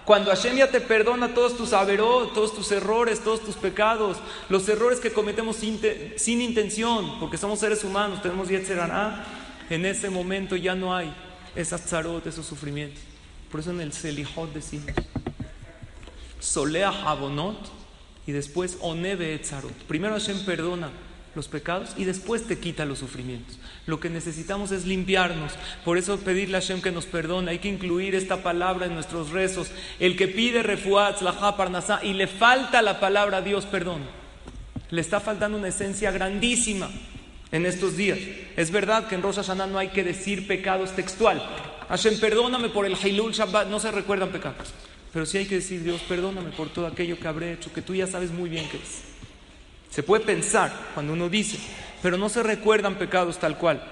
cuando 0.04 0.30
Hashem 0.30 0.58
ya 0.58 0.70
te 0.70 0.82
perdona 0.82 1.34
todos 1.34 1.56
tus 1.56 1.72
averot, 1.72 2.34
todos 2.34 2.54
tus 2.54 2.70
errores, 2.74 3.24
todos 3.24 3.40
tus 3.40 3.56
pecados, 3.56 4.18
los 4.50 4.68
errores 4.68 5.00
que 5.00 5.14
cometemos 5.14 5.56
sin, 5.56 6.42
intención, 6.42 7.18
porque 7.18 7.38
somos 7.38 7.60
seres 7.60 7.86
humanos, 7.86 8.22
tenemos 8.22 8.50
Yetzerará, 8.50 9.24
en 9.70 9.86
ese 9.86 10.10
momento 10.10 10.58
ya 10.58 10.76
no 10.76 10.94
hay 10.94 11.14
esas 11.56 11.86
tzarot, 11.86 12.28
esos 12.28 12.46
sufrimientos. 12.46 13.02
Por 13.50 13.62
eso 13.62 13.72
en 13.72 13.80
el 13.80 13.94
Selihot 13.94 14.54
decimos, 14.54 14.92
Solea 16.42 16.90
Habonot 16.90 17.83
y 18.26 18.32
después 18.32 18.78
Onebe 18.82 19.34
Etzarot. 19.34 19.74
Primero 19.88 20.14
Hashem 20.14 20.46
perdona 20.46 20.92
los 21.36 21.48
pecados 21.48 21.94
y 21.98 22.06
después 22.06 22.48
te 22.48 22.60
quita 22.60 22.86
los 22.86 23.00
sufrimientos. 23.00 23.58
Lo 23.86 24.00
que 24.00 24.10
necesitamos 24.10 24.72
es 24.72 24.86
limpiarnos. 24.86 25.54
Por 25.84 25.98
eso 25.98 26.18
pedirle 26.20 26.58
a 26.58 26.62
Hashem 26.62 26.82
que 26.82 26.92
nos 26.92 27.06
perdone. 27.06 27.52
Hay 27.52 27.60
que 27.60 27.70
incluir 27.70 28.16
esta 28.16 28.44
palabra 28.44 28.86
en 28.86 28.94
nuestros 28.94 29.32
rezos. 29.32 29.72
El 30.00 30.16
que 30.16 30.28
pide 30.28 30.64
refuat, 30.64 31.22
la 31.22 31.34
parnasá 31.58 32.00
y 32.04 32.14
le 32.14 32.28
falta 32.28 32.82
la 32.82 33.00
palabra 33.00 33.42
Dios 33.42 33.66
perdón. 33.66 34.02
Le 34.90 35.02
está 35.02 35.20
faltando 35.20 35.58
una 35.58 35.70
esencia 35.70 36.12
grandísima 36.12 36.90
en 37.52 37.66
estos 37.66 37.98
días. 37.98 38.20
Es 38.56 38.72
verdad 38.72 39.08
que 39.08 39.16
en 39.16 39.24
Rosh 39.24 39.38
Hashanah 39.38 39.68
no 39.68 39.80
hay 39.80 39.90
que 39.90 40.04
decir 40.04 40.48
pecados 40.48 40.92
textual. 40.92 41.42
Hashem, 41.90 42.20
perdóname 42.20 42.70
por 42.70 42.86
el 42.86 42.96
Hailul 42.96 43.34
Shabbat. 43.34 43.68
No 43.68 43.80
se 43.80 43.92
recuerdan 43.92 44.30
pecados. 44.30 44.72
Pero 45.14 45.28
sí 45.28 45.38
hay 45.38 45.46
que 45.46 45.56
decir, 45.56 45.84
Dios, 45.84 46.02
perdóname 46.02 46.50
por 46.50 46.70
todo 46.70 46.88
aquello 46.88 47.20
que 47.20 47.28
habré 47.28 47.54
hecho, 47.54 47.72
que 47.72 47.84
tú 47.84 47.94
ya 47.94 48.08
sabes 48.08 48.32
muy 48.32 48.50
bien 48.50 48.68
qué 48.70 48.78
es. 48.78 49.04
Se 49.92 50.02
puede 50.02 50.26
pensar 50.26 50.74
cuando 50.96 51.14
uno 51.14 51.30
dice, 51.30 51.60
pero 52.02 52.18
no 52.18 52.30
se 52.30 52.42
recuerdan 52.42 52.96
pecados 52.96 53.38
tal 53.38 53.60
cual. 53.60 53.84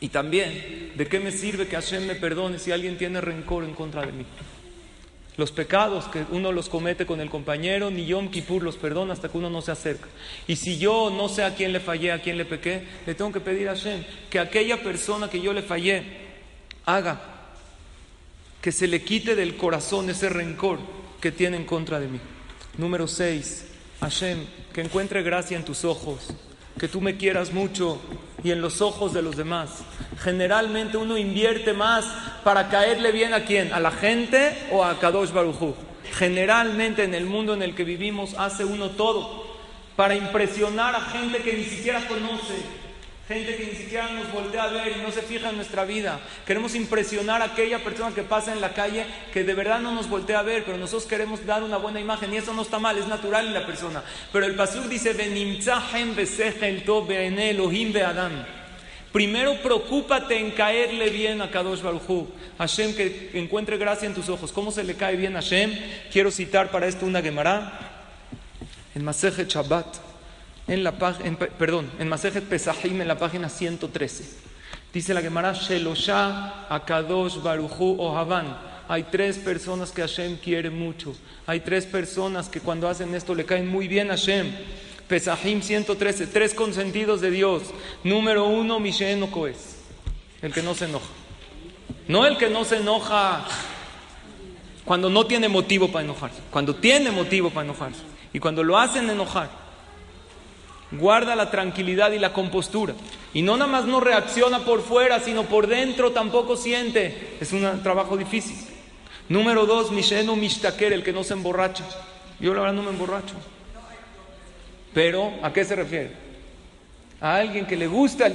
Y 0.00 0.08
también, 0.08 0.92
¿de 0.96 1.06
qué 1.06 1.20
me 1.20 1.30
sirve 1.30 1.68
que 1.68 1.76
Hashem 1.76 2.06
me 2.06 2.16
perdone 2.16 2.58
si 2.58 2.72
alguien 2.72 2.98
tiene 2.98 3.20
rencor 3.20 3.62
en 3.62 3.74
contra 3.74 4.04
de 4.04 4.10
mí? 4.10 4.26
Los 5.36 5.52
pecados 5.52 6.06
que 6.06 6.24
uno 6.30 6.50
los 6.50 6.68
comete 6.68 7.06
con 7.06 7.20
el 7.20 7.30
compañero, 7.30 7.90
ni 7.90 8.04
Yom 8.04 8.28
Kippur 8.28 8.62
los 8.64 8.76
perdona 8.76 9.12
hasta 9.12 9.28
que 9.28 9.38
uno 9.38 9.50
no 9.50 9.62
se 9.62 9.70
acerca. 9.70 10.08
Y 10.48 10.56
si 10.56 10.78
yo 10.78 11.10
no 11.10 11.28
sé 11.28 11.44
a 11.44 11.54
quién 11.54 11.72
le 11.72 11.78
fallé, 11.78 12.10
a 12.10 12.20
quién 12.20 12.38
le 12.38 12.44
pequé, 12.44 12.82
le 13.06 13.14
tengo 13.14 13.32
que 13.32 13.40
pedir 13.40 13.68
a 13.68 13.74
Hashem 13.74 14.04
que 14.30 14.40
aquella 14.40 14.82
persona 14.82 15.30
que 15.30 15.40
yo 15.40 15.52
le 15.52 15.62
fallé 15.62 16.02
haga 16.84 17.33
que 18.64 18.72
se 18.72 18.86
le 18.86 19.02
quite 19.02 19.34
del 19.34 19.58
corazón 19.58 20.08
ese 20.08 20.30
rencor 20.30 20.78
que 21.20 21.30
tiene 21.30 21.58
en 21.58 21.66
contra 21.66 22.00
de 22.00 22.08
mí. 22.08 22.18
Número 22.78 23.06
6. 23.06 23.66
Hashem, 24.00 24.38
que 24.72 24.80
encuentre 24.80 25.22
gracia 25.22 25.58
en 25.58 25.66
tus 25.66 25.84
ojos, 25.84 26.28
que 26.80 26.88
tú 26.88 27.02
me 27.02 27.18
quieras 27.18 27.52
mucho 27.52 28.00
y 28.42 28.52
en 28.52 28.62
los 28.62 28.80
ojos 28.80 29.12
de 29.12 29.20
los 29.20 29.36
demás. 29.36 29.84
Generalmente 30.18 30.96
uno 30.96 31.18
invierte 31.18 31.74
más 31.74 32.06
para 32.42 32.70
caerle 32.70 33.12
bien 33.12 33.34
a 33.34 33.44
quién, 33.44 33.70
a 33.70 33.80
la 33.80 33.90
gente 33.90 34.56
o 34.72 34.82
a 34.82 34.98
Kadosh 34.98 35.32
Barujú. 35.32 35.74
Generalmente 36.14 37.04
en 37.04 37.12
el 37.12 37.26
mundo 37.26 37.52
en 37.52 37.60
el 37.60 37.74
que 37.74 37.84
vivimos 37.84 38.32
hace 38.38 38.64
uno 38.64 38.92
todo 38.92 39.44
para 39.94 40.14
impresionar 40.14 40.96
a 40.96 41.02
gente 41.02 41.42
que 41.42 41.52
ni 41.52 41.64
siquiera 41.64 42.08
conoce, 42.08 42.54
Gente 43.26 43.56
que 43.56 43.64
ni 43.64 43.72
siquiera 43.72 44.10
nos 44.10 44.30
voltea 44.30 44.64
a 44.64 44.66
ver 44.66 44.98
y 44.98 45.00
no 45.00 45.10
se 45.10 45.22
fija 45.22 45.48
en 45.48 45.56
nuestra 45.56 45.86
vida. 45.86 46.20
Queremos 46.46 46.74
impresionar 46.74 47.40
a 47.40 47.46
aquella 47.46 47.82
persona 47.82 48.14
que 48.14 48.22
pasa 48.22 48.52
en 48.52 48.60
la 48.60 48.74
calle 48.74 49.06
que 49.32 49.44
de 49.44 49.54
verdad 49.54 49.80
no 49.80 49.92
nos 49.92 50.10
voltea 50.10 50.40
a 50.40 50.42
ver, 50.42 50.64
pero 50.64 50.76
nosotros 50.76 51.06
queremos 51.06 51.44
dar 51.46 51.62
una 51.62 51.78
buena 51.78 52.00
imagen 52.00 52.34
y 52.34 52.36
eso 52.36 52.52
no 52.52 52.60
está 52.60 52.78
mal, 52.78 52.98
es 52.98 53.06
natural 53.06 53.46
en 53.46 53.54
la 53.54 53.64
persona. 53.64 54.02
Pero 54.30 54.44
el 54.44 54.54
pasuk 54.54 54.84
dice. 54.84 55.14
Primero 59.10 59.62
preocúpate 59.62 60.38
en 60.38 60.50
caerle 60.50 61.08
bien 61.08 61.40
a 61.40 61.50
Kadosh 61.50 61.80
Baruj 61.80 62.26
Hashem 62.58 62.94
que 62.94 63.30
encuentre 63.34 63.78
gracia 63.78 64.06
en 64.06 64.12
tus 64.12 64.28
ojos. 64.28 64.52
¿Cómo 64.52 64.70
se 64.70 64.84
le 64.84 64.96
cae 64.96 65.16
bien 65.16 65.34
a 65.36 65.40
Hashem? 65.40 65.72
Quiero 66.12 66.30
citar 66.30 66.70
para 66.70 66.86
esto 66.86 67.06
una 67.06 67.22
Gemara 67.22 68.02
en 68.94 69.02
Maseje 69.02 69.46
Shabbat 69.46 70.03
en 70.66 70.84
la 70.84 70.94
en, 71.22 71.36
perdón, 71.36 71.90
en 71.98 72.08
Masejet 72.08 72.44
Pesahim 72.44 73.00
en 73.00 73.08
la 73.08 73.18
página 73.18 73.48
113. 73.48 74.24
Dice 74.92 75.12
la 75.12 75.20
Gemara 75.20 75.52
Shelosha 75.52 76.66
Akadosh 76.68 77.42
Baruchu 77.42 77.96
Ohavan. 78.00 78.56
Hay 78.86 79.04
tres 79.04 79.38
personas 79.38 79.90
que 79.90 80.02
Hashem 80.02 80.36
quiere 80.36 80.70
mucho. 80.70 81.14
Hay 81.46 81.60
tres 81.60 81.86
personas 81.86 82.48
que 82.48 82.60
cuando 82.60 82.88
hacen 82.88 83.14
esto 83.14 83.34
le 83.34 83.44
caen 83.44 83.68
muy 83.68 83.88
bien 83.88 84.10
a 84.10 84.14
Hashem. 84.14 84.52
Pesahim 85.08 85.60
113, 85.60 86.28
tres 86.28 86.54
consentidos 86.54 87.20
de 87.20 87.30
Dios. 87.30 87.64
Número 88.04 88.46
uno, 88.46 88.80
Mishen 88.80 89.26
Koes, 89.26 89.76
el 90.40 90.52
que 90.52 90.62
no 90.62 90.74
se 90.74 90.86
enoja. 90.86 91.10
No 92.08 92.26
el 92.26 92.38
que 92.38 92.48
no 92.48 92.64
se 92.64 92.76
enoja 92.76 93.44
cuando 94.84 95.10
no 95.10 95.26
tiene 95.26 95.48
motivo 95.48 95.90
para 95.90 96.04
enojarse, 96.04 96.40
cuando 96.50 96.74
tiene 96.74 97.10
motivo 97.10 97.50
para 97.50 97.64
enojarse. 97.64 98.00
Y 98.32 98.38
cuando 98.38 98.62
lo 98.62 98.78
hacen 98.78 99.08
enojar 99.08 99.63
guarda 100.98 101.36
la 101.36 101.50
tranquilidad 101.50 102.12
y 102.12 102.18
la 102.18 102.32
compostura. 102.32 102.94
Y 103.32 103.42
no 103.42 103.56
nada 103.56 103.70
más 103.70 103.84
no 103.84 104.00
reacciona 104.00 104.60
por 104.60 104.82
fuera, 104.82 105.20
sino 105.20 105.44
por 105.44 105.66
dentro 105.66 106.12
tampoco 106.12 106.56
siente. 106.56 107.36
Es 107.40 107.52
un 107.52 107.82
trabajo 107.82 108.16
difícil. 108.16 108.56
Número 109.28 109.66
dos, 109.66 109.90
Mishenu 109.90 110.36
Mishtaker, 110.36 110.92
el 110.92 111.02
que 111.02 111.12
no 111.12 111.24
se 111.24 111.34
emborracha. 111.34 111.84
Yo 112.38 112.54
la 112.54 112.60
verdad 112.60 112.74
no 112.74 112.82
me 112.82 112.90
emborracho. 112.90 113.34
Pero, 114.92 115.32
¿a 115.42 115.52
qué 115.52 115.64
se 115.64 115.74
refiere? 115.74 116.12
A 117.20 117.36
alguien 117.36 117.66
que 117.66 117.76
le 117.76 117.86
gusta 117.86 118.30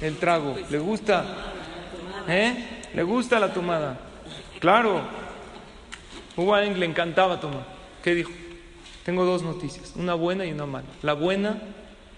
el, 0.00 0.16
trago, 0.16 0.56
le 0.68 0.78
gusta, 0.78 1.24
¿eh? 2.28 2.82
Le 2.94 3.02
gusta 3.02 3.38
la 3.38 3.52
tomada. 3.52 3.98
Claro. 4.58 5.02
Que 6.34 6.74
le 6.74 6.86
encantaba 6.86 7.38
tomar. 7.38 7.64
¿Qué 8.02 8.14
dijo? 8.14 8.30
Tengo 9.04 9.24
dos 9.26 9.42
noticias, 9.42 9.92
una 9.96 10.14
buena 10.14 10.46
y 10.46 10.52
una 10.52 10.64
mala. 10.64 10.86
La 11.02 11.12
buena 11.12 11.58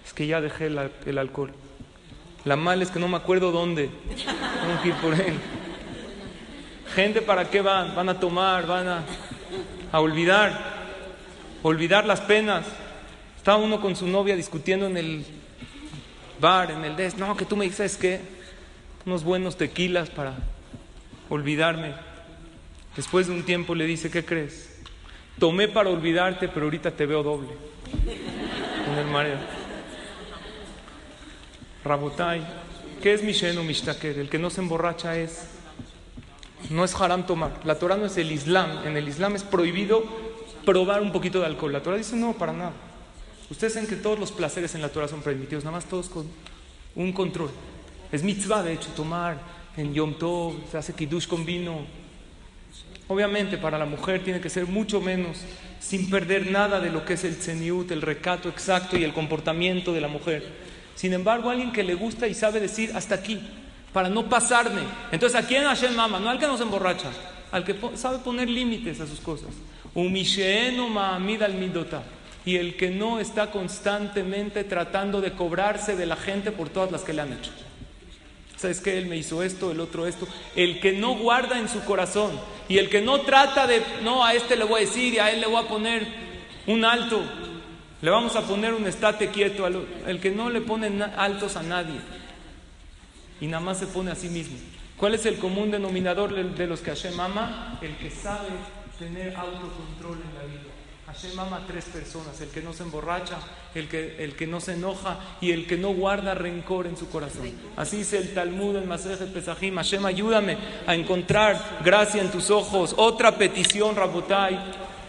es 0.05 0.13
que 0.13 0.25
ya 0.25 0.39
dejé 0.39 0.67
el, 0.67 1.17
alcohol. 1.17 1.51
La 2.45 2.55
mala 2.55 2.83
es 2.83 2.91
que 2.91 2.99
no 2.99 3.09
me 3.09 3.17
acuerdo 3.17 3.51
dónde. 3.51 3.89
Tengo 4.07 4.81
que 4.81 4.87
ir 4.87 4.95
por 4.95 5.13
él. 5.13 5.33
Gente, 6.95 7.21
¿para 7.21 7.49
qué 7.49 7.61
van? 7.61 7.93
Van 7.93 8.07
a 8.07 8.19
tomar, 8.19 8.65
van 8.65 8.87
a, 8.87 9.03
a 9.91 9.99
olvidar, 9.99 10.57
olvidar 11.61 12.05
las 12.05 12.21
penas. 12.21 12.65
Estaba 13.35 13.57
uno 13.57 13.81
con 13.81 13.97
su 13.97 14.07
novia 14.07 14.37
discutiendo 14.37 14.85
en 14.87 14.95
el 14.95 15.25
bar, 16.39 16.71
en 16.71 16.85
el 16.85 16.95
des. 16.95 17.17
No, 17.17 17.35
que 17.35 17.43
tú 17.43 17.57
me 17.57 17.65
dices 17.65 17.97
que 17.97 18.21
unos 19.05 19.25
buenos 19.25 19.57
tequilas 19.57 20.09
para 20.09 20.35
olvidarme. 21.29 21.93
Después 22.95 23.27
de 23.27 23.33
un 23.33 23.43
tiempo 23.43 23.75
le 23.75 23.85
dice, 23.85 24.09
¿qué 24.09 24.23
crees? 24.23 24.76
Tomé 25.39 25.67
para 25.67 25.89
olvidarte, 25.89 26.47
pero 26.47 26.65
ahorita 26.65 26.91
te 26.91 27.05
veo 27.05 27.21
doble. 27.23 27.49
Con 28.85 28.97
el 28.97 29.05
mareo. 29.07 29.37
Rabotai, 31.83 32.45
¿qué 33.01 33.13
es 33.13 33.23
Mishenu 33.23 33.63
Mishtaker? 33.63 34.17
El 34.17 34.29
que 34.29 34.39
no 34.39 34.49
se 34.49 34.61
emborracha 34.61 35.17
es. 35.17 35.49
No 36.69 36.83
es 36.83 36.95
haram 36.95 37.25
tomar. 37.25 37.51
La 37.63 37.77
Torah 37.77 37.97
no 37.97 38.07
es 38.07 38.17
el 38.17 38.31
Islam. 38.31 38.85
En 38.85 38.97
el 38.97 39.07
Islam 39.07 39.35
es 39.35 39.43
prohibido 39.43 40.03
probar 40.65 41.01
un 41.01 41.11
poquito 41.11 41.39
de 41.39 41.45
alcohol. 41.45 41.71
La 41.71 41.81
Torah 41.81 41.97
dice 41.97 42.15
no, 42.15 42.33
para 42.33 42.51
nada. 42.51 42.73
Ustedes 43.49 43.73
saben 43.73 43.87
que 43.87 43.95
todos 43.95 44.19
los 44.19 44.31
placeres 44.31 44.75
en 44.75 44.81
la 44.81 44.89
Torah 44.89 45.07
son 45.07 45.21
permitidos, 45.21 45.63
nada 45.63 45.77
más 45.77 45.85
todos 45.85 46.09
con 46.09 46.27
un 46.95 47.13
control. 47.13 47.49
Es 48.11 48.23
mitzvah, 48.23 48.63
de 48.63 48.73
hecho, 48.73 48.89
tomar 48.89 49.37
en 49.77 49.93
Yom 49.93 50.15
Tov, 50.15 50.55
se 50.69 50.77
hace 50.77 50.93
kiddush 50.93 51.27
con 51.27 51.45
vino, 51.45 51.85
Obviamente 53.07 53.57
para 53.57 53.77
la 53.77 53.85
mujer 53.85 54.23
tiene 54.23 54.41
que 54.41 54.49
ser 54.49 54.65
mucho 54.65 54.99
menos, 54.99 55.37
sin 55.79 56.09
perder 56.09 56.51
nada 56.51 56.79
de 56.79 56.89
lo 56.89 57.05
que 57.05 57.13
es 57.13 57.23
el 57.23 57.35
ceniut, 57.35 57.89
el 57.91 58.01
recato 58.01 58.49
exacto 58.49 58.97
y 58.97 59.03
el 59.03 59.13
comportamiento 59.13 59.93
de 59.93 60.01
la 60.01 60.09
mujer. 60.09 60.43
Sin 60.95 61.13
embargo, 61.13 61.49
alguien 61.49 61.71
que 61.71 61.83
le 61.83 61.93
gusta 61.93 62.27
y 62.27 62.33
sabe 62.33 62.59
decir 62.59 62.91
hasta 62.95 63.15
aquí, 63.15 63.39
para 63.93 64.09
no 64.09 64.27
pasarme. 64.27 64.81
Entonces, 65.11 65.41
¿a 65.41 65.47
quién 65.47 65.63
Hashem 65.63 65.95
mama? 65.95 66.19
No 66.19 66.29
al 66.29 66.39
que 66.39 66.47
no 66.47 66.57
se 66.57 66.63
emborracha, 66.63 67.09
al 67.51 67.63
que 67.63 67.75
sabe 67.95 68.17
poner 68.19 68.49
límites 68.49 68.99
a 68.99 69.07
sus 69.07 69.19
cosas. 69.21 69.49
Y 72.45 72.55
el 72.55 72.75
que 72.75 72.89
no 72.89 73.19
está 73.19 73.51
constantemente 73.51 74.63
tratando 74.63 75.21
de 75.21 75.31
cobrarse 75.31 75.95
de 75.95 76.05
la 76.05 76.15
gente 76.15 76.51
por 76.51 76.69
todas 76.69 76.91
las 76.91 77.01
que 77.01 77.13
le 77.13 77.21
han 77.21 77.33
hecho. 77.33 77.51
¿Sabes 78.57 78.81
qué? 78.81 78.97
Él 78.97 79.05
me 79.05 79.15
hizo 79.15 79.43
esto, 79.43 79.71
el 79.71 79.79
otro 79.79 80.07
esto. 80.07 80.27
El 80.55 80.79
que 80.79 80.93
no 80.93 81.15
guarda 81.15 81.59
en 81.59 81.69
su 81.69 81.83
corazón 81.85 82.31
y 82.67 82.79
el 82.79 82.89
que 82.89 83.01
no 83.01 83.21
trata 83.21 83.67
de, 83.67 83.83
no, 84.03 84.25
a 84.25 84.33
este 84.33 84.55
le 84.55 84.63
voy 84.65 84.81
a 84.81 84.85
decir 84.85 85.13
y 85.13 85.19
a 85.19 85.31
él 85.31 85.41
le 85.41 85.47
voy 85.47 85.63
a 85.63 85.67
poner 85.67 86.07
un 86.65 86.83
alto, 86.83 87.21
le 88.01 88.11
vamos 88.11 88.35
a 88.35 88.41
poner 88.41 88.73
un 88.73 88.85
estate 88.87 89.29
quieto, 89.29 89.65
el 89.67 90.19
que 90.19 90.31
no 90.31 90.49
le 90.49 90.61
pone 90.61 91.03
altos 91.15 91.55
a 91.55 91.63
nadie 91.63 91.99
y 93.39 93.47
nada 93.47 93.63
más 93.63 93.79
se 93.79 93.87
pone 93.87 94.11
a 94.11 94.15
sí 94.15 94.29
mismo. 94.29 94.57
¿Cuál 94.97 95.13
es 95.13 95.25
el 95.27 95.37
común 95.37 95.69
denominador 95.69 96.33
de 96.33 96.67
los 96.67 96.81
que 96.81 96.89
Hashem 96.89 97.19
ama? 97.19 97.77
El 97.81 97.95
que 97.97 98.09
sabe 98.09 98.49
tener 98.97 99.35
autocontrol 99.35 100.17
en 100.17 100.35
la 100.35 100.43
vida. 100.43 100.66
Hashem 101.19 101.39
ama 101.39 101.63
tres 101.65 101.85
personas, 101.85 102.39
el 102.41 102.49
que 102.49 102.61
no 102.61 102.73
se 102.73 102.83
emborracha, 102.83 103.37
el 103.73 103.87
que, 103.87 104.23
el 104.23 104.35
que 104.35 104.45
no 104.45 104.61
se 104.61 104.73
enoja 104.73 105.17
y 105.41 105.51
el 105.51 105.65
que 105.65 105.75
no 105.75 105.91
guarda 105.91 106.35
rencor 106.35 106.85
en 106.85 106.95
su 106.95 107.09
corazón. 107.09 107.51
Así 107.75 107.97
dice 107.97 108.19
el 108.19 108.35
Talmud 108.35 108.75
en 108.75 108.87
Masejet 108.87 109.33
Pesajim, 109.33 109.77
Hashem 109.77 110.05
ayúdame 110.05 110.59
a 110.85 110.93
encontrar 110.93 111.79
gracia 111.83 112.21
en 112.21 112.29
tus 112.29 112.51
ojos. 112.51 112.93
Otra 112.97 113.35
petición, 113.35 113.95
Rabotai, 113.95 114.59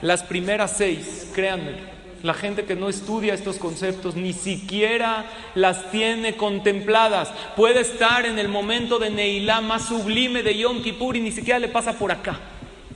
las 0.01 0.23
primeras 0.23 0.79
seis, 0.79 1.29
créanme, 1.35 1.99
La 2.23 2.33
gente 2.33 2.65
que 2.65 2.75
no 2.75 2.89
estudia 2.89 3.35
estos 3.35 3.59
conceptos 3.59 4.17
ni 4.17 4.33
siquiera 4.33 5.27
las 5.55 5.91
tiene 5.91 6.37
contempladas. 6.37 7.31
Puede 7.55 7.81
estar 7.81 8.25
en 8.25 8.39
el 8.39 8.49
momento 8.49 8.99
de 8.99 9.11
Neilá 9.11 9.61
más 9.61 9.89
sublime 9.89 10.43
de 10.43 10.57
Yom 10.57 10.83
Kippur 10.83 11.19
y 11.19 11.21
ni 11.21 11.33
siquiera 11.33 11.59
le 11.59 11.69
pasa 11.69 11.93
por 11.93 12.11
acá. 12.11 12.41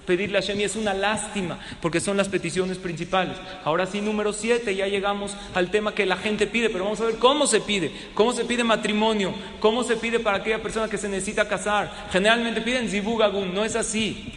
Pedirle 0.06 0.38
a 0.38 0.40
Hashem 0.40 0.60
es 0.60 0.76
una 0.76 0.94
lástima 0.94 1.58
porque 1.80 2.00
son 2.00 2.16
las 2.16 2.28
peticiones 2.28 2.78
principales. 2.78 3.36
Ahora 3.64 3.86
sí, 3.86 4.00
número 4.00 4.32
7, 4.32 4.74
ya 4.74 4.86
llegamos 4.86 5.36
al 5.54 5.70
tema 5.70 5.94
que 5.94 6.06
la 6.06 6.16
gente 6.16 6.46
pide, 6.46 6.70
pero 6.70 6.84
vamos 6.84 7.00
a 7.00 7.06
ver 7.06 7.16
cómo 7.16 7.46
se 7.46 7.60
pide. 7.60 7.92
¿Cómo 8.14 8.32
se 8.32 8.44
pide 8.44 8.64
matrimonio? 8.64 9.34
¿Cómo 9.60 9.84
se 9.84 9.96
pide 9.96 10.18
para 10.20 10.38
aquella 10.38 10.62
persona 10.62 10.88
que 10.88 10.98
se 10.98 11.08
necesita 11.08 11.48
casar? 11.48 12.08
Generalmente 12.10 12.60
piden 12.60 12.88
zibugagum, 12.88 13.54
no 13.54 13.64
es 13.64 13.76
así. 13.76 14.34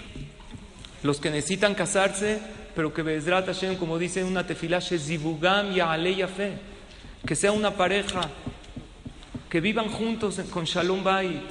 Los 1.04 1.20
que 1.20 1.30
necesitan 1.30 1.76
casarse 1.76 2.40
pero 2.76 2.94
que 2.94 3.02
Bezrat 3.02 3.46
Hashem, 3.46 3.78
como 3.78 3.98
dice 3.98 4.24
una 4.24 4.46
tefilá, 4.46 4.82
Zibugam 4.82 5.72
y 5.72 5.80
Aleya 5.80 6.28
Fe, 6.28 6.58
que 7.26 7.36
sea 7.36 7.54
una 7.54 7.72
pareja, 7.72 8.30
que 9.50 9.62
vivan 9.62 9.90
juntos 9.90 10.42
con 10.52 10.66
Shalom 10.66 11.02
Bait. 11.02 11.42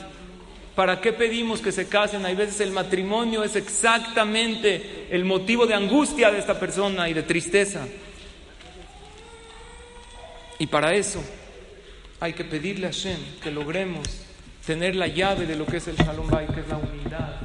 ¿Para 0.74 1.00
qué 1.00 1.12
pedimos 1.12 1.60
que 1.60 1.70
se 1.70 1.86
casen? 1.86 2.26
Hay 2.26 2.34
veces 2.34 2.60
el 2.60 2.72
matrimonio 2.72 3.44
es 3.44 3.54
exactamente 3.54 5.06
el 5.10 5.24
motivo 5.24 5.66
de 5.66 5.74
angustia 5.74 6.32
de 6.32 6.40
esta 6.40 6.58
persona 6.58 7.08
y 7.08 7.14
de 7.14 7.22
tristeza. 7.22 7.86
Y 10.58 10.66
para 10.66 10.94
eso 10.94 11.22
hay 12.18 12.32
que 12.32 12.44
pedirle 12.44 12.86
a 12.86 12.90
Hashem 12.90 13.18
que 13.42 13.52
logremos 13.52 14.08
tener 14.66 14.96
la 14.96 15.06
llave 15.06 15.46
de 15.46 15.56
lo 15.56 15.64
que 15.66 15.76
es 15.76 15.86
el 15.86 15.96
Shalom 15.96 16.28
Bait, 16.28 16.52
que 16.52 16.60
es 16.60 16.68
la 16.68 16.78
unidad. 16.78 17.40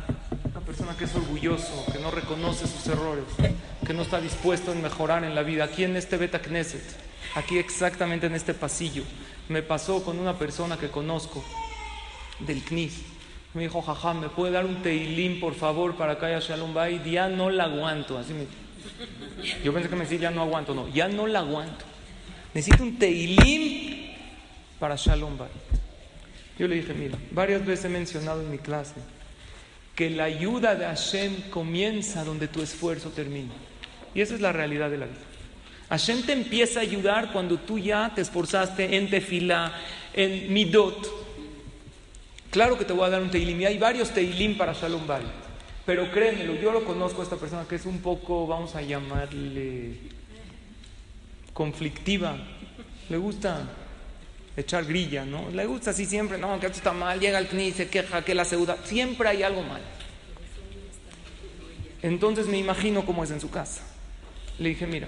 Una 0.52 0.62
persona 0.62 0.96
que 0.98 1.04
es 1.04 1.14
orgulloso, 1.16 1.86
que 1.92 2.00
no 2.00 2.10
reconoce 2.10 2.66
sus 2.66 2.88
errores, 2.88 3.26
que 3.86 3.94
no 3.94 4.04
está 4.04 4.20
dispuesto 4.20 4.72
a 4.72 4.76
mejorar 4.76 5.24
en 5.24 5.36
la 5.36 5.44
vida. 5.44 5.66
Aquí 5.66 5.84
en 5.84 5.96
este 5.96 6.18
Beta 6.18 6.42
Knesset, 6.42 6.82
aquí 7.36 7.60
exactamente 7.60 8.26
en 8.26 8.34
este 8.34 8.56
pasillo, 8.56 9.04
me 9.50 9.62
pasó 9.62 10.04
con 10.04 10.18
una 10.18 10.38
persona 10.38 10.78
que 10.78 10.90
conozco 10.90 11.44
del 12.40 12.64
CNIS. 12.64 13.19
Me 13.54 13.64
dijo, 13.64 13.82
jaja, 13.82 14.14
¿me 14.14 14.30
puede 14.30 14.54
dar 14.54 14.66
un 14.66 14.82
teilín, 14.84 15.40
por 15.40 15.56
favor, 15.56 15.96
para 15.96 16.20
que 16.20 16.28
haya 16.28 16.40
Shalom 16.40 16.74
Bay? 16.74 17.02
Ya 17.10 17.28
no 17.28 17.50
la 17.50 17.66
aguanto. 17.66 18.18
Así 18.18 18.34
me... 18.34 18.46
Yo 19.64 19.74
pensé 19.74 19.90
que 19.90 19.96
me 19.96 20.04
decía, 20.04 20.20
ya 20.20 20.32
no 20.32 20.42
aguanto. 20.42 20.74
No, 20.74 20.88
ya 20.90 21.08
no 21.08 21.26
la 21.26 21.40
aguanto. 21.40 21.86
Necesito 22.54 22.84
un 22.84 23.00
teilín 23.00 24.16
para 24.80 24.96
Shalom 24.96 25.38
Bay. 25.38 25.50
Yo 26.60 26.68
le 26.68 26.76
dije, 26.76 26.94
mira, 26.94 27.18
varias 27.32 27.66
veces 27.66 27.86
he 27.86 27.90
mencionado 27.90 28.42
en 28.42 28.52
mi 28.52 28.58
clase 28.58 28.96
que 29.96 30.10
la 30.10 30.26
ayuda 30.26 30.76
de 30.76 30.86
Hashem 30.86 31.50
comienza 31.50 32.24
donde 32.24 32.48
tu 32.48 32.62
esfuerzo 32.62 33.10
termina. 33.10 33.54
Y 34.14 34.22
esa 34.22 34.36
es 34.36 34.42
la 34.42 34.52
realidad 34.52 34.90
de 34.90 34.98
la 34.98 35.06
vida. 35.06 35.18
Hashem 35.90 36.22
te 36.22 36.34
empieza 36.34 36.80
a 36.80 36.84
ayudar 36.84 37.32
cuando 37.34 37.58
tú 37.58 37.80
ya 37.80 38.12
te 38.14 38.22
esforzaste 38.22 38.96
en 38.96 39.10
tefila, 39.10 39.74
en 40.14 40.54
midot. 40.54 41.29
Claro 42.52 42.78
que 42.78 42.86
te 42.86 42.94
voy 42.94 43.06
a 43.06 43.10
dar 43.10 43.22
un 43.22 43.30
teilim 43.30 43.62
y 43.62 43.66
hay 43.66 43.78
varios 43.78 44.10
teilim 44.12 44.58
para 44.58 44.74
Shalom 44.74 45.06
Bay. 45.06 45.24
Pero 45.86 46.12
créemelo, 46.12 46.56
yo 46.56 46.72
lo 46.72 46.84
conozco 46.84 47.22
a 47.22 47.24
esta 47.24 47.36
persona 47.36 47.66
que 47.68 47.76
es 47.76 47.86
un 47.86 48.00
poco, 48.00 48.48
vamos 48.48 48.76
a 48.76 48.82
llamarle, 48.82 49.98
conflictiva. 51.54 52.38
Le 53.10 53.18
gusta 53.18 53.68
echar 54.56 54.86
grilla, 54.86 55.26
¿no? 55.26 55.50
Le 55.50 55.66
gusta 55.66 55.92
así 55.92 56.06
siempre, 56.06 56.38
no, 56.38 56.60
que 56.60 56.68
esto 56.68 56.78
está 56.78 56.94
mal, 56.94 57.20
llega 57.20 57.38
al 57.38 57.48
CNI, 57.48 57.72
se 57.72 57.88
queja, 57.88 58.24
que 58.24 58.36
la 58.36 58.46
ceuda, 58.46 58.78
siempre 58.84 59.30
hay 59.30 59.44
algo 59.44 59.64
mal. 59.64 59.82
Entonces 62.02 62.48
me 62.48 62.58
imagino 62.58 63.06
cómo 63.06 63.24
es 63.24 63.32
en 63.32 63.42
su 63.42 63.50
casa. 63.50 63.82
Le 64.58 64.70
dije, 64.70 64.86
mira, 64.88 65.08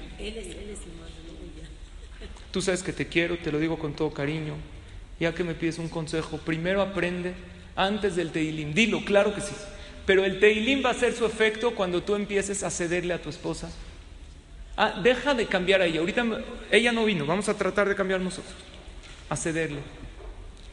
tú 2.51 2.61
sabes 2.61 2.83
que 2.83 2.93
te 2.93 3.07
quiero, 3.07 3.37
te 3.37 3.51
lo 3.51 3.59
digo 3.59 3.77
con 3.77 3.93
todo 3.93 4.11
cariño, 4.11 4.55
ya 5.21 5.35
que 5.35 5.43
me 5.43 5.53
pides 5.53 5.77
un 5.77 5.87
consejo, 5.87 6.39
primero 6.39 6.81
aprende 6.81 7.33
antes 7.75 8.15
del 8.15 8.31
teilim, 8.31 8.73
dilo, 8.73 9.05
claro 9.05 9.35
que 9.35 9.41
sí, 9.41 9.53
pero 10.07 10.25
el 10.25 10.39
teilim 10.39 10.83
va 10.83 10.89
a 10.89 10.93
hacer 10.93 11.13
su 11.13 11.27
efecto 11.27 11.75
cuando 11.75 12.01
tú 12.01 12.15
empieces 12.15 12.63
a 12.63 12.71
cederle 12.71 13.13
a 13.13 13.21
tu 13.21 13.29
esposa. 13.29 13.71
Ah, 14.75 14.99
deja 15.03 15.35
de 15.35 15.45
cambiar 15.45 15.81
a 15.81 15.85
ella, 15.85 15.99
ahorita 15.99 16.25
ella 16.71 16.91
no 16.91 17.05
vino, 17.05 17.27
vamos 17.27 17.47
a 17.49 17.53
tratar 17.53 17.87
de 17.87 17.95
cambiar 17.95 18.19
nosotros, 18.19 18.55
a 19.29 19.35
cederle, 19.35 19.81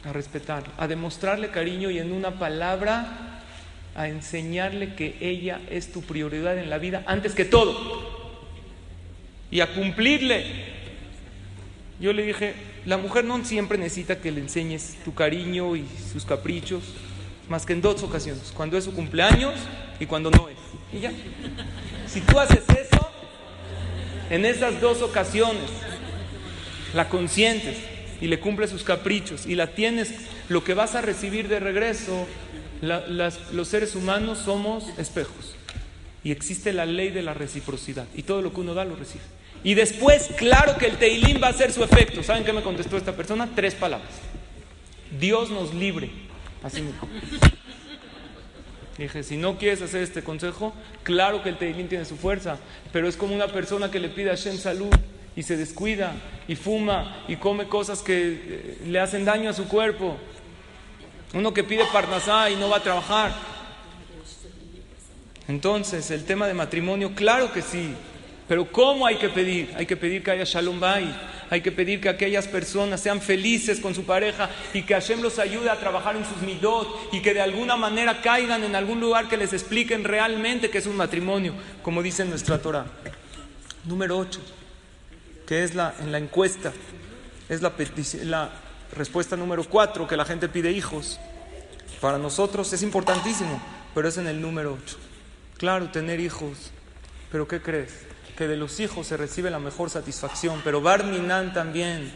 a 0.03 0.15
respetarle, 0.15 0.71
a 0.79 0.89
demostrarle 0.89 1.51
cariño 1.51 1.91
y 1.91 1.99
en 1.99 2.11
una 2.11 2.39
palabra 2.39 3.43
a 3.95 4.09
enseñarle 4.09 4.95
que 4.95 5.19
ella 5.21 5.61
es 5.71 5.93
tu 5.93 6.01
prioridad 6.01 6.57
en 6.57 6.71
la 6.71 6.79
vida 6.79 7.03
antes 7.07 7.35
que 7.35 7.45
todo. 7.45 8.17
Y 9.51 9.61
a 9.61 9.75
cumplirle. 9.75 10.79
Yo 12.01 12.13
le 12.13 12.23
dije, 12.23 12.55
la 12.89 12.97
mujer 12.97 13.27
no 13.27 13.45
siempre 13.45 13.77
necesita 13.77 14.19
que 14.19 14.33
le 14.33 14.41
enseñes 14.41 14.97
tu 15.05 15.13
cariño 15.13 15.77
y 15.77 15.85
sus 16.11 16.25
caprichos, 16.25 16.83
más 17.47 17.67
que 17.67 17.75
en 17.75 17.83
dos 17.83 18.03
ocasiones, 18.03 18.51
cuando 18.57 18.79
es 18.79 18.85
su 18.85 18.95
cumpleaños 18.95 19.53
y 20.01 20.07
cuando 20.07 20.31
no 20.31 20.49
es. 20.49 20.57
Y 20.91 21.01
ya. 21.01 21.13
Si 22.07 22.23
tú 22.23 22.41
haces 22.41 22.65
eso, 22.71 23.11
en 24.31 24.47
esas 24.47 24.81
dos 24.81 25.03
ocasiones, 25.03 25.71
la 26.95 27.11
consientes 27.11 27.77
y 28.23 28.27
le 28.27 28.41
cumples 28.41 28.71
sus 28.71 28.85
caprichos 28.85 29.45
y 29.45 29.55
la 29.55 29.67
tienes, 29.75 30.15
lo 30.49 30.65
que 30.65 30.73
vas 30.73 30.95
a 30.95 31.03
recibir 31.03 31.47
de 31.49 31.61
regreso, 31.61 32.27
los 32.81 33.69
seres 33.69 33.97
humanos 33.97 34.39
somos 34.39 34.89
espejos. 34.99 35.57
Y 36.25 36.33
existe 36.33 36.73
la 36.73 36.87
ley 36.87 37.11
de 37.11 37.21
la 37.21 37.35
reciprocidad. 37.35 38.07
Y 38.15 38.23
todo 38.23 38.41
lo 38.41 38.55
que 38.55 38.61
uno 38.61 38.73
da 38.73 38.87
lo 38.87 38.97
recibe. 38.97 39.25
Y 39.65 39.75
después, 39.75 40.29
claro 40.37 40.77
que 40.79 40.87
el 40.87 40.97
Teilín 40.97 41.41
va 41.43 41.49
a 41.49 41.51
hacer 41.51 41.73
su 41.73 41.83
efecto. 41.83 42.23
¿Saben 42.23 42.45
qué 42.45 42.53
me 42.53 42.63
contestó 42.63 42.97
esta 42.97 43.17
persona? 43.17 43.49
Tres 43.55 43.75
palabras. 43.75 44.11
Dios 45.19 45.51
nos 45.51 45.75
libre. 45.75 46.11
Así 46.63 46.81
me 46.81 46.93
dijo. 46.93 47.09
Dije, 48.99 49.23
si 49.23 49.37
no 49.37 49.59
quieres 49.59 49.81
hacer 49.81 50.03
este 50.03 50.25
consejo, 50.25 50.75
claro 51.05 51.43
que 51.43 51.51
el 51.51 51.57
Teilín 51.57 51.89
tiene 51.89 52.05
su 52.05 52.17
fuerza, 52.17 52.59
pero 52.93 53.09
es 53.09 53.17
como 53.17 53.35
una 53.35 53.47
persona 53.47 53.91
que 53.91 54.01
le 54.01 54.09
pide 54.09 54.31
a 54.31 54.35
Shem 54.35 54.59
salud 54.59 54.91
y 55.37 55.45
se 55.45 55.57
descuida 55.57 56.17
y 56.49 56.57
fuma 56.57 57.25
y 57.29 57.37
come 57.37 57.69
cosas 57.69 58.03
que 58.03 58.17
eh, 58.17 58.79
le 58.87 58.99
hacen 58.99 59.25
daño 59.25 59.51
a 59.51 59.53
su 59.53 59.69
cuerpo. 59.69 60.17
Uno 61.33 61.55
que 61.55 61.63
pide 61.63 61.85
parnasá 61.93 62.51
y 62.51 62.57
no 62.57 62.69
va 62.69 62.79
a 62.79 62.83
trabajar. 62.83 63.33
Entonces, 65.47 66.11
el 66.11 66.25
tema 66.25 66.49
de 66.49 66.55
matrimonio, 66.55 67.15
claro 67.15 67.53
que 67.53 67.63
sí, 67.63 67.95
pero 68.49 68.65
¿cómo 68.73 69.07
hay 69.07 69.17
que 69.17 69.29
pedir? 69.29 69.71
Hay 69.77 69.85
que 69.85 69.97
pedir 69.97 70.23
que 70.23 70.31
haya 70.31 70.45
shalom 70.45 70.81
bay, 70.81 71.15
hay 71.51 71.61
que 71.61 71.71
pedir 71.71 72.01
que 72.01 72.09
aquellas 72.09 72.49
personas 72.49 73.01
sean 73.01 73.21
felices 73.21 73.79
con 73.79 73.95
su 73.95 74.05
pareja 74.05 74.49
y 74.73 74.83
que 74.83 74.95
Hashem 74.95 75.21
los 75.21 75.39
ayude 75.39 75.69
a 75.69 75.79
trabajar 75.79 76.17
en 76.17 76.25
sus 76.25 76.41
midot 76.41 77.11
y 77.13 77.21
que 77.21 77.35
de 77.35 77.43
alguna 77.43 77.77
manera 77.77 78.23
caigan 78.23 78.65
en 78.65 78.75
algún 78.75 79.01
lugar 79.01 79.29
que 79.29 79.37
les 79.37 79.53
expliquen 79.53 80.03
realmente 80.03 80.71
que 80.71 80.79
es 80.79 80.87
un 80.87 80.97
matrimonio, 80.97 81.53
como 81.83 82.03
dice 82.03 82.25
nuestra 82.25 82.59
Torah. 82.59 82.87
Número 83.85 84.17
8, 84.17 84.41
que 85.47 85.63
es 85.63 85.75
la, 85.75 85.95
en 86.01 86.11
la 86.11 86.19
encuesta, 86.19 86.73
es 87.51 87.61
la, 87.61 87.73
la 88.25 88.51
respuesta 88.97 89.37
número 89.37 89.65
4, 89.65 90.09
que 90.09 90.17
la 90.17 90.25
gente 90.25 90.49
pide 90.49 90.73
hijos. 90.73 91.21
Para 92.01 92.17
nosotros 92.17 92.73
es 92.73 92.83
importantísimo, 92.83 93.61
pero 93.95 94.09
es 94.09 94.17
en 94.17 94.27
el 94.27 94.41
número 94.41 94.79
8. 94.83 94.97
Claro, 95.59 95.91
tener 95.91 96.21
hijos, 96.21 96.71
pero 97.31 97.47
¿qué 97.49 97.61
crees? 97.61 98.08
Que 98.39 98.47
de 98.47 98.57
los 98.57 98.79
hijos 98.79 99.09
se 99.09 99.17
recibe 99.17 99.51
la 99.51 99.59
mejor 99.59 99.91
satisfacción, 99.91 100.61
pero 100.63 100.81
Barminan 100.81 101.53
también 101.53 102.13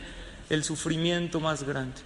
el 0.50 0.62
sufrimiento 0.62 1.40
más 1.40 1.64
grande. 1.64 2.00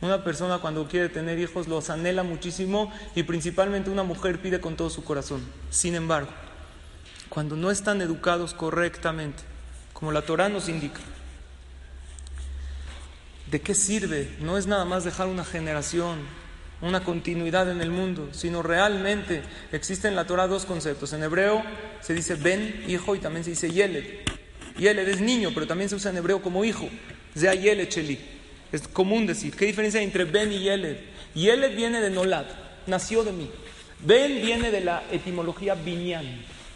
Una 0.00 0.24
persona 0.24 0.58
cuando 0.58 0.88
quiere 0.88 1.08
tener 1.08 1.38
hijos 1.38 1.68
los 1.68 1.88
anhela 1.88 2.24
muchísimo 2.24 2.92
y 3.14 3.22
principalmente 3.22 3.88
una 3.88 4.02
mujer 4.02 4.42
pide 4.42 4.60
con 4.60 4.74
todo 4.74 4.90
su 4.90 5.04
corazón. 5.04 5.42
Sin 5.70 5.94
embargo, 5.94 6.30
cuando 7.28 7.54
no 7.54 7.70
están 7.70 8.02
educados 8.02 8.52
correctamente, 8.52 9.44
como 9.92 10.10
la 10.10 10.22
Torah 10.22 10.48
nos 10.48 10.68
indica, 10.68 10.98
¿de 13.48 13.60
qué 13.60 13.76
sirve? 13.76 14.36
No 14.40 14.58
es 14.58 14.66
nada 14.66 14.84
más 14.84 15.04
dejar 15.04 15.28
una 15.28 15.44
generación 15.44 16.18
una 16.82 17.04
continuidad 17.04 17.70
en 17.70 17.80
el 17.80 17.90
mundo, 17.90 18.28
sino 18.32 18.62
realmente 18.62 19.42
existen 19.70 20.10
en 20.10 20.16
la 20.16 20.26
Torah 20.26 20.48
dos 20.48 20.66
conceptos. 20.66 21.12
En 21.12 21.22
hebreo 21.22 21.62
se 22.00 22.12
dice 22.12 22.34
ben, 22.34 22.84
hijo, 22.88 23.14
y 23.14 23.20
también 23.20 23.44
se 23.44 23.50
dice 23.50 23.70
yeled. 23.70 24.04
Yeled 24.76 25.08
es 25.08 25.20
niño, 25.20 25.52
pero 25.54 25.66
también 25.66 25.88
se 25.88 25.94
usa 25.94 26.10
en 26.10 26.16
hebreo 26.16 26.42
como 26.42 26.64
hijo. 26.64 26.88
Zea 27.38 27.54
yeled 27.54 27.88
cheli. 27.88 28.18
Es 28.72 28.88
común 28.88 29.26
decir. 29.26 29.54
¿Qué 29.54 29.64
diferencia 29.64 30.00
hay 30.00 30.06
entre 30.06 30.24
ben 30.24 30.52
y 30.52 30.58
yeled? 30.58 30.96
Yeled 31.34 31.76
viene 31.76 32.00
de 32.00 32.10
nolad, 32.10 32.46
nació 32.86 33.22
de 33.22 33.32
mí. 33.32 33.48
Ben 34.00 34.42
viene 34.42 34.72
de 34.72 34.80
la 34.80 35.04
etimología 35.12 35.76
binyan. 35.76 36.26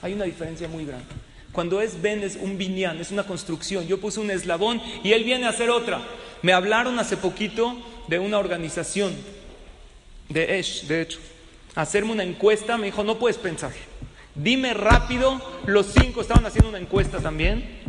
Hay 0.02 0.12
una 0.12 0.24
diferencia 0.24 0.68
muy 0.68 0.84
grande. 0.84 1.06
Cuando 1.50 1.80
es 1.80 2.00
ben 2.00 2.22
es 2.22 2.36
un 2.36 2.58
binyan, 2.58 3.00
es 3.00 3.10
una 3.10 3.24
construcción. 3.24 3.88
Yo 3.88 3.98
puse 3.98 4.20
un 4.20 4.30
eslabón 4.30 4.80
y 5.02 5.12
él 5.12 5.24
viene 5.24 5.46
a 5.46 5.50
hacer 5.50 5.70
otra. 5.70 6.00
Me 6.42 6.52
hablaron 6.52 6.98
hace 7.00 7.16
poquito 7.16 7.76
de 8.06 8.20
una 8.20 8.38
organización 8.38 9.14
de 10.28 10.58
Esh, 10.58 10.86
de 10.86 11.02
hecho, 11.02 11.18
hacerme 11.74 12.12
una 12.12 12.24
encuesta, 12.24 12.76
me 12.76 12.86
dijo, 12.86 13.04
no 13.04 13.18
puedes 13.18 13.38
pensar. 13.38 13.72
Dime 14.34 14.74
rápido, 14.74 15.40
los 15.66 15.86
cinco 15.86 16.20
estaban 16.20 16.44
haciendo 16.44 16.68
una 16.68 16.78
encuesta 16.78 17.20
también, 17.20 17.80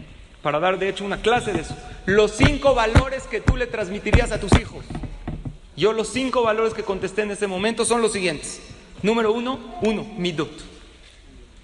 para 0.41 0.59
dar 0.59 0.79
de 0.79 0.89
hecho 0.89 1.03
una 1.03 1.21
clase 1.21 1.51
de 1.51 1.61
eso. 1.61 1.75
Los 2.05 2.31
cinco 2.31 2.73
valores 2.73 3.23
que 3.23 3.41
tú 3.41 3.57
le 3.57 3.67
transmitirías 3.67 4.31
a 4.31 4.39
tus 4.39 4.51
hijos. 4.59 4.85
Yo 5.75 5.93
los 5.93 6.07
cinco 6.07 6.43
valores 6.43 6.73
que 6.73 6.83
contesté 6.83 7.23
en 7.23 7.31
ese 7.31 7.47
momento 7.47 7.85
son 7.85 8.01
los 8.01 8.13
siguientes. 8.13 8.61
Número 9.03 9.31
uno, 9.31 9.77
uno, 9.81 10.03
midot. 10.17 10.49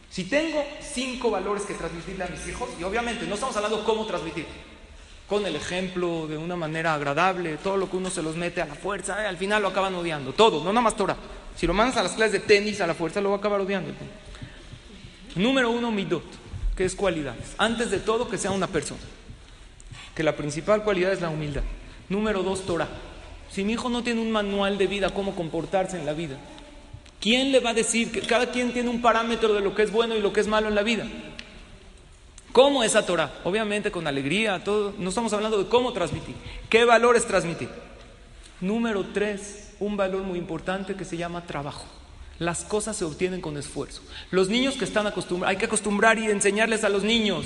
Si 0.09 0.25
tengo 0.25 0.63
cinco 0.81 1.31
valores 1.31 1.63
que 1.63 1.73
transmitirle 1.73 2.25
a 2.25 2.27
mis 2.27 2.47
hijos, 2.47 2.69
y 2.79 2.83
obviamente 2.83 3.25
no 3.25 3.33
estamos 3.33 3.55
hablando 3.55 3.83
cómo 3.83 4.05
transmitir, 4.05 4.45
con 5.27 5.45
el 5.45 5.55
ejemplo, 5.55 6.27
de 6.27 6.37
una 6.37 6.55
manera 6.55 6.93
agradable, 6.93 7.57
todo 7.57 7.77
lo 7.77 7.89
que 7.89 7.97
uno 7.97 8.09
se 8.09 8.21
los 8.21 8.35
mete 8.35 8.61
a 8.61 8.65
la 8.65 8.75
fuerza, 8.75 9.23
eh, 9.23 9.27
al 9.27 9.37
final 9.37 9.61
lo 9.61 9.69
acaban 9.69 9.95
odiando, 9.95 10.33
todo, 10.33 10.63
no 10.63 10.71
nada 10.71 10.81
más 10.81 10.95
Torah. 10.95 11.17
Si 11.55 11.67
lo 11.67 11.73
mandas 11.73 11.97
a 11.97 12.03
las 12.03 12.13
clases 12.13 12.33
de 12.33 12.39
tenis 12.39 12.81
a 12.81 12.87
la 12.87 12.93
fuerza, 12.93 13.21
lo 13.21 13.29
va 13.29 13.35
a 13.35 13.39
acabar 13.39 13.61
odiando. 13.61 13.91
Número 15.35 15.69
uno, 15.71 15.91
midot, 15.91 16.23
que 16.75 16.85
es 16.85 16.95
cualidades. 16.95 17.55
Antes 17.57 17.91
de 17.91 17.99
todo, 17.99 18.29
que 18.29 18.37
sea 18.37 18.51
una 18.51 18.67
persona. 18.67 19.01
Que 20.15 20.23
la 20.23 20.35
principal 20.35 20.83
cualidad 20.83 21.13
es 21.13 21.21
la 21.21 21.29
humildad. 21.29 21.63
Número 22.09 22.43
dos, 22.43 22.65
Torah. 22.65 22.89
Si 23.51 23.63
mi 23.63 23.73
hijo 23.73 23.89
no 23.89 24.03
tiene 24.03 24.21
un 24.21 24.31
manual 24.31 24.77
de 24.77 24.87
vida, 24.87 25.11
cómo 25.11 25.35
comportarse 25.35 25.97
en 25.99 26.05
la 26.05 26.13
vida, 26.13 26.37
¿quién 27.19 27.51
le 27.51 27.59
va 27.59 27.71
a 27.71 27.73
decir 27.73 28.11
que 28.11 28.21
cada 28.21 28.51
quien 28.51 28.73
tiene 28.73 28.89
un 28.89 29.01
parámetro 29.01 29.53
de 29.53 29.61
lo 29.61 29.75
que 29.75 29.83
es 29.83 29.91
bueno 29.91 30.15
y 30.15 30.21
lo 30.21 30.33
que 30.33 30.41
es 30.41 30.47
malo 30.47 30.67
en 30.67 30.75
la 30.75 30.83
vida? 30.83 31.05
¿Cómo 32.53 32.83
esa 32.83 33.05
Torah? 33.05 33.33
Obviamente 33.43 33.91
con 33.91 34.07
alegría, 34.07 34.63
todo. 34.63 34.93
No 34.97 35.09
estamos 35.09 35.33
hablando 35.33 35.61
de 35.61 35.67
cómo 35.67 35.91
transmitir. 35.91 36.35
¿Qué 36.69 36.85
valores 36.85 37.25
transmitir? 37.25 37.67
Número 38.61 39.05
tres, 39.11 39.73
un 39.79 39.97
valor 39.97 40.23
muy 40.23 40.39
importante 40.39 40.95
que 40.95 41.03
se 41.03 41.17
llama 41.17 41.45
trabajo. 41.45 41.85
Las 42.39 42.63
cosas 42.63 42.95
se 42.95 43.03
obtienen 43.03 43.41
con 43.41 43.57
esfuerzo. 43.57 44.01
Los 44.31 44.47
niños 44.47 44.75
que 44.75 44.85
están 44.85 45.07
acostumbrados, 45.07 45.51
hay 45.51 45.57
que 45.57 45.65
acostumbrar 45.65 46.17
y 46.17 46.31
enseñarles 46.31 46.85
a 46.85 46.89
los 46.89 47.03
niños 47.03 47.45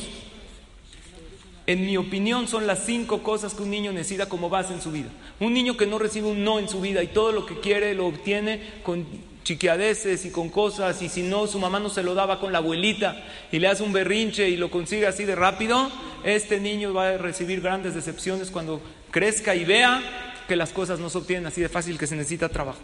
en 1.67 1.85
mi 1.85 1.97
opinión, 1.97 2.47
son 2.47 2.65
las 2.65 2.85
cinco 2.85 3.21
cosas 3.21 3.53
que 3.53 3.61
un 3.61 3.69
niño 3.69 3.91
necesita 3.91 4.29
como 4.29 4.49
base 4.49 4.73
en 4.73 4.81
su 4.81 4.89
vida. 4.89 5.09
Un 5.41 5.53
niño 5.53 5.75
que 5.75 5.85
no 5.85 5.99
recibe 5.99 6.27
un 6.27 6.45
no 6.45 6.59
en 6.59 6.69
su 6.69 6.79
vida 6.79 7.03
y 7.03 7.07
todo 7.07 7.33
lo 7.33 7.45
que 7.45 7.59
quiere 7.59 7.93
lo 7.93 8.07
obtiene 8.07 8.61
con 8.83 9.05
chiquiadeces 9.47 10.25
y 10.25 10.29
con 10.29 10.49
cosas, 10.49 11.01
y 11.01 11.07
si 11.07 11.23
no, 11.23 11.47
su 11.47 11.57
mamá 11.57 11.79
no 11.79 11.87
se 11.87 12.03
lo 12.03 12.13
daba 12.13 12.37
con 12.37 12.51
la 12.51 12.57
abuelita 12.57 13.23
y 13.49 13.59
le 13.59 13.69
hace 13.69 13.81
un 13.81 13.93
berrinche 13.93 14.49
y 14.49 14.57
lo 14.57 14.69
consigue 14.69 15.07
así 15.07 15.23
de 15.23 15.35
rápido, 15.35 15.89
este 16.25 16.59
niño 16.59 16.93
va 16.93 17.09
a 17.09 17.17
recibir 17.17 17.61
grandes 17.61 17.95
decepciones 17.95 18.51
cuando 18.51 18.81
crezca 19.09 19.55
y 19.55 19.63
vea 19.63 20.03
que 20.49 20.57
las 20.57 20.73
cosas 20.73 20.99
no 20.99 21.09
se 21.09 21.19
obtienen 21.19 21.45
así 21.45 21.61
de 21.61 21.69
fácil, 21.69 21.97
que 21.97 22.07
se 22.07 22.17
necesita 22.17 22.49
trabajo. 22.49 22.79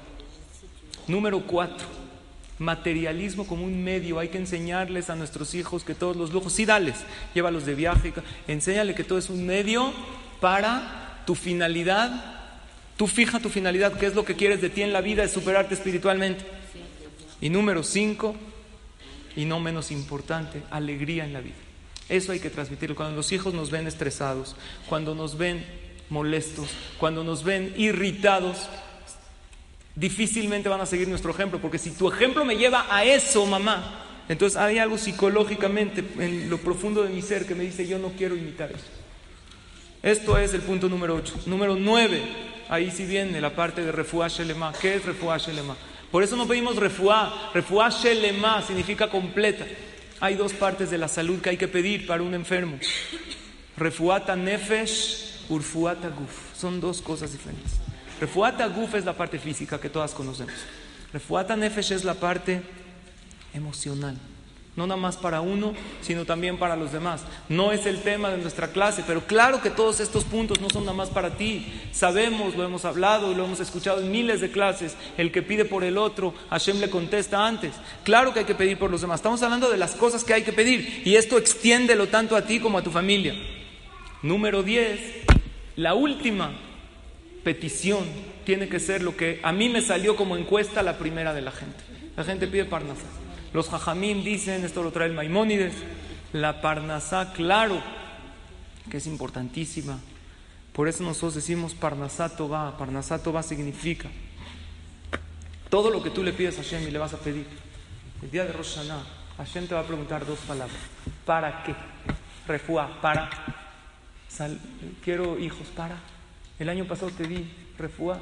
Número 1.07 1.41
cuatro 1.41 1.85
materialismo 2.59 3.45
como 3.45 3.65
un 3.65 3.83
medio. 3.83 4.19
Hay 4.19 4.29
que 4.29 4.37
enseñarles 4.37 5.09
a 5.09 5.15
nuestros 5.15 5.53
hijos 5.55 5.83
que 5.83 5.95
todos 5.95 6.15
los 6.15 6.31
lujos, 6.31 6.53
sí, 6.53 6.63
dales, 6.63 6.95
llévalos 7.33 7.65
de 7.65 7.75
viaje, 7.75 8.13
enséñale 8.47 8.95
que 8.95 9.03
todo 9.03 9.19
es 9.19 9.29
un 9.29 9.45
medio 9.45 9.91
para 10.39 11.23
tu 11.25 11.35
finalidad. 11.35 12.42
Tú 12.97 13.07
fija 13.07 13.39
tu 13.39 13.49
finalidad, 13.49 13.93
qué 13.93 14.05
es 14.05 14.15
lo 14.15 14.23
que 14.23 14.35
quieres 14.35 14.61
de 14.61 14.69
ti 14.69 14.81
en 14.81 14.93
la 14.93 15.01
vida, 15.01 15.23
es 15.23 15.31
superarte 15.31 15.73
espiritualmente. 15.73 16.45
Y 17.41 17.49
número 17.49 17.83
cinco, 17.83 18.35
y 19.35 19.45
no 19.45 19.59
menos 19.59 19.91
importante, 19.91 20.61
alegría 20.69 21.25
en 21.25 21.33
la 21.33 21.41
vida. 21.41 21.55
Eso 22.09 22.31
hay 22.31 22.39
que 22.39 22.49
transmitirlo. 22.49 22.95
Cuando 22.95 23.15
los 23.15 23.31
hijos 23.31 23.53
nos 23.53 23.71
ven 23.71 23.87
estresados, 23.87 24.55
cuando 24.87 25.15
nos 25.15 25.37
ven 25.37 25.65
molestos, 26.09 26.69
cuando 26.99 27.23
nos 27.23 27.43
ven 27.43 27.73
irritados, 27.77 28.69
difícilmente 29.95 30.69
van 30.69 30.81
a 30.81 30.85
seguir 30.85 31.07
nuestro 31.07 31.31
ejemplo, 31.31 31.59
porque 31.59 31.77
si 31.77 31.91
tu 31.91 32.11
ejemplo 32.11 32.45
me 32.45 32.55
lleva 32.55 32.85
a 32.89 33.03
eso, 33.03 33.45
mamá, 33.45 34.03
entonces 34.29 34.57
hay 34.57 34.77
algo 34.77 34.97
psicológicamente 34.97 36.03
en 36.19 36.49
lo 36.49 36.57
profundo 36.57 37.03
de 37.03 37.09
mi 37.09 37.21
ser 37.21 37.45
que 37.45 37.55
me 37.55 37.63
dice 37.63 37.87
yo 37.87 37.99
no 37.99 38.09
quiero 38.09 38.35
imitar 38.35 38.71
eso. 38.71 38.85
Esto 40.01 40.37
es 40.37 40.53
el 40.53 40.61
punto 40.61 40.89
número 40.89 41.15
8. 41.15 41.43
Número 41.45 41.75
9, 41.75 42.21
ahí 42.73 42.91
sí 42.91 43.05
viene 43.05 43.39
la 43.39 43.55
parte 43.55 43.83
de 43.83 43.91
refuá 43.91 44.27
shelema. 44.27 44.73
¿Qué 44.73 44.95
es 44.95 45.05
refuá 45.05 45.37
shelema? 45.37 45.75
Por 46.11 46.23
eso 46.23 46.35
no 46.35 46.47
pedimos 46.47 46.75
refuá. 46.75 47.51
Refuá 47.53 47.89
shelema 47.89 48.61
significa 48.61 49.09
completa. 49.09 49.65
Hay 50.19 50.35
dos 50.35 50.53
partes 50.53 50.89
de 50.89 50.97
la 50.97 51.07
salud 51.07 51.41
que 51.41 51.49
hay 51.49 51.57
que 51.57 51.67
pedir 51.67 52.07
para 52.07 52.23
un 52.23 52.33
enfermo. 52.33 52.77
Refuata 53.77 54.35
nefesh, 54.35 55.45
urfuata 55.49 56.09
guf. 56.09 56.55
Son 56.55 56.79
dos 56.79 57.01
cosas 57.01 57.31
diferentes. 57.31 57.83
Refuata 58.19 58.67
Guf 58.67 58.95
es 58.95 59.03
la 59.03 59.13
parte 59.13 59.37
física 59.37 59.81
que 59.81 59.89
todas 59.89 60.13
conocemos. 60.13 60.53
Refuata 61.11 61.57
Nefesh 61.57 61.91
es 61.91 62.03
la 62.05 62.13
parte 62.13 62.61
emocional. 63.53 64.17
No 64.75 64.87
nada 64.87 64.99
más 64.99 65.17
para 65.17 65.41
uno, 65.41 65.73
sino 66.01 66.25
también 66.25 66.57
para 66.57 66.75
los 66.75 66.91
demás. 66.91 67.21
No 67.47 67.71
es 67.71 67.85
el 67.85 68.01
tema 68.01 68.31
de 68.31 68.39
nuestra 68.39 68.69
clase, 68.69 69.03
pero 69.05 69.21
claro 69.27 69.61
que 69.61 69.69
todos 69.69 69.99
estos 69.99 70.23
puntos 70.23 70.61
no 70.61 70.69
son 70.71 70.85
nada 70.85 70.97
más 70.97 71.09
para 71.09 71.37
ti. 71.37 71.71
Sabemos, 71.91 72.55
lo 72.55 72.63
hemos 72.63 72.83
hablado 72.83 73.31
y 73.31 73.35
lo 73.35 73.45
hemos 73.45 73.59
escuchado 73.59 74.01
en 74.01 74.11
miles 74.11 74.41
de 74.41 74.49
clases. 74.49 74.97
El 75.15 75.31
que 75.31 75.43
pide 75.43 75.65
por 75.65 75.83
el 75.83 75.99
otro, 75.99 76.33
Hashem 76.49 76.79
le 76.79 76.89
contesta 76.89 77.45
antes. 77.45 77.73
Claro 78.03 78.33
que 78.33 78.39
hay 78.39 78.45
que 78.45 78.55
pedir 78.55 78.79
por 78.79 78.89
los 78.89 79.01
demás. 79.01 79.19
Estamos 79.19 79.43
hablando 79.43 79.69
de 79.69 79.77
las 79.77 79.93
cosas 79.93 80.23
que 80.23 80.33
hay 80.33 80.41
que 80.41 80.53
pedir. 80.53 81.03
Y 81.05 81.17
esto 81.17 81.37
extiéndelo 81.37 82.07
tanto 82.07 82.35
a 82.35 82.41
ti 82.41 82.59
como 82.59 82.79
a 82.79 82.83
tu 82.83 82.89
familia. 82.89 83.35
Número 84.23 84.63
10. 84.63 84.99
La 85.75 85.93
última 85.93 86.51
petición 87.43 88.05
tiene 88.43 88.67
que 88.69 88.79
ser 88.79 89.03
lo 89.03 89.15
que 89.15 89.39
a 89.43 89.51
mí 89.51 89.69
me 89.69 89.81
salió 89.81 90.15
como 90.15 90.35
encuesta 90.35 90.81
la 90.81 90.97
primera 90.97 91.31
de 91.31 91.41
la 91.41 91.51
gente. 91.51 91.77
La 92.15 92.23
gente 92.23 92.47
pide 92.47 92.65
parnasá. 92.65 93.22
Los 93.53 93.69
jajamín 93.69 94.23
dicen, 94.23 94.65
esto 94.65 94.81
lo 94.83 94.91
trae 94.91 95.07
el 95.07 95.13
Maimónides, 95.13 95.75
la 96.33 96.61
parnasá, 96.61 97.33
claro, 97.33 97.81
que 98.89 98.97
es 98.97 99.07
importantísima. 99.07 99.99
Por 100.73 100.87
eso 100.87 101.03
nosotros 101.03 101.35
decimos 101.35 101.75
parnasá 101.75 102.31
va. 102.39 102.75
Parnasá 102.77 103.17
va 103.17 103.43
significa 103.43 104.09
todo 105.73 105.89
lo 105.89 106.03
que 106.03 106.11
tú 106.11 106.23
le 106.23 106.33
pides 106.33 106.59
a 106.59 106.61
Hashem 106.61 106.87
y 106.87 106.91
le 106.91 106.99
vas 106.99 107.13
a 107.13 107.17
pedir. 107.17 107.47
El 108.21 108.29
día 108.29 108.45
de 108.45 108.53
Rosh 108.53 108.75
Hashanah, 108.75 109.03
Hashem 109.37 109.67
te 109.67 109.73
va 109.73 109.81
a 109.81 109.87
preguntar 109.87 110.23
dos 110.23 110.37
palabras. 110.47 110.77
¿Para 111.25 111.63
qué? 111.63 111.73
Refuá, 112.47 113.01
para. 113.01 113.27
quiero 115.03 115.39
hijos, 115.39 115.67
para. 115.75 115.97
El 116.59 116.69
año 116.69 116.85
pasado 116.85 117.11
te 117.11 117.27
di 117.27 117.51
refúa, 117.77 118.19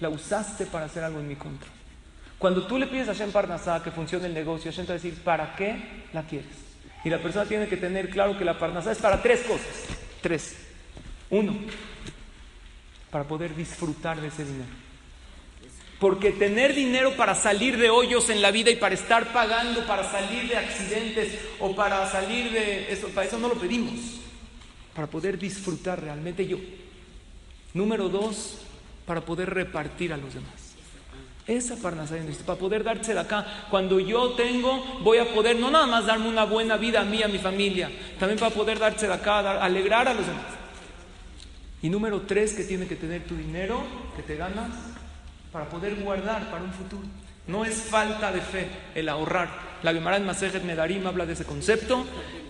la 0.00 0.08
usaste 0.08 0.64
para 0.64 0.86
hacer 0.86 1.04
algo 1.04 1.20
en 1.20 1.28
mi 1.28 1.36
contra. 1.36 1.68
Cuando 2.44 2.66
tú 2.66 2.78
le 2.78 2.86
pides 2.86 3.08
a 3.08 3.14
Shem 3.14 3.32
Parnasá 3.32 3.82
que 3.82 3.90
funcione 3.90 4.26
el 4.26 4.34
negocio, 4.34 4.70
Hashem 4.70 4.84
te 4.84 4.92
va 4.92 4.98
a 4.98 5.00
decir, 5.00 5.18
¿para 5.22 5.56
qué 5.56 5.78
la 6.12 6.24
quieres? 6.24 6.54
Y 7.02 7.08
la 7.08 7.18
persona 7.18 7.46
tiene 7.46 7.66
que 7.68 7.78
tener 7.78 8.10
claro 8.10 8.36
que 8.36 8.44
la 8.44 8.58
Parnasá 8.58 8.92
es 8.92 8.98
para 8.98 9.22
tres 9.22 9.40
cosas. 9.44 9.66
Tres. 10.20 10.54
Uno, 11.30 11.56
para 13.10 13.24
poder 13.24 13.56
disfrutar 13.56 14.20
de 14.20 14.28
ese 14.28 14.44
dinero. 14.44 14.68
Porque 15.98 16.32
tener 16.32 16.74
dinero 16.74 17.16
para 17.16 17.34
salir 17.34 17.78
de 17.78 17.88
hoyos 17.88 18.28
en 18.28 18.42
la 18.42 18.50
vida 18.50 18.70
y 18.70 18.76
para 18.76 18.94
estar 18.94 19.32
pagando, 19.32 19.86
para 19.86 20.04
salir 20.10 20.46
de 20.46 20.58
accidentes 20.58 21.38
o 21.60 21.74
para 21.74 22.06
salir 22.10 22.52
de 22.52 22.92
eso, 22.92 23.08
para 23.08 23.26
eso 23.26 23.38
no 23.38 23.48
lo 23.48 23.54
pedimos. 23.54 24.20
Para 24.94 25.06
poder 25.06 25.38
disfrutar 25.38 26.02
realmente 26.02 26.46
yo. 26.46 26.58
Número 27.72 28.10
dos, 28.10 28.58
para 29.06 29.22
poder 29.22 29.48
repartir 29.48 30.12
a 30.12 30.18
los 30.18 30.34
demás. 30.34 30.63
Esa 31.46 31.76
parnasá 31.76 32.16
para 32.46 32.58
poder 32.58 32.82
darse 32.82 33.12
de 33.12 33.20
acá. 33.20 33.66
Cuando 33.70 34.00
yo 34.00 34.30
tengo, 34.30 34.82
voy 35.02 35.18
a 35.18 35.26
poder 35.34 35.56
no 35.56 35.70
nada 35.70 35.86
más 35.86 36.06
darme 36.06 36.28
una 36.28 36.44
buena 36.44 36.78
vida 36.78 37.02
a 37.02 37.04
mí, 37.04 37.22
a 37.22 37.28
mi 37.28 37.38
familia, 37.38 37.90
también 38.18 38.38
para 38.38 38.54
poder 38.54 38.78
darse 38.78 39.06
de 39.06 39.12
acá, 39.12 39.62
alegrar 39.62 40.08
a 40.08 40.14
los 40.14 40.26
demás. 40.26 40.42
Y 41.82 41.90
número 41.90 42.22
tres, 42.22 42.54
que 42.54 42.64
tiene 42.64 42.86
que 42.86 42.96
tener 42.96 43.24
tu 43.24 43.36
dinero 43.36 43.82
que 44.16 44.22
te 44.22 44.36
ganas 44.36 44.70
para 45.52 45.68
poder 45.68 45.96
guardar 45.96 46.50
para 46.50 46.64
un 46.64 46.72
futuro. 46.72 47.06
No 47.46 47.66
es 47.66 47.74
falta 47.74 48.32
de 48.32 48.40
fe 48.40 48.70
el 48.94 49.10
ahorrar. 49.10 49.50
La 49.82 49.92
Gemara 49.92 50.16
en 50.16 50.24
Masejet 50.24 50.64
Medarim 50.64 51.06
habla 51.06 51.26
de 51.26 51.34
ese 51.34 51.44
concepto, 51.44 52.06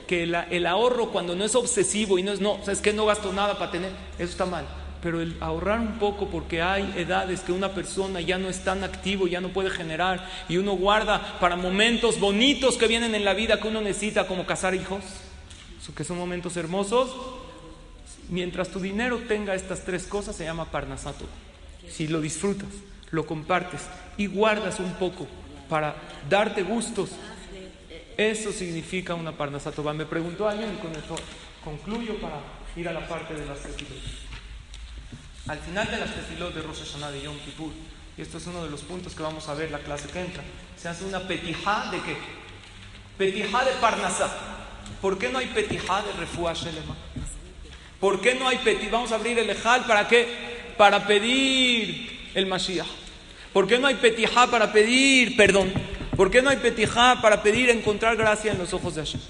que 0.07 0.23
el, 0.23 0.67
ahorro 0.67 1.11
cuando 1.11 1.35
no 1.35 1.45
es 1.45 1.57
obsesivo 1.57 2.17
y 2.17 2.23
no 2.23 2.31
es, 2.31 2.41
no, 2.41 2.61
es 2.65 2.81
que 2.81 2.93
no 2.93 3.07
gasto 3.07 3.33
nada 3.33 3.59
para 3.59 3.73
tener, 3.73 3.91
eso 4.19 4.31
está 4.31 4.47
mal 4.47 4.67
pero 5.05 5.21
el 5.21 5.37
ahorrar 5.41 5.81
un 5.81 5.99
poco 5.99 6.31
porque 6.31 6.63
hay 6.63 6.95
edades 6.97 7.41
que 7.41 7.53
una 7.53 7.75
persona 7.75 8.23
ya 8.23 8.39
no 8.39 8.49
es 8.49 8.65
tan 8.65 8.83
activo, 8.83 9.27
ya 9.27 9.43
no 9.43 9.51
puede 9.51 9.69
generar 9.69 10.27
y 10.49 10.57
uno 10.57 10.73
guarda 10.73 11.39
para 11.41 11.57
momentos 11.57 12.19
bonitos 12.19 12.79
que 12.79 12.89
vienen 12.89 13.15
en 13.15 13.23
la 13.23 13.35
vida 13.35 13.61
que 13.61 13.69
uno 13.69 13.83
necesita 13.83 14.27
como 14.27 14.47
casar 14.47 14.75
hijos, 14.75 15.05
que 15.95 16.05
son 16.05 16.17
momentos 16.17 16.57
hermosos. 16.57 17.15
Mientras 18.31 18.71
tu 18.71 18.81
dinero 18.81 19.21
tenga 19.29 19.55
estas 19.55 19.85
tres 19.85 20.07
cosas 20.07 20.37
se 20.37 20.45
llama 20.45 20.71
parnasato. 20.71 21.27
Si 21.87 22.09
lo 22.09 22.23
disfrutas, 22.23 22.71
lo 23.11 23.27
compartes 23.27 23.83
y 24.17 24.25
guardas 24.25 24.81
un 24.81 24.95
poco 24.95 25.27
para 25.69 25.97
darte 26.31 26.63
gustos, 26.63 27.11
eso 28.17 28.53
significa 28.53 29.15
una 29.15 29.33
parnasato. 29.33 29.83
Me 29.93 30.07
preguntó 30.07 30.49
alguien 30.49 30.73
y 30.73 30.81
con 30.81 30.93
esto 30.93 31.15
concluyo 31.63 32.19
para 32.23 32.41
ir 32.75 32.89
a 32.89 32.93
la 32.95 33.07
parte 33.07 33.35
de 33.35 33.45
las 33.45 33.59
al 35.47 35.59
final 35.59 35.91
de 35.91 35.99
las 35.99 36.15
tefilot 36.15 36.55
de 36.55 36.63
Rosh 36.63 36.81
Hashanah 36.81 37.11
de 37.11 37.23
Yom 37.23 37.39
Kippur, 37.39 37.73
y 38.17 38.23
esto 38.23 38.39
es 38.39 38.47
uno 38.47 38.65
de 38.65 38.71
los 38.71 38.81
puntos 38.83 39.15
que 39.15 39.23
vamos 39.23 39.49
a 39.49 39.55
ver 39.55 39.71
la 39.71 39.79
clase 39.79 40.09
que 40.09 40.21
entra, 40.21 40.43
se 40.77 40.89
hace 40.89 41.05
una 41.05 41.21
petijá 41.21 41.91
de 41.91 42.01
qué? 42.01 42.17
Petijá 43.19 43.65
de 43.65 43.73
Parnasá. 43.73 44.31
¿Por 45.01 45.19
qué 45.19 45.29
no 45.29 45.39
hay 45.39 45.47
petijá 45.47 46.03
de 46.03 46.13
Refuah 46.13 46.55
Shelema? 46.55 46.97
¿Por 48.01 48.21
qué 48.21 48.35
no 48.35 48.49
hay 48.49 48.59
petit? 48.59 48.91
Vamos 48.91 49.13
a 49.13 49.17
abrir 49.17 49.39
el 49.39 49.49
Ejal, 49.49 49.85
¿para 49.87 50.09
qué? 50.09 50.27
Para 50.77 51.07
pedir 51.07 52.31
el 52.35 52.47
Mashiach. 52.47 52.87
¿Por 53.53 53.67
qué 53.67 53.79
no 53.79 53.87
hay 53.87 53.95
petijá 53.95 54.47
para 54.47 54.73
pedir 54.73 55.37
perdón? 55.37 55.73
¿Por 56.17 56.31
qué 56.31 56.43
no 56.43 56.51
hay 56.51 56.57
petijá 56.57 57.21
para 57.23 57.43
pedir 57.43 57.71
encontrar 57.71 58.17
gracia 58.17 58.53
en 58.53 58.59
los 58.59 58.73
ojos 58.73 58.95
de 58.95 59.03
Hashem? 59.03 59.21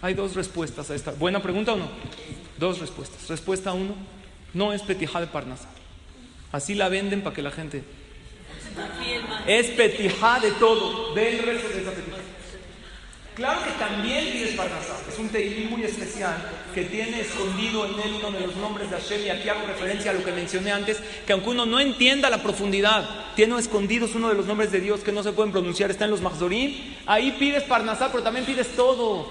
Hay 0.00 0.14
dos 0.14 0.34
respuestas 0.34 0.90
a 0.90 0.94
esta. 0.94 1.12
¿Buena 1.12 1.42
pregunta 1.42 1.72
o 1.72 1.76
no? 1.76 1.88
Dos 2.58 2.78
respuestas. 2.78 3.28
Respuesta 3.28 3.72
uno, 3.72 3.94
no 4.54 4.72
es 4.72 4.82
petijá 4.82 5.20
de 5.20 5.26
Parnasa. 5.26 5.68
Así 6.52 6.74
la 6.74 6.88
venden 6.88 7.22
para 7.22 7.34
que 7.34 7.42
la 7.42 7.50
gente... 7.50 7.82
Es 9.46 9.66
petijá 9.68 10.40
de 10.40 10.50
todo. 10.52 11.14
Ve 11.14 11.38
el 11.38 11.38
resto 11.44 11.68
de 11.68 11.82
esa 11.82 11.90
petijá. 11.90 12.16
Claro 13.34 13.64
que 13.64 13.70
también 13.72 14.30
pides 14.30 14.54
Parnasá. 14.54 14.98
Es 15.10 15.18
un 15.18 15.30
teilí 15.30 15.64
muy 15.64 15.82
especial 15.84 16.36
que 16.74 16.82
tiene 16.82 17.20
escondido 17.20 17.86
en 17.86 18.00
él 18.00 18.14
uno 18.18 18.30
de 18.30 18.46
los 18.46 18.56
nombres 18.56 18.90
de 18.90 18.96
Hashem. 18.96 19.26
Y 19.26 19.30
aquí 19.30 19.48
hago 19.48 19.66
referencia 19.66 20.10
a 20.10 20.14
lo 20.14 20.22
que 20.22 20.32
mencioné 20.32 20.70
antes, 20.70 20.98
que 21.26 21.32
aunque 21.32 21.48
uno 21.48 21.64
no 21.64 21.80
entienda 21.80 22.28
la 22.28 22.42
profundidad, 22.42 23.08
tiene 23.34 23.58
escondidos 23.58 24.14
uno 24.14 24.28
de 24.28 24.34
los 24.34 24.44
nombres 24.44 24.70
de 24.70 24.80
Dios 24.80 25.00
que 25.00 25.12
no 25.12 25.22
se 25.22 25.32
pueden 25.32 25.50
pronunciar, 25.50 25.90
está 25.90 26.04
en 26.04 26.10
los 26.10 26.20
Mahzorim. 26.20 26.76
Ahí 27.06 27.32
pides 27.38 27.62
Parnasá, 27.62 28.10
pero 28.10 28.22
también 28.22 28.44
pides 28.44 28.68
todo. 28.76 29.26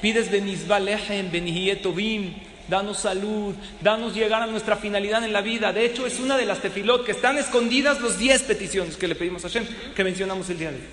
Pides 0.00 0.30
Benizba 0.30 0.78
Lehem, 0.78 1.30
Benihietovim, 1.30 2.34
danos 2.70 3.00
salud, 3.00 3.54
danos 3.82 4.14
llegar 4.14 4.42
a 4.42 4.46
nuestra 4.46 4.76
finalidad 4.76 5.22
en 5.24 5.32
la 5.32 5.42
vida. 5.42 5.72
De 5.72 5.84
hecho, 5.84 6.06
es 6.06 6.20
una 6.20 6.38
de 6.38 6.46
las 6.46 6.62
tefilot 6.62 7.04
que 7.04 7.12
están 7.12 7.36
escondidas 7.36 8.00
los 8.00 8.16
10 8.16 8.44
peticiones 8.44 8.96
que 8.96 9.08
le 9.08 9.16
pedimos 9.16 9.44
a 9.44 9.48
Hashem, 9.48 9.66
que 9.94 10.04
mencionamos 10.04 10.48
el 10.48 10.58
día 10.58 10.70
de 10.70 10.76
hoy. 10.76 10.84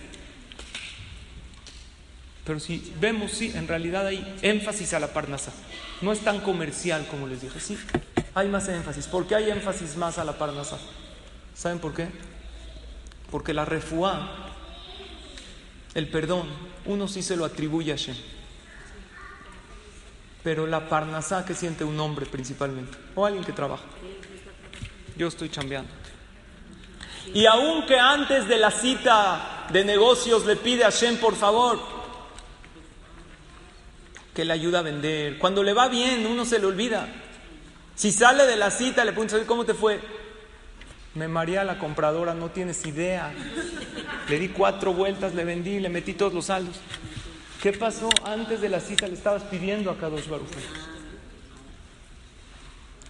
Pero 2.43 2.59
si 2.59 2.93
vemos, 2.99 3.31
sí, 3.31 3.51
en 3.55 3.67
realidad 3.67 4.07
hay 4.07 4.37
énfasis 4.41 4.93
a 4.93 4.99
la 4.99 5.13
parnasa. 5.13 5.51
No 6.01 6.11
es 6.11 6.19
tan 6.19 6.39
comercial 6.39 7.05
como 7.09 7.27
les 7.27 7.41
dije, 7.41 7.59
sí, 7.59 7.77
hay 8.33 8.47
más 8.47 8.67
énfasis. 8.67 9.07
¿Por 9.07 9.27
qué 9.27 9.35
hay 9.35 9.51
énfasis 9.51 9.95
más 9.97 10.17
a 10.17 10.23
la 10.23 10.37
parnasa? 10.37 10.77
¿Saben 11.53 11.79
por 11.79 11.93
qué? 11.93 12.07
Porque 13.31 13.53
la 13.53 13.65
refuá, 13.65 14.49
el 15.93 16.07
perdón, 16.07 16.47
uno 16.85 17.07
sí 17.07 17.21
se 17.21 17.35
lo 17.35 17.45
atribuye 17.45 17.91
a 17.91 17.95
Shem. 17.95 18.15
Pero 20.43 20.67
la 20.67 20.87
parnasá 20.87 21.45
que 21.45 21.53
siente 21.53 21.83
un 21.83 21.99
hombre 21.99 22.25
principalmente, 22.25 22.97
o 23.15 23.25
alguien 23.25 23.43
que 23.43 23.53
trabaja. 23.53 23.83
Yo 25.17 25.27
estoy 25.27 25.49
chambeando. 25.49 25.91
Y 27.33 27.45
aunque 27.45 27.99
antes 27.99 28.47
de 28.47 28.57
la 28.57 28.71
cita 28.71 29.67
de 29.71 29.83
negocios 29.83 30.45
le 30.45 30.55
pide 30.55 30.85
a 30.85 30.89
Shem, 30.89 31.17
por 31.17 31.35
favor, 31.35 31.79
que 34.33 34.45
le 34.45 34.53
ayuda 34.53 34.79
a 34.79 34.83
vender. 34.83 35.37
Cuando 35.39 35.63
le 35.63 35.73
va 35.73 35.87
bien, 35.87 36.25
uno 36.25 36.45
se 36.45 36.59
le 36.59 36.67
olvida. 36.67 37.07
Si 37.95 38.11
sale 38.11 38.45
de 38.45 38.55
la 38.55 38.69
cita, 38.69 39.03
le 39.03 39.11
pregunto, 39.11 39.35
¿cómo 39.47 39.65
te 39.65 39.73
fue? 39.73 39.99
Me 41.15 41.27
maría 41.27 41.63
la 41.63 41.79
compradora, 41.79 42.35
no 42.35 42.51
tienes 42.51 42.85
idea. 42.85 43.33
Le 44.29 44.37
di 44.39 44.49
cuatro 44.49 44.93
vueltas, 44.93 45.33
le 45.33 45.43
vendí, 45.43 45.79
le 45.79 45.89
metí 45.89 46.13
todos 46.13 46.33
los 46.33 46.45
saldos. 46.45 46.75
¿Qué 47.61 47.73
pasó? 47.73 48.09
Antes 48.23 48.61
de 48.61 48.69
la 48.69 48.79
cita 48.79 49.07
le 49.07 49.15
estabas 49.15 49.43
pidiendo 49.43 49.89
a 49.89 49.97
Kadosh 49.97 50.27
Baruch. 50.27 50.47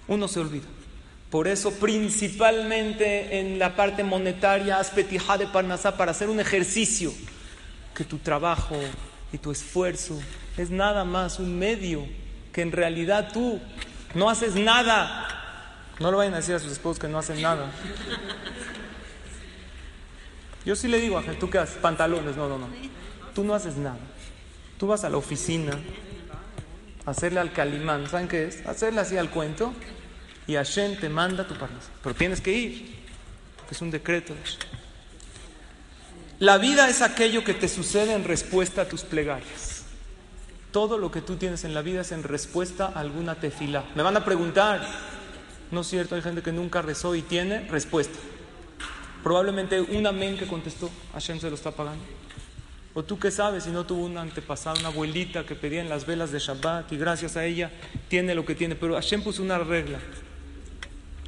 Uno 0.08 0.28
se 0.28 0.40
olvida. 0.40 0.66
Por 1.30 1.48
eso, 1.48 1.72
principalmente 1.72 3.40
en 3.40 3.60
la 3.60 3.76
parte 3.76 4.04
monetaria, 4.04 4.80
haz 4.80 4.92
petijá 4.92 5.38
de 5.38 5.48
Parnasá 5.48 5.98
para 5.98 6.12
hacer 6.12 6.30
un 6.30 6.40
ejercicio. 6.40 7.14
Que 7.94 8.06
tu 8.06 8.20
trabajo 8.20 8.78
y 9.34 9.38
tu 9.38 9.52
esfuerzo 9.52 10.18
es 10.56 10.70
nada 10.70 11.04
más 11.04 11.40
un 11.40 11.60
medio 11.60 12.06
que 12.54 12.62
en 12.62 12.72
realidad 12.72 13.32
tú 13.34 13.60
no 14.14 14.30
haces 14.30 14.56
nada. 14.56 15.28
No 16.00 16.12
lo 16.12 16.18
vayan 16.18 16.36
a 16.36 16.38
decir 16.38 16.56
a 16.56 16.60
sus 16.60 16.72
esposos 16.72 17.00
que 17.00 17.08
no 17.08 17.20
hacen 17.20 17.42
nada. 17.42 17.70
Yo 20.64 20.76
sí 20.76 20.88
le 20.88 21.00
digo 21.00 21.18
a 21.18 21.24
tú 21.24 21.50
qué 21.50 21.58
haces, 21.58 21.78
pantalones, 21.78 22.38
no, 22.38 22.48
no, 22.48 22.58
no. 22.58 22.68
Tú 23.34 23.44
no 23.44 23.54
haces 23.54 23.76
nada. 23.78 24.00
Tú 24.78 24.88
vas 24.88 25.04
a 25.04 25.10
la 25.10 25.18
oficina 25.18 25.74
hacerle 27.06 27.40
al 27.40 27.54
calimán, 27.54 28.08
¿saben 28.10 28.28
qué 28.28 28.46
es? 28.46 28.66
Hacerle 28.68 29.02
así 29.02 29.18
al 29.18 29.30
cuento 29.30 29.74
y 30.46 30.56
Hashem 30.56 30.98
te 30.98 31.10
manda 31.10 31.48
tu 31.48 31.56
parnasa. 31.56 31.90
Pero 32.04 32.16
tienes 32.16 32.42
que 32.42 32.52
ir, 32.52 32.96
porque 33.56 33.74
es 33.74 33.82
un 33.82 33.92
decreto 33.92 34.34
de 34.34 34.40
La 36.40 36.58
vida 36.58 36.90
es 36.90 37.02
aquello 37.02 37.44
que 37.44 37.54
te 37.54 37.68
sucede 37.68 38.14
en 38.14 38.24
respuesta 38.24 38.84
a 38.84 38.88
tus 38.88 39.02
plegarias. 39.02 39.84
Todo 40.72 40.98
lo 40.98 41.10
que 41.12 41.22
tú 41.22 41.38
tienes 41.38 41.64
en 41.64 41.74
la 41.74 41.82
vida 41.82 42.02
es 42.02 42.12
en 42.12 42.24
respuesta 42.24 42.92
a 42.94 43.00
alguna 43.00 43.36
tefila. 43.36 43.86
Me 43.96 44.04
van 44.04 44.18
a 44.18 44.26
preguntar, 44.26 44.86
¿no 45.72 45.82
es 45.82 45.88
cierto? 45.88 46.16
Hay 46.16 46.22
gente 46.22 46.42
que 46.44 46.52
nunca 46.52 46.82
rezó 46.82 47.16
y 47.16 47.22
tiene 47.22 47.62
respuesta. 47.68 48.20
Probablemente 49.24 49.82
un 49.82 50.06
amén 50.06 50.38
que 50.38 50.46
contestó, 50.46 50.90
Hashem 51.14 51.40
se 51.40 51.50
lo 51.50 51.56
está 51.56 51.72
pagando. 51.72 52.04
O 52.98 53.04
tú 53.04 53.20
qué 53.20 53.30
sabes 53.30 53.66
si 53.66 53.70
no 53.70 53.86
tuvo 53.86 54.06
una 54.06 54.22
antepasada, 54.22 54.80
una 54.80 54.88
abuelita 54.88 55.46
que 55.46 55.54
pedía 55.54 55.82
en 55.82 55.88
las 55.88 56.08
velas 56.08 56.32
de 56.32 56.40
Shabbat 56.40 56.92
y 56.92 56.98
gracias 56.98 57.38
a 57.38 57.46
ella 57.46 57.70
tiene 58.08 58.34
lo 58.34 58.44
que 58.44 58.56
tiene. 58.56 58.74
Pero 58.74 58.96
Hashem 58.96 59.22
puso 59.22 59.44
una 59.44 59.60
regla. 59.60 60.00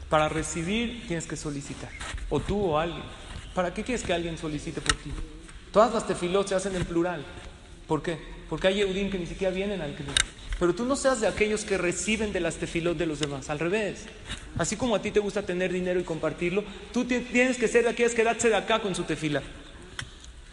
Para 0.09 0.29
recibir 0.29 1.05
tienes 1.05 1.27
que 1.27 1.35
solicitar. 1.35 1.91
O 2.31 2.39
tú 2.39 2.59
o 2.59 2.79
alguien. 2.79 3.03
¿Para 3.53 3.71
qué 3.71 3.83
quieres 3.83 4.03
que 4.03 4.11
alguien 4.11 4.35
solicite 4.35 4.81
por 4.81 4.95
ti? 4.95 5.11
Todas 5.71 5.93
las 5.93 6.07
tefilot 6.07 6.47
se 6.47 6.55
hacen 6.55 6.75
en 6.75 6.85
plural. 6.85 7.23
¿Por 7.87 8.01
qué? 8.01 8.17
Porque 8.49 8.65
hay 8.65 8.77
Yehudim 8.77 9.11
que 9.11 9.19
ni 9.19 9.27
siquiera 9.27 9.53
vienen 9.53 9.79
al 9.83 9.93
Knesset. 9.93 10.25
Pero 10.57 10.73
tú 10.73 10.85
no 10.85 10.95
seas 10.95 11.21
de 11.21 11.27
aquellos 11.27 11.65
que 11.65 11.77
reciben 11.77 12.33
de 12.33 12.39
las 12.39 12.55
tefilot 12.55 12.97
de 12.97 13.05
los 13.05 13.19
demás. 13.19 13.51
Al 13.51 13.59
revés. 13.59 14.07
Así 14.57 14.75
como 14.75 14.95
a 14.95 15.03
ti 15.03 15.11
te 15.11 15.19
gusta 15.19 15.43
tener 15.43 15.71
dinero 15.71 15.99
y 15.99 16.03
compartirlo, 16.03 16.63
tú 16.91 17.05
tienes 17.05 17.57
que 17.57 17.67
ser 17.67 17.83
de 17.83 17.91
aquellos 17.91 18.15
que 18.15 18.23
de 18.23 18.55
acá 18.55 18.79
con 18.79 18.95
su 18.95 19.03
tefila. 19.03 19.43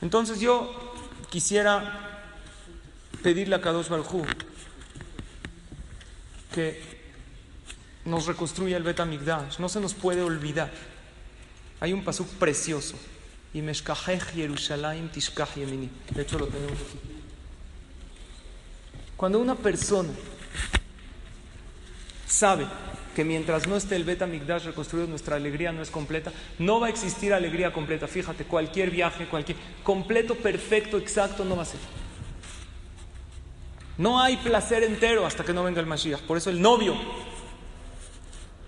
Entonces 0.03 0.41
yo 0.41 0.93
quisiera 1.37 1.93
pedirle 3.23 3.57
a 3.57 3.61
Kadosh 3.61 3.93
Barjú 3.93 4.25
que 6.49 6.81
nos 8.07 8.25
reconstruya 8.25 8.79
el 8.79 8.83
Bet 8.83 8.97
No 9.59 9.69
se 9.69 9.79
nos 9.79 9.93
puede 9.93 10.23
olvidar. 10.23 10.73
Hay 11.81 11.93
un 11.93 12.03
pasuk 12.03 12.27
precioso. 12.41 12.97
Y 13.53 13.61
Yerushalayim 13.61 15.11
Tishkach 15.11 15.57
Yemini. 15.57 15.91
De 16.09 16.23
hecho 16.23 16.39
lo 16.39 16.47
tenemos 16.47 16.73
aquí. 16.73 16.99
Cuando 19.15 19.39
una 19.39 19.57
persona 19.57 20.15
sabe 22.27 22.67
que 23.17 23.25
mientras 23.25 23.67
no 23.67 23.77
esté 23.77 23.97
el 23.97 24.05
Beta 24.05 24.27
Migdash 24.27 24.67
reconstruido, 24.67 25.09
nuestra 25.09 25.37
alegría 25.37 25.73
no 25.73 25.81
es 25.81 25.91
completa, 25.91 26.31
no 26.59 26.81
va 26.81 26.89
a 26.89 26.91
existir 26.91 27.33
alegría 27.33 27.73
completa. 27.73 28.07
Fíjate, 28.07 28.45
cualquier 28.45 28.91
viaje, 28.91 29.27
cualquier 29.27 29.57
completo, 29.83 30.35
perfecto, 30.35 30.99
exacto, 30.99 31.43
no 31.43 31.57
va 31.57 31.63
a 31.63 31.65
ser. 31.65 31.81
No 33.97 34.21
hay 34.21 34.37
placer 34.37 34.83
entero 34.83 35.25
hasta 35.25 35.45
que 35.45 35.55
no 35.55 35.65
venga 35.65 35.81
el 35.81 35.87
Mashiach. 35.87 36.21
Por 36.25 36.37
eso 36.37 36.51
el 36.51 36.61
novio, 36.61 36.95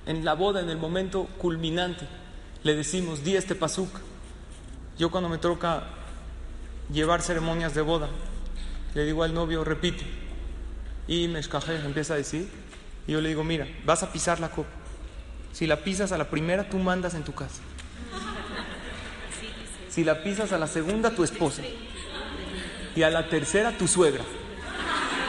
en 0.07 0.25
la 0.25 0.33
boda, 0.33 0.63
en 0.63 0.71
el 0.71 0.79
momento 0.79 1.29
culminante, 1.37 2.09
le 2.63 2.75
decimos, 2.75 3.23
di 3.23 3.37
este 3.37 3.55
pasuk. 3.55 3.91
Yo 4.99 5.11
cuando 5.11 5.29
me 5.29 5.37
toca 5.37 5.89
llevar 6.91 7.21
ceremonias 7.21 7.75
de 7.75 7.83
boda, 7.83 8.09
le 8.95 9.05
digo 9.05 9.25
al 9.25 9.35
novio, 9.35 9.63
repite. 9.63 10.07
Y 11.07 11.29
Meshkaje 11.29 11.77
empieza 11.85 12.15
a 12.15 12.17
decir, 12.17 12.49
y 13.09 13.13
yo 13.13 13.23
le 13.23 13.31
digo, 13.31 13.43
mira, 13.43 13.67
vas 13.87 14.03
a 14.03 14.13
pisar 14.13 14.39
la 14.39 14.51
copa. 14.51 14.69
Si 15.55 15.67
la 15.67 15.79
pisas 15.79 16.13
a 16.13 16.19
la 16.19 16.29
primera, 16.29 16.69
tú 16.69 16.77
mandas 16.77 17.15
en 17.15 17.25
tu 17.25 17.35
casa. 17.35 17.63
Si 19.89 20.05
la 20.05 20.23
pisas 20.23 20.53
a 20.53 20.59
la 20.59 20.67
segunda, 20.67 21.11
tu 21.13 21.25
esposa. 21.25 21.63
Y 22.95 23.03
a 23.03 23.09
la 23.09 23.31
tercera, 23.31 23.73
tu 23.73 23.89
suegra. 23.89 24.23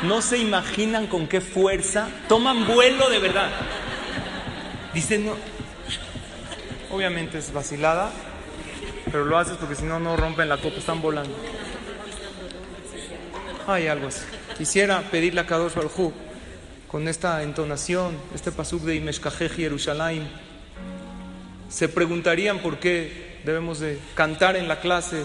No 0.04 0.22
se 0.22 0.38
imaginan 0.38 1.08
con 1.08 1.26
qué 1.28 1.40
fuerza 1.40 2.10
toman 2.28 2.68
vuelo 2.68 3.10
de 3.10 3.20
verdad. 3.20 3.50
Dicen, 4.94 5.26
no. 5.26 5.36
Obviamente 6.92 7.38
es 7.38 7.54
vacilada, 7.54 8.12
pero 9.06 9.24
lo 9.24 9.38
haces 9.38 9.56
porque 9.56 9.76
si 9.76 9.84
no, 9.86 10.02
no 10.02 10.18
rompen 10.18 10.50
la 10.50 10.58
copa, 10.58 10.80
están 10.80 11.02
volando. 11.02 11.34
Hay 13.68 13.88
algo 13.88 14.08
así. 14.08 14.26
Quisiera 14.58 15.02
pedirle 15.10 15.40
a 15.40 15.46
Kadosh 15.46 15.76
Baruj 15.76 16.12
con 16.90 17.08
esta 17.08 17.44
entonación, 17.44 18.18
este 18.34 18.52
pasuk 18.52 18.82
de 18.82 18.96
Imeshkajej 18.96 19.58
Yerushalayim, 19.58 20.24
se 21.70 21.88
preguntarían 21.88 22.60
por 22.60 22.80
qué 22.80 23.40
debemos 23.46 23.80
de 23.80 24.00
cantar 24.16 24.56
en 24.56 24.68
la 24.68 24.80
clase. 24.80 25.24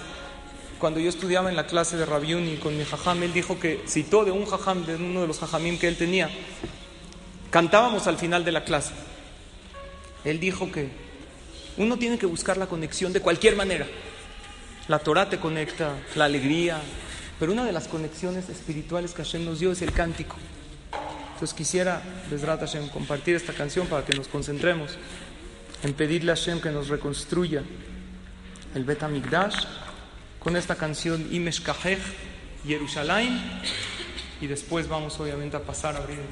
Cuando 0.78 1.00
yo 1.00 1.08
estudiaba 1.08 1.48
en 1.48 1.56
la 1.56 1.66
clase 1.66 1.96
de 1.96 2.04
Rabiuni 2.04 2.56
con 2.56 2.76
mi 2.76 2.84
jajam, 2.84 3.22
él 3.22 3.32
dijo 3.32 3.58
que 3.58 3.80
citó 3.88 4.26
de 4.26 4.30
un 4.30 4.44
jajam, 4.44 4.84
de 4.84 4.96
uno 4.96 5.22
de 5.22 5.26
los 5.26 5.38
jajamim 5.38 5.78
que 5.78 5.88
él 5.88 5.96
tenía, 5.96 6.28
cantábamos 7.50 8.06
al 8.08 8.18
final 8.18 8.44
de 8.44 8.52
la 8.52 8.64
clase. 8.64 8.92
Él 10.22 10.40
dijo 10.40 10.70
que 10.70 10.90
uno 11.78 11.96
tiene 11.96 12.18
que 12.18 12.26
buscar 12.26 12.58
la 12.58 12.66
conexión 12.66 13.14
de 13.14 13.20
cualquier 13.20 13.56
manera. 13.56 13.86
La 14.88 14.98
Torah 14.98 15.30
te 15.30 15.38
conecta, 15.38 15.96
la 16.14 16.26
alegría, 16.26 16.78
pero 17.40 17.52
una 17.52 17.64
de 17.64 17.72
las 17.72 17.88
conexiones 17.88 18.50
espirituales 18.50 19.14
que 19.14 19.22
Hashem 19.22 19.46
nos 19.46 19.60
dio 19.60 19.72
es 19.72 19.80
el 19.80 19.92
cántico. 19.92 20.36
Entonces 21.34 21.52
quisiera, 21.52 22.00
Besrat 22.30 22.60
Hashem, 22.60 22.88
compartir 22.88 23.34
esta 23.34 23.52
canción 23.52 23.88
para 23.88 24.04
que 24.04 24.16
nos 24.16 24.28
concentremos 24.28 24.96
en 25.82 25.92
pedirle 25.92 26.30
a 26.30 26.36
Hashem 26.36 26.60
que 26.60 26.70
nos 26.70 26.88
reconstruya 26.88 27.62
el 28.74 28.84
Bet 28.84 29.02
HaMikdash 29.02 29.66
con 30.38 30.56
esta 30.56 30.76
canción 30.76 31.26
Imesh 31.32 31.60
Kahech 31.60 31.98
Yerushalayim 32.64 33.36
y 34.40 34.46
después 34.46 34.86
vamos 34.86 35.18
obviamente 35.18 35.56
a 35.56 35.60
pasar 35.60 35.96
a 35.96 35.98
abrir 35.98 36.20
el 36.20 36.24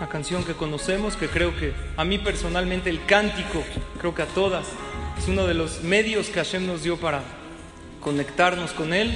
Una 0.00 0.08
canción 0.08 0.44
que 0.44 0.54
conocemos, 0.54 1.14
que 1.14 1.28
creo 1.28 1.54
que 1.54 1.74
a 1.98 2.06
mí 2.06 2.16
personalmente 2.16 2.88
el 2.88 3.04
cántico, 3.04 3.62
creo 3.98 4.14
que 4.14 4.22
a 4.22 4.26
todas, 4.26 4.66
es 5.18 5.28
uno 5.28 5.46
de 5.46 5.52
los 5.52 5.82
medios 5.82 6.28
que 6.28 6.36
Hashem 6.42 6.66
nos 6.66 6.82
dio 6.82 6.96
para 6.96 7.22
conectarnos 8.00 8.72
con 8.72 8.94
Él. 8.94 9.14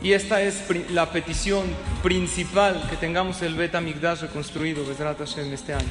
Y 0.00 0.12
esta 0.12 0.42
es 0.42 0.62
la 0.92 1.10
petición 1.10 1.64
principal, 2.04 2.86
que 2.88 2.94
tengamos 2.94 3.42
el 3.42 3.56
Bet 3.56 3.74
Migdash 3.80 4.20
reconstruido, 4.20 4.86
Besrat 4.86 5.18
Hashem, 5.18 5.52
este 5.52 5.74
año. 5.74 5.90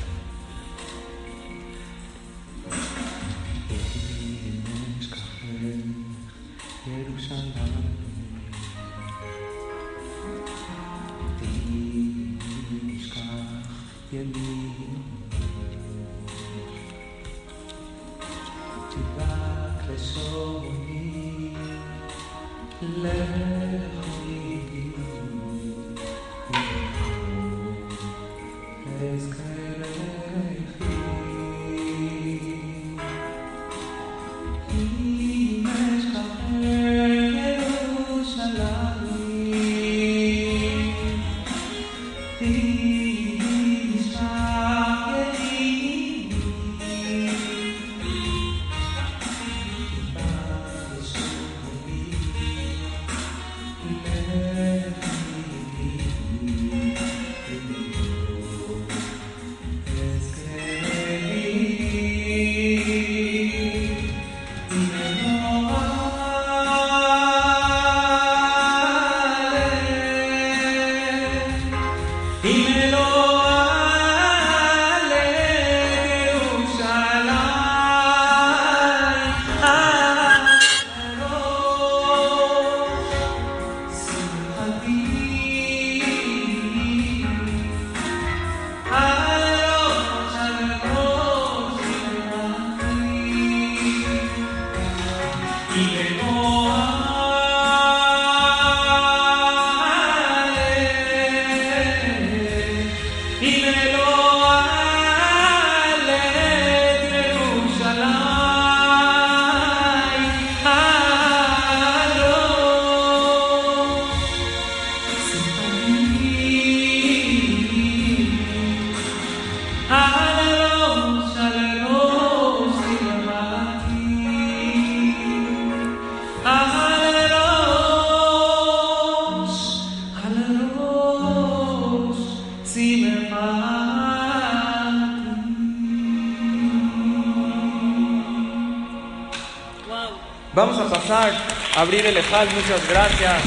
Abrir 141.84 142.06
el 142.06 142.16
Ejal, 142.16 142.48
muchas 142.56 142.88
gracias. 142.88 143.44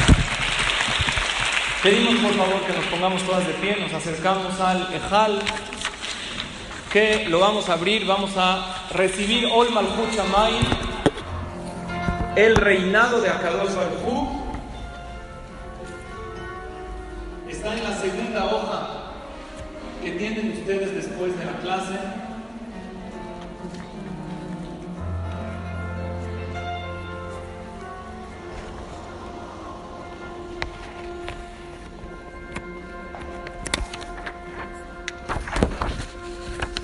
Pedimos 1.82 2.16
por 2.16 2.34
favor 2.34 2.60
que 2.66 2.72
nos 2.74 2.84
pongamos 2.86 3.22
todas 3.22 3.46
de 3.46 3.54
pie, 3.54 3.78
nos 3.80 3.94
acercamos 3.94 4.60
al 4.60 4.94
Ejal, 4.94 5.40
que 6.92 7.26
lo 7.30 7.40
vamos 7.40 7.70
a 7.70 7.72
abrir, 7.72 8.06
vamos 8.06 8.32
a 8.36 8.84
recibir 8.92 9.48
Ol 9.50 9.70
Malchut 9.70 10.10
el 12.36 12.56
reinado 12.56 13.22
de 13.22 13.30
Akadosh 13.30 13.74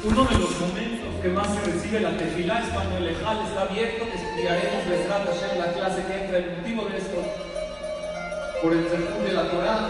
Uno 0.05 0.25
de 0.25 0.37
los 0.37 0.59
momentos 0.59 1.15
que 1.23 1.29
más 1.29 1.47
se 1.55 1.61
recibe 1.61 2.01
la 2.01 2.17
tefilá 2.17 2.59
es 2.59 2.71
cuando 2.71 2.97
el 2.97 3.07
ejal 3.07 3.39
está 3.47 3.63
abierto, 3.63 4.05
estudiaremos 4.13 4.89
Besrat 4.89 5.29
en 5.53 5.59
la 5.61 5.73
clase 5.73 6.03
que 6.05 6.25
entra. 6.25 6.39
El 6.39 6.57
motivo 6.57 6.87
de 6.87 6.99
esto, 6.99 7.23
por 8.61 8.73
el 8.73 8.89
sentido 8.91 9.23
de 9.23 9.33
la 9.33 9.49
Torah, 9.49 9.89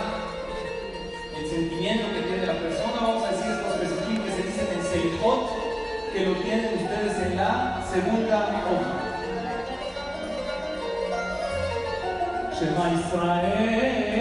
el 1.38 1.48
sentimiento 1.48 2.08
que 2.12 2.28
tiene 2.28 2.44
la 2.46 2.52
persona, 2.52 2.92
vamos 3.00 3.24
a 3.24 3.30
decir 3.30 3.52
estos 3.52 3.78
versículos 3.80 4.24
que 4.26 4.32
se 4.32 4.42
dicen 4.48 4.68
en 4.76 4.82
Seichot, 4.84 5.48
que 6.12 6.26
lo 6.26 6.34
tienen 6.44 6.74
ustedes 6.74 7.16
en 7.26 7.36
la 7.38 7.82
segunda 7.90 8.36
hoja. 8.68 9.12
Shema 12.52 13.00
Israel. 13.00 14.11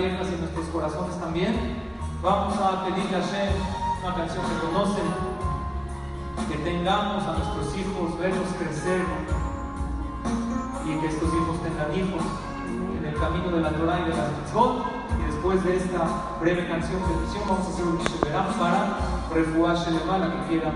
Abiertas 0.00 0.28
y 0.32 0.40
nuestros 0.40 0.66
corazones 0.68 1.20
también. 1.20 1.76
Vamos 2.22 2.56
a 2.56 2.84
pedirle 2.86 3.16
a 3.16 3.20
Shem 3.20 3.52
una 4.02 4.14
canción 4.14 4.44
que 4.48 4.66
conocen, 4.66 5.04
que 6.48 6.56
tengamos 6.64 7.22
a 7.24 7.36
nuestros 7.36 7.76
hijos, 7.76 8.18
verlos 8.18 8.48
crecer. 8.58 9.04
Y 10.86 11.00
que 11.00 11.06
estos 11.06 11.28
hijos 11.28 11.60
tengan 11.62 11.92
hijos 11.92 12.22
en 12.98 13.04
el 13.04 13.14
camino 13.14 13.50
de 13.50 13.60
la 13.60 13.70
Torah 13.70 14.00
y 14.00 14.10
de 14.10 14.16
las 14.16 14.32
mitzvot. 14.38 14.84
Después 15.26 15.64
de 15.64 15.76
esta 15.76 16.38
breve 16.40 16.66
canción 16.66 17.00
de 17.02 17.14
petición, 17.20 17.44
vamos 17.46 17.66
a 17.66 17.70
hacer 17.70 17.84
un 17.84 17.98
Misheverá 17.98 18.48
para 18.58 18.96
refugiar 19.34 19.76
a 19.76 20.18
la 20.18 20.32
que 20.32 20.48
quiera 20.48 20.72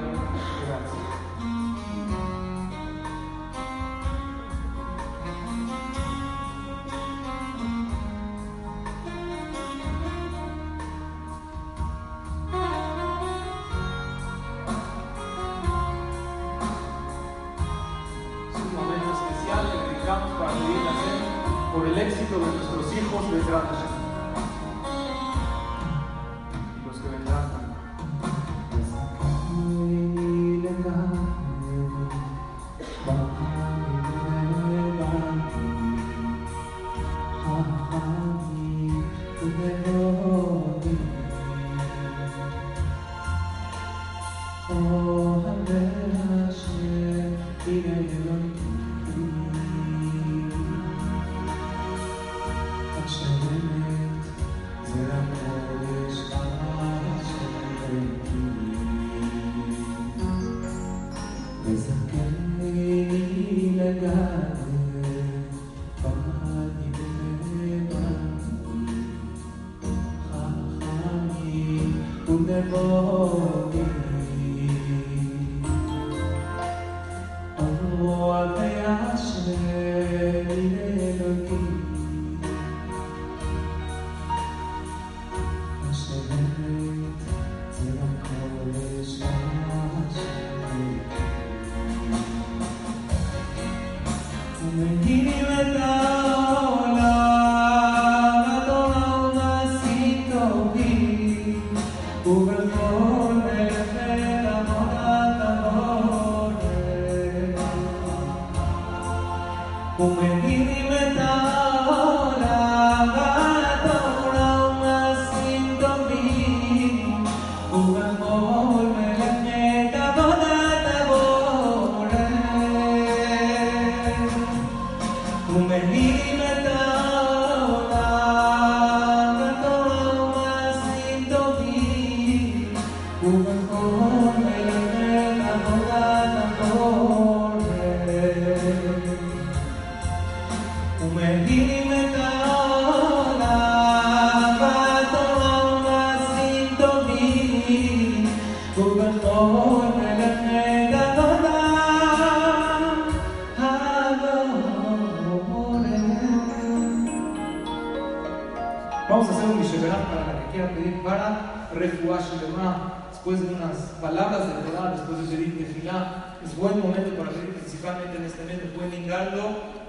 después 163.11 163.41
de 163.41 163.55
unas 163.55 163.77
palabras 164.01 164.47
de 164.49 164.55
Torah, 164.71 164.91
después 164.91 165.19
de 165.19 165.37
pedir 165.37 165.59
Tefilá, 165.59 166.37
es 166.45 166.57
buen 166.57 166.81
momento 166.81 167.17
para 167.17 167.31
pedir 167.31 167.55
principalmente 167.55 168.19
en 168.19 168.25
este 168.25 168.43
momento 168.43 168.67
pueden 168.77 169.07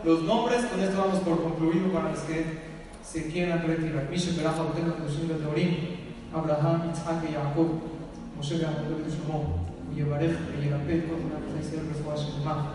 los 0.04 0.24
nombres, 0.24 0.66
con 0.66 0.80
esto 0.80 1.02
vamos 1.02 1.20
por 1.20 1.44
concluido 1.44 1.92
para 1.92 2.12
los 2.12 2.20
que 2.20 2.60
se 3.04 3.28
quieran 3.32 3.64
retirar. 3.66 4.08
Botena, 4.64 4.94
Abraham, 6.34 6.92
Isaac 6.92 7.24
y 7.30 7.34
Jacob, 7.34 7.68
Moshe 8.36 8.58
Beraja, 8.58 8.82
Shlomo, 9.08 9.66
Yebarech, 9.96 10.38
Yerapet, 10.62 11.10
כל 11.10 11.16
מדינת 11.16 11.60
ישראל 11.60 11.86
רפואה 11.92 12.18
שלמה, 12.18 12.72